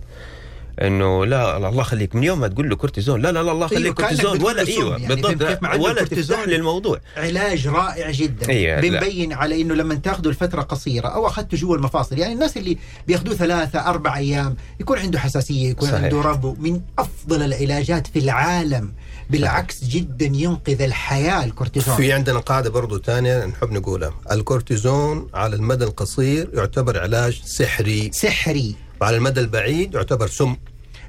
إنه 0.82 1.26
لا 1.26 1.58
الله 1.58 1.82
يخليك 1.82 2.16
من 2.16 2.24
يوم 2.24 2.40
ما 2.40 2.48
تقول 2.48 2.70
له 2.70 2.76
كورتيزون 2.76 3.22
لا 3.22 3.32
لا 3.32 3.44
لا 3.44 3.52
الله 3.52 3.66
يخليك 3.66 3.94
كأنك 3.94 4.22
كورتيزون. 4.22 4.44
ولا 4.44 4.68
إيوه 4.68 4.98
يعني 4.98 5.16
بالضبط. 5.16 5.64
ولا 5.80 6.04
تفتح 6.04 6.44
لي 6.48 6.56
الموضوع. 6.56 7.00
علاج 7.18 7.68
رائع 7.68 8.12
جدا. 8.12 8.50
أيوة،. 8.50 8.82
بنبين 8.82 9.34
على 9.34 9.62
إنه 9.62 9.74
لما 9.74 9.96
تاخذه 9.96 10.28
لفتره 10.28 10.62
قصيرة 10.62 11.08
أو 11.08 11.28
اخذته 11.28 11.58
جوا 11.58 11.76
المفاصل 11.76 12.18
يعني 12.20 12.34
الناس 12.34 12.58
اللي 12.58 12.78
بيأخذوه 13.08 13.36
ثلاثة 13.36 13.80
أربع 13.80 14.18
أيام 14.18 14.56
يكون 14.80 15.00
عنده 15.00 15.20
حساسية 15.20 15.70
يكون 15.70 15.90
صحيح. 15.90 16.04
عنده 16.04 16.22
ربو. 16.22 16.56
من 16.60 16.82
أفضل 17.00 17.42
العلاجات 17.44 18.08
في 18.08 18.20
العالم. 18.20 18.94
بالعكس 19.30 19.84
جدا 19.84 20.26
ينقذ 20.26 20.82
الحياة 20.82 21.44
الكورتيزون. 21.44 21.96
في 21.96 22.14
عندنا 22.14 22.40
قاعدة 22.40 22.70
برضو 22.70 23.00
ثانية 23.00 23.46
نحب 23.46 23.72
نقولها. 23.72 24.14
الكورتيزون 24.32 25.28
على 25.34 25.56
المدى 25.56 25.86
القصير 25.86 26.50
يعتبر 26.54 27.00
علاج 27.00 27.42
سحري. 27.46 28.12
سحري. 28.14 28.76
وعلى 29.04 29.18
المدى 29.18 29.40
البعيد 29.40 29.94
يعتبر 29.94 30.28
سم. 30.28 30.56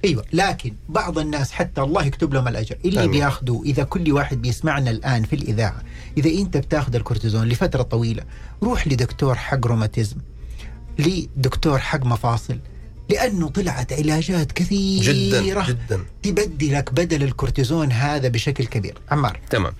أيوه 0.04 0.24
لكن 0.32 0.74
بعض 0.88 1.18
الناس 1.18 1.52
حتى 1.52 1.80
الله 1.80 2.04
يكتب 2.04 2.34
لهم 2.34 2.48
الأجر. 2.48 2.76
اللي. 2.84 3.08
بياخذوا 3.08 3.64
إذا 3.64 3.82
كل 3.82 4.12
واحد 4.12 4.42
بيسمعنا 4.42 4.90
الآن 4.90 5.22
في 5.22 5.36
الإذاعة 5.36 5.82
إذا 6.18 6.30
أنت 6.30 6.56
بتاخذ 6.56 6.94
الكورتيزون 6.94 7.48
لفترة 7.48 7.82
طويلة 7.82 8.22
روح 8.62 8.88
لدكتور 8.88 9.34
حق 9.34 9.66
روماتيزم 9.66 10.16
لدكتور 10.98 11.78
حق 11.78 12.04
مفاصل 12.06 12.58
لأنه 13.10 13.48
طلعت 13.48 13.92
علاجات 13.92 14.52
كثيرة. 14.52 15.12
جدا 15.12 15.66
جدا. 15.66 16.04
تبدلك 16.22 16.92
بدل 16.92 17.22
الكورتيزون 17.22 17.92
هذا 17.92 18.28
بشكل 18.28 18.66
كبير. 18.66 18.98
عمار. 19.10 19.40
تمام. 19.50 19.72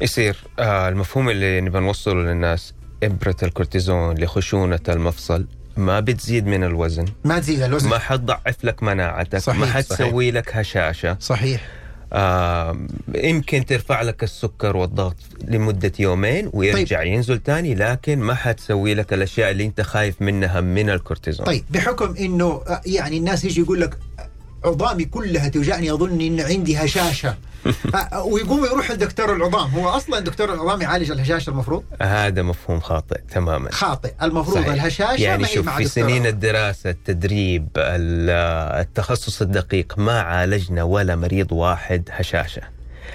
يصير 0.00 0.36
آه 0.58 0.88
المفهوم 0.88 1.28
اللي 1.30 1.60
نبغى 1.60 1.80
نوصله 1.80 2.22
للناس 2.22 2.74
إبرة 3.02 3.36
الكورتيزون 3.42 4.18
لخشونة 4.18 4.80
المفصل. 4.88 5.46
ما 5.76 6.00
بتزيد 6.00 6.46
من 6.46 6.64
الوزن. 6.64 7.04
ما 7.24 7.38
تزيد 7.38 7.62
الوزن. 7.62 7.88
ما 7.88 7.98
حتضعف 7.98 8.64
لك 8.64 8.82
مناعتك 8.82 9.38
صحيح، 9.38 9.60
ما 9.60 9.66
صحيح. 9.66 9.76
حتسوي 9.76 10.30
لك 10.30 10.56
هشاشة. 10.56 11.16
صحيح. 11.20 11.68
آه 12.14 12.78
يمكن 13.14 13.66
ترفع 13.66 14.02
لك 14.02 14.22
السكر 14.22 14.76
والضغط 14.76 15.16
لمدة 15.44 15.92
يومين 15.98 16.50
ويرجع 16.52 16.98
طيب. 16.98 17.06
ينزل 17.06 17.38
تاني 17.38 17.74
لكن 17.74 18.18
ما 18.18 18.34
حتسوي 18.34 18.94
لك 18.94 19.12
الأشياء 19.12 19.50
اللي 19.50 19.64
أنت 19.64 19.80
خايف 19.80 20.22
منها 20.22 20.60
من 20.60 20.90
الكورتيزون. 20.90 21.46
طيب 21.46 21.64
بحكم 21.70 22.14
إنه 22.20 22.62
آه، 22.68 22.80
يعني 22.86 23.16
الناس 23.16 23.44
يجي 23.44 23.60
يقول 23.60 23.80
لك 23.80 23.98
عظامي 24.64 25.04
كلها 25.04 25.48
توجعني 25.48 25.92
أظن 25.92 26.20
إن 26.20 26.40
عندي 26.40 26.76
هشاشة. 26.76 27.34
آه، 28.12 28.24
ويقوم 28.24 28.64
يروح 28.64 28.90
لدكتور 28.90 29.36
العظام. 29.36 29.70
هو 29.70 29.88
أصلا 29.88 30.20
دكتور 30.20 30.54
العظام 30.54 30.82
يعالج 30.82 31.10
الهشاشة 31.10 31.50
المفروض؟ 31.50 31.84
هذا 32.02 32.42
مفهوم 32.42 32.80
خاطئ 32.80 33.20
تماما. 33.30 33.70
خاطئ. 33.70 34.12
المفروض 34.22 34.56
صحيح. 34.56 34.72
الهشاشة 34.72 35.22
يعني 35.22 35.42
ما 35.42 35.48
هي 35.48 35.54
شوف 35.54 35.66
مع 35.66 35.76
في 35.76 35.84
سنين 35.84 36.08
العظام. 36.08 36.26
الدراسة 36.26 36.90
التدريب 36.90 37.68
ال- 37.76 38.30
التخصص 38.80 39.42
الدقيق 39.42 39.94
ما 39.98 40.20
عالجنا 40.20 40.82
ولا 40.82 41.16
مريض 41.16 41.52
واحد 41.52 42.08
هشاشة. 42.12 42.62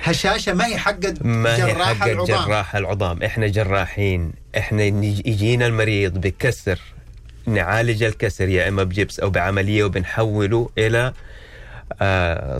هشاشة 0.03 0.53
ما 0.53 0.65
هي 0.65 0.77
حق 0.77 0.99
ما 1.21 1.55
هي 1.55 1.73
جراح 1.73 1.93
حق 1.99 2.07
العظام. 2.07 2.45
جراح 2.47 2.75
العظام. 2.75 3.23
إحنا 3.23 3.47
جراحين. 3.47 4.31
إحنا 4.57 4.83
يجينا 4.83 5.67
المريض 5.67 6.13
بكسر. 6.17 6.79
نعالج 7.45 8.03
الكسر 8.03 8.49
يا 8.49 8.67
إما 8.67 8.83
بجبس 8.83 9.19
أو 9.19 9.29
بعملية 9.29 9.83
وبنحوله 9.83 10.69
إلى 10.77 11.13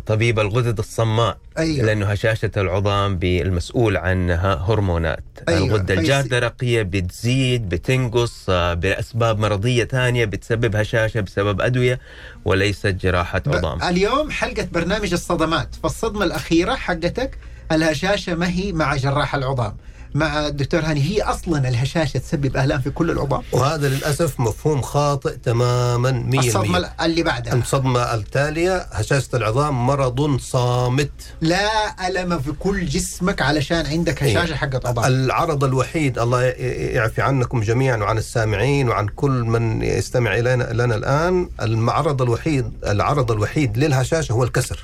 طبيب 0.06 0.40
الغدد 0.40 0.78
الصماء 0.80 1.38
أيوة. 1.58 1.86
لأنه 1.86 2.06
هشاشة 2.06 2.52
العظام 2.58 3.18
بالمسؤول 3.18 3.98
عنها 3.98 4.54
هرمونات 4.68 5.24
أيوة. 5.50 5.60
الغدة 5.68 5.86
فيصير- 5.96 6.00
الجاردرقيه 6.00 6.82
بتزيد 6.82 7.70
بتنقص 7.70 8.46
آه 8.50 8.74
بأسباب 8.74 9.40
مرضية 9.40 9.84
ثانية 9.84 10.26
بتسبب 10.26 10.76
هشاشة 10.76 11.22
بسبب 11.22 11.62
أدوية 11.62 12.00
وليست 12.46 12.88
جراحة 12.88 13.40
ب- 13.40 13.56
عظام 13.56 13.84
اليوم 13.84 14.32
حلقة 14.32 14.68
برنامج 14.72 15.14
الصدمات 15.14 15.76
فالصدمة 15.84 16.26
الأخيرة 16.26 16.76
حقتك 16.76 17.38
الهشاشة 17.72 18.36
ما 18.36 18.50
هي 18.50 18.72
مع 18.72 18.96
جراح 18.96 19.36
العظام 19.36 19.76
مع 20.18 20.48
الدكتور 20.48 20.82
هاني. 20.82 21.02
هي 21.02 21.22
أصلا 21.22 21.70
الهشاشة 21.70 22.18
تسبب 22.18 22.58
آلام 22.58 22.82
في 22.82 22.90
كل 22.90 23.12
العظام. 23.12 23.42
وهذا 23.52 23.90
للأسف 23.90 24.40
مفهوم 24.40 24.82
خاطئ 24.82 25.38
تماما 25.38 26.12
100% 26.12 26.40
الصدمة 26.40 26.90
اللي 27.02 27.24
بعدها. 27.24 27.54
الصدمه 27.54 28.14
التالية 28.14 28.88
هشاشة 28.92 29.30
العظام 29.34 29.88
مرض 29.88 30.40
صامت. 30.40 31.12
لا 31.42 32.08
ألم 32.08 32.40
في 32.40 32.52
كل 32.52 32.86
جسمك 32.86 33.42
علشان 33.42 33.86
عندك 33.86 34.24
هشاشة 34.24 34.56
حقت 34.56 34.86
عظام. 34.86 35.06
العرض 35.06 35.64
الوحيد 35.64 36.20
الله 36.20 36.42
يعفي 36.42 37.22
عنكم 37.22 37.62
جميعا 37.62 37.98
وعن 37.98 38.18
السامعين 38.18 38.90
وعن 38.90 39.08
كل 39.08 39.32
من 39.32 39.82
يستمع 39.82 40.36
الينا 40.36 40.74
لنا 40.74 40.96
الآن. 40.96 41.50
المعرض 41.62 42.22
الوحيد 42.22 42.72
العرض 42.88 43.32
الوحيد 43.32 43.78
للهشاشة 43.78 44.34
هو 44.34 44.44
الكسر. 44.44 44.80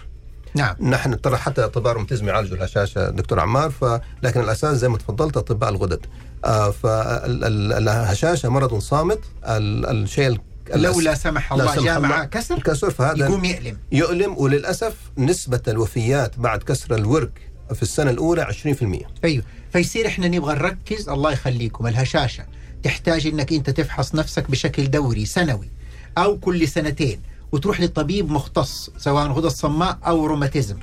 نعم. 0.55 0.75
نحن 0.81 1.21
ترى 1.21 1.37
حتى 1.37 1.65
اطباء 1.65 1.91
الروماتيزم 1.91 2.27
يعالجوا 2.27 2.57
الهشاشه 2.57 3.09
دكتور 3.09 3.39
عمار 3.39 3.69
ف... 3.71 3.85
لكن 4.23 4.39
الاساس 4.39 4.77
زي 4.77 4.89
ما 4.89 4.97
تفضلت 4.97 5.37
أطباء 5.37 5.69
الغدد. 5.69 6.05
آه 6.45 6.71
فالهشاشه 6.71 8.49
مرض 8.49 8.79
صامت 8.79 9.19
ال... 9.45 9.85
الشيء 10.03 10.27
ال- 10.27 10.39
لو 10.81 11.01
لا 11.01 11.13
سمح 11.15 11.53
الله 11.53 11.83
جاء. 11.83 11.99
معاه 11.99 12.25
كسر 12.25 12.55
الكسر 12.57 12.91
فهذا 12.91 13.17
يقوم 13.25 13.45
يألم. 13.45 13.77
يؤلم 13.91 14.37
وللأسف 14.37 14.95
نسبة 15.17 15.61
الوفيات 15.67 16.39
بعد 16.39 16.63
كسر 16.63 16.95
الورك 16.95 17.31
في 17.73 17.81
السنة 17.83 18.11
الأولى 18.11 18.45
20% 18.45 18.85
أيوه. 19.23 19.43
فيصير 19.73 20.07
إحنا 20.07 20.27
نبغى 20.27 20.55
نركز 20.55 21.09
الله 21.09 21.31
يخليكم 21.31 21.87
الهشاشة 21.87 22.45
تحتاج 22.83 23.27
إنك 23.27 23.53
أنت 23.53 23.69
تفحص 23.69 24.15
نفسك 24.15 24.51
بشكل 24.51 24.91
دوري 24.91 25.25
سنوي 25.25 25.69
أو 26.17 26.37
كل 26.39 26.67
سنتين. 26.67 27.21
وتروح 27.53 27.81
لطبيب 27.81 28.31
مختص 28.31 28.89
سواء 28.97 29.27
غدد 29.27 29.47
صماء 29.47 29.97
أو 30.07 30.25
روماتيزم 30.25 30.77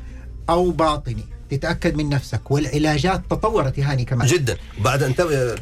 أو 0.51 0.71
باطني. 0.71 1.25
تتأكد 1.51 1.97
من 1.97 2.09
نفسك. 2.09 2.51
والعلاجات 2.51 3.23
تطورت 3.31 3.79
يا 3.79 3.93
هاني 3.93 4.05
كمان. 4.05 4.29
جدا. 4.29 4.57
بعد 4.85 5.03
أن 5.03 5.15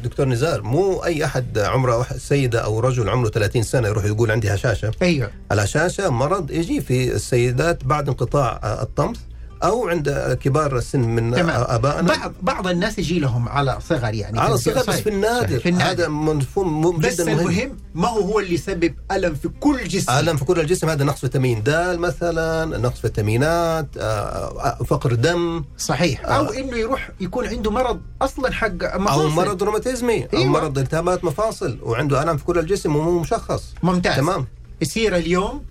دكتور 0.03 0.27
نزار 0.27 0.61
مو 0.61 1.03
أي 1.03 1.25
أحد 1.25 1.57
عمره 1.57 2.05
سيدة 2.17 2.59
أو 2.59 2.79
رجل 2.79 3.09
عمره 3.09 3.29
30 3.29 3.63
سنة 3.63 3.87
يروح 3.87 4.05
يقول 4.05 4.31
عندي 4.31 4.53
هشاشة؟ 4.53 4.91
أيوه. 5.01 5.31
الهشاشة 5.51 6.09
مرض 6.09 6.51
يجي 6.51 6.81
في 6.81 7.11
السيدات 7.15 7.83
بعد 7.83 8.07
انقطاع 8.07 8.59
الطمث. 8.81 9.17
أو 9.63 9.87
عند 9.89 10.37
كبار 10.43 10.77
السن 10.77 10.99
من 10.99 11.31
تمام. 11.31 11.49
آه، 11.49 11.75
آبائنا. 11.75 12.01
بعض 12.01 12.33
بعض 12.41 12.67
الناس 12.67 12.99
يجي 12.99 13.19
لهم 13.19 13.49
على 13.49 13.77
صغر 13.89 14.13
يعني. 14.13 14.39
على 14.39 14.53
الصغر 14.53 14.83
بس. 14.87 14.99
في 14.99 15.09
النادر. 15.09 15.59
في 15.59 15.69
النادر. 15.69 16.03
هذا 16.03 16.07
مفهوم 16.07 16.97
بس 16.97 17.21
جدا 17.21 17.33
مهم. 17.33 17.39
المهم 17.39 17.77
ما 17.95 18.07
هو 18.07 18.19
هو 18.19 18.39
اللي 18.39 18.53
يسبب 18.53 18.93
ألم 19.11 19.35
في 19.35 19.49
كل 19.59 19.87
جسم؟ 19.87 20.11
ألم 20.11 20.37
في 20.37 20.45
كل 20.45 20.59
الجسم. 20.59 20.89
هذا 20.89 21.03
نقص 21.03 21.19
فيتامين 21.19 21.63
د 21.63 21.69
مثلا 21.99 22.65
نقص 22.77 22.99
فيتامينات 22.99 23.87
آه، 23.97 24.01
آه، 24.01 24.83
فقر 24.83 25.13
دم. 25.13 25.63
صحيح. 25.77 26.25
أو 26.25 26.45
آه. 26.45 26.57
إنه 26.57 26.77
يروح 26.77 27.09
يكون 27.19 27.47
عنده 27.47 27.71
مرض 27.71 28.01
أصلا 28.21 28.51
حق 28.51 28.83
أو 28.83 28.99
مفاصل. 28.99 29.29
مرض 29.29 29.63
روماتيزمي 29.63 30.23
أو 30.23 30.29
أيوة. 30.33 30.45
مرض 30.51 30.77
التهابات 30.77 31.23
مفاصل 31.23 31.77
وعنده 31.83 32.23
ألم 32.23 32.37
في 32.37 32.43
كل 32.45 32.59
الجسم 32.59 32.95
ومو 32.95 33.19
مشخص. 33.19 33.63
ممتاز. 33.83 34.15
تمام. 34.17 34.47
يصير 34.81 35.15
اليوم 35.15 35.65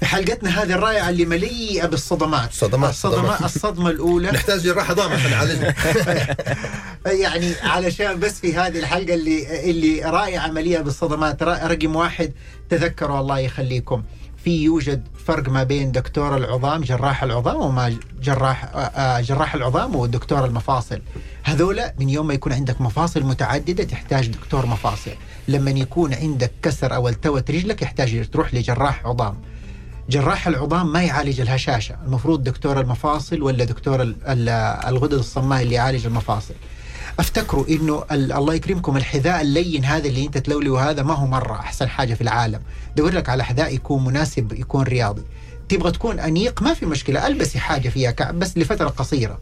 في 0.00 0.06
حلقتنا 0.06 0.62
هذه 0.62 0.72
الرائعة 0.72 1.08
اللي 1.10 1.24
مليئة 1.24 1.86
بالصدمات. 1.86 2.52
صدمات- 2.52 2.90
الصدمات 2.90 3.24
صدمات. 3.38 3.42
الصدمة 3.42 3.90
الأولى. 3.90 4.30
نحتاج 4.30 4.60
جراح 4.60 4.90
عظام 4.90 5.12
عشان 5.12 5.30
نعالجه 5.30 5.74
يعني 7.22 7.52
علشان 7.62 8.20
بس 8.20 8.40
في 8.40 8.54
هذه 8.56 8.78
الحلقة 8.78 9.14
اللي 9.14 9.70
اللي 9.70 10.00
رائعة 10.02 10.46
مليئة 10.48 10.80
بالصدمات 10.80 11.42
رقم 11.42 11.96
واحد 11.96 12.32
تذكروا 12.70 13.20
الله 13.20 13.38
يخليكم. 13.38 14.02
في 14.44 14.62
يوجد 14.62 15.08
فرق 15.26 15.48
ما 15.48 15.62
بين 15.62 15.92
دكتور 15.92 16.36
العظام 16.36 16.80
جراح 16.80 17.22
العظام 17.22 17.56
وما 17.56 17.96
جراح 18.22 18.64
آه، 18.64 18.78
آه، 18.78 19.20
جراح 19.20 19.54
العظام 19.54 19.96
ودكتور 19.96 20.44
المفاصل. 20.44 21.00
هذولا 21.42 21.94
من 21.98 22.08
يوم 22.08 22.26
ما 22.26 22.34
يكون 22.34 22.52
عندك 22.52 22.80
مفاصل 22.80 23.22
متعددة 23.22 23.84
تحتاج 23.84 24.28
دكتور 24.28 24.66
مفاصل. 24.66 25.10
لما 25.48 25.70
يكون 25.70 26.14
عندك 26.14 26.50
كسر 26.62 26.94
أو 26.94 27.08
التوت 27.08 27.50
رجلك 27.50 27.82
يحتاج 27.82 28.28
تروح 28.32 28.54
لجراح 28.54 29.06
عظام. 29.06 29.36
جراح 30.10 30.46
العظام 30.46 30.92
ما 30.92 31.02
يعالج 31.02 31.40
الهشاشه 31.40 31.94
المفروض 32.06 32.42
دكتور 32.44 32.80
المفاصل 32.80 33.42
ولا 33.42 33.64
دكتور 33.64 34.02
ال- 34.02 34.16
ال- 34.28 34.48
الغدد 34.88 35.12
الصماء 35.14 35.62
اللي 35.62 35.74
يعالج 35.74 36.06
المفاصل. 36.06 36.54
افتكروا 37.18 37.64
إنه 37.68 38.04
ال- 38.12 38.32
الله 38.32 38.54
يكرمكم 38.54 38.96
الحذاء 38.96 39.40
اللين 39.40 39.84
هذا 39.84 40.08
اللي 40.08 40.26
أنت 40.26 40.38
تلوليه 40.38 40.90
هذا 40.90 41.02
ما 41.02 41.14
هو 41.14 41.26
مرة 41.26 41.54
أحسن 41.54 41.88
حاجة 41.88 42.14
في 42.14 42.20
العالم. 42.20 42.60
دور 42.96 43.10
لك 43.12 43.28
على 43.28 43.44
حذاء 43.44 43.74
يكون 43.74 44.04
مناسب 44.04 44.52
يكون 44.52 44.82
رياضي. 44.82 45.22
تبغى 45.68 45.90
تكون 45.92 46.20
أنيق؟ 46.20 46.62
ما 46.62 46.74
في 46.74 46.86
مشكلة 46.86 47.26
ألبسي 47.26 47.58
حاجة 47.58 47.88
فيها 47.88 48.10
كعب 48.10 48.38
بس 48.38 48.58
لفترة 48.58 48.88
قصيرة. 48.88 49.38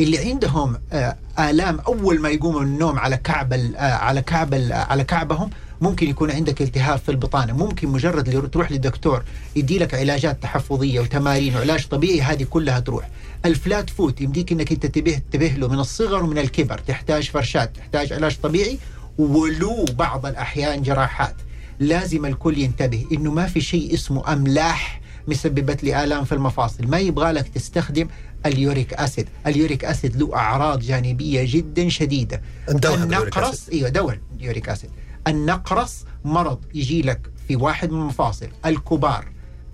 اللي 0.00 0.18
عندهم 0.30 0.76
آه، 0.92 1.16
آلام 1.38 1.80
أول 1.80 2.20
ما 2.20 2.28
يقوموا 2.28 2.60
من 2.60 2.66
النوم 2.66 2.98
على 2.98 3.16
كعب 3.16 3.52
آه، 3.52 3.76
على 3.94 4.22
كعب 4.22 4.54
آه، 4.54 4.74
على 4.74 5.04
كعبهم 5.04 5.50
ممكن 5.82 6.10
يكون 6.10 6.30
عندك 6.30 6.62
التهاب 6.62 6.98
في 6.98 7.08
البطانة. 7.08 7.52
ممكن 7.52 7.88
مجرد 7.88 8.28
اللي 8.28 8.48
تروح 8.48 8.72
للدكتور 8.72 9.22
يدي 9.56 9.78
لك 9.78 9.94
علاجات 9.94 10.42
تحفظية 10.42 11.00
وتمارين 11.00 11.56
وعلاج 11.56 11.86
طبيعي 11.86 12.22
هذه 12.22 12.44
كلها 12.44 12.80
تروح. 12.80 13.08
ال 13.44 13.53
flat 13.53 13.90
foot 13.90 14.20
يمديك 14.20 14.52
إنك 14.52 14.72
أنت 14.72 14.86
تنتبه 14.86 15.12
تنتبه 15.12 15.48
له 15.48 15.68
من 15.68 15.78
الصغر 15.78 16.24
ومن 16.24 16.38
الكبر. 16.38 16.78
تحتاج 16.78 17.30
فرشات 17.30 17.76
تحتاج 17.76 18.12
علاج 18.12 18.36
طبيعي. 18.42 18.78
ولو 19.18 19.84
بعض 19.98 20.26
الأحيان 20.26 20.82
جراحات. 20.82 21.34
لازم 21.78 22.26
الكل 22.26 22.58
ينتبه 22.58 23.06
إنه 23.12 23.30
ما 23.30 23.46
في 23.46 23.60
شيء 23.60 23.94
اسمه 23.94 24.32
أملاح 24.32 25.00
مسببت 25.28 25.84
لي 25.84 26.04
آلام 26.04 26.24
في 26.24 26.32
المفاصل. 26.32 26.86
ما 26.86 26.98
يبغى 26.98 27.32
لك 27.32 27.48
تستخدم 27.48 28.08
ال 28.46 28.56
uric 28.56 28.94
acid. 28.94 29.28
ال 29.46 29.54
uric 29.54 29.84
acid 29.84 30.16
له 30.16 30.36
أعراض 30.36 30.80
جانبية 30.80 31.44
جدا 31.46 31.88
شديدة. 31.88 32.42
النقرس 32.68 33.68
أيوه 33.72 33.88
دواء 33.88 34.18
ال 34.40 34.46
uric 34.46 34.68
acid. 34.68 34.90
النقرس 35.28 36.04
مرض 36.24 36.58
يجي 36.74 37.02
لك 37.02 37.30
في 37.48 37.56
واحد 37.56 37.90
من 37.90 38.00
المفاصل. 38.00 38.48
الكبار 38.66 39.28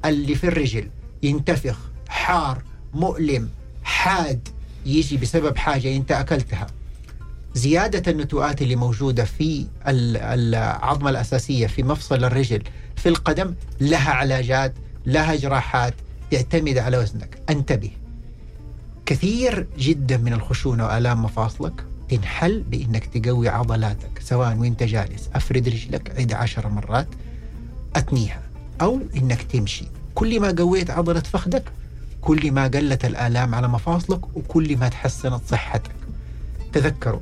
اللي 0.05 0.34
في 0.34 0.44
الرجل 0.49 0.90
ينتفخ 1.22 1.76
حار 2.09 2.62
مؤلم 2.94 3.49
حاد 3.82 4.49
يجي 4.86 5.16
بسبب 5.16 5.57
حاجة 5.57 5.96
أنت 5.96 6.12
أكلتها. 6.12 6.66
زيادة 7.55 8.12
النتوءات 8.12 8.62
اللي 8.62 8.76
موجودة 8.76 9.24
في 9.24 9.66
ال- 9.88 10.16
العظمة 10.16 11.11
الأساسية 11.11 11.66
في 11.66 11.82
مفصل 11.82 12.24
الرجل 12.24 12.62
في 12.96 13.09
القدم 13.09 13.55
لها 13.80 14.11
علاجات 14.11 14.74
لها 15.07 15.34
جراحات 15.34 15.94
تعتمد 16.30 16.78
على 16.78 16.99
وزنك. 16.99 17.42
أنتبه 17.51 17.90
كثير 19.07 19.66
جدا 19.78 20.16
من 20.16 20.32
الخشونة 20.32 20.86
وآلام 20.86 21.22
مفاصلك 21.24 21.84
تنحل 22.11 22.62
بإنك 22.62 23.06
تقوي 23.06 23.48
عضلاتك 23.48 24.22
سواء 24.24 24.56
وانت 24.56 24.82
جالس 24.82 25.28
أفرد 25.34 25.68
رجلك 25.68 26.18
عد 26.18 26.32
عشر 26.32 26.68
مرات 26.68 27.09
أتنيها 27.96 28.42
أو 28.80 29.00
إنك 29.16 29.42
تمشي. 29.42 29.84
كل 30.14 30.40
ما 30.40 30.54
قويت 30.59 30.90
عضلة 30.90 31.20
فخذك 31.20 31.64
كل 32.20 32.52
ما 32.52 32.64
قلت 32.64 33.04
الآلام 33.04 33.54
على 33.54 33.68
مفاصلك 33.68 34.36
وكل 34.36 34.76
ما 34.76 34.88
تحسنت 34.88 35.40
صحتك. 35.48 35.90
تذكروا 36.72 37.20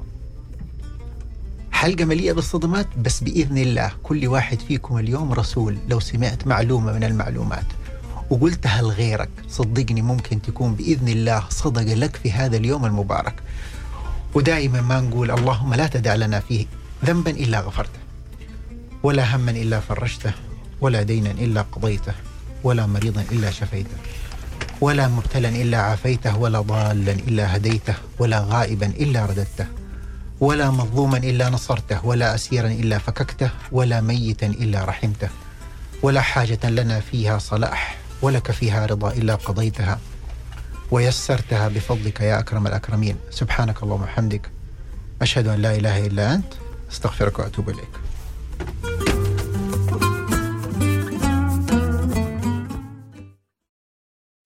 حلقة 1.72 2.05
مليئة 2.05 2.32
بالصدمات 2.32 2.87
بس 2.99 3.20
بإذن 3.20 3.59
الله 3.59 3.93
كل 4.03 4.26
واحد 4.26 4.61
فيكم 4.61 4.99
اليوم 4.99 5.32
رسول 5.32 5.78
لو 5.89 6.01
سمعت 6.01 6.47
معلومة 6.47 6.93
من 6.93 7.05
المعلومات. 7.05 7.66
وقلتها 8.30 8.82
لغيرك 8.82 9.28
صدقني 9.49 10.03
ممكن 10.03 10.43
تكون 10.43 10.74
بإذن 10.74 11.09
الله 11.09 11.45
صدقة 11.51 11.95
لك 11.95 12.16
في 12.16 12.32
هذا 12.32 12.57
اليوم 12.57 12.84
المبارك. 12.84 13.34
ودائما 14.37 14.80
ما 14.80 15.01
نقول 15.01 15.30
اللهم 15.30 15.74
لا 15.74 15.87
تدع 15.87 16.14
لنا 16.14 16.41
فيه 16.41 16.66
ذنبا 17.05 17.30
إلا 17.30 17.61
غفرته 17.61 18.01
ولا 19.03 19.37
هما 19.37 19.51
إلا 19.51 19.80
فرجته 19.80 20.32
ولا 20.80 21.03
دينا 21.03 21.30
إلا 21.30 21.62
قضيته 21.62 22.12
ولا 22.64 22.87
مريضا 22.87 23.24
إلا 23.32 23.51
شفيته 23.51 23.97
ولا 24.80 25.09
مبتلا 25.09 25.49
إلا 25.49 25.78
عافيته 25.78 26.37
ولا 26.39 26.61
ضالا 26.61 27.12
إلا 27.12 27.57
هديته 27.57 27.95
ولا 28.18 28.41
غائبا 28.41 28.87
إلا 28.87 29.26
رددته 29.26 29.66
ولا 30.41 30.70
مظلوما 30.70 31.18
إلا 31.18 31.49
نصرته 31.49 32.07
ولا 32.07 32.34
اسيرا 32.34 32.68
إلا 32.68 32.99
فككته 32.99 33.51
ولا 33.72 34.01
ميتا 34.01 34.47
إلا 34.47 34.84
رحمته 34.84 35.28
ولا 36.03 36.20
حاجة 36.20 36.70
لنا 36.70 37.01
فيها 37.01 37.39
صلاح 37.39 37.99
ولك 38.22 38.51
فيها 38.53 38.87
رضا 38.87 39.12
إلا 39.12 39.34
قضيتها. 39.34 39.99
ويسرتها 40.91 41.68
بفضلك 41.68 42.20
يا 42.20 42.39
أكرم 42.39 42.66
الأكرمين. 42.66 43.16
سبحانك 43.30 43.82
اللهم 43.82 44.03
وبحمدك. 44.03 44.51
أشهد 45.22 45.47
أن 45.47 45.62
لا 45.62 45.76
إله 45.76 46.07
إلا 46.07 46.34
أنت. 46.34 46.53
أستغفرك 46.91 47.39
وأتوب 47.39 47.70
إليك. 47.70 47.89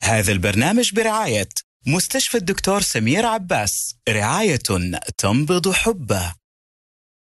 هذا 0.03 0.32
البرنامج 0.32 0.95
برعاية 0.95 1.49
مستشفى 1.86 2.36
الدكتور 2.36 2.82
سمير 2.82 3.26
عباس. 3.26 3.97
رعاية 4.09 4.61
تنبض 5.18 5.72
حبه. 5.72 6.34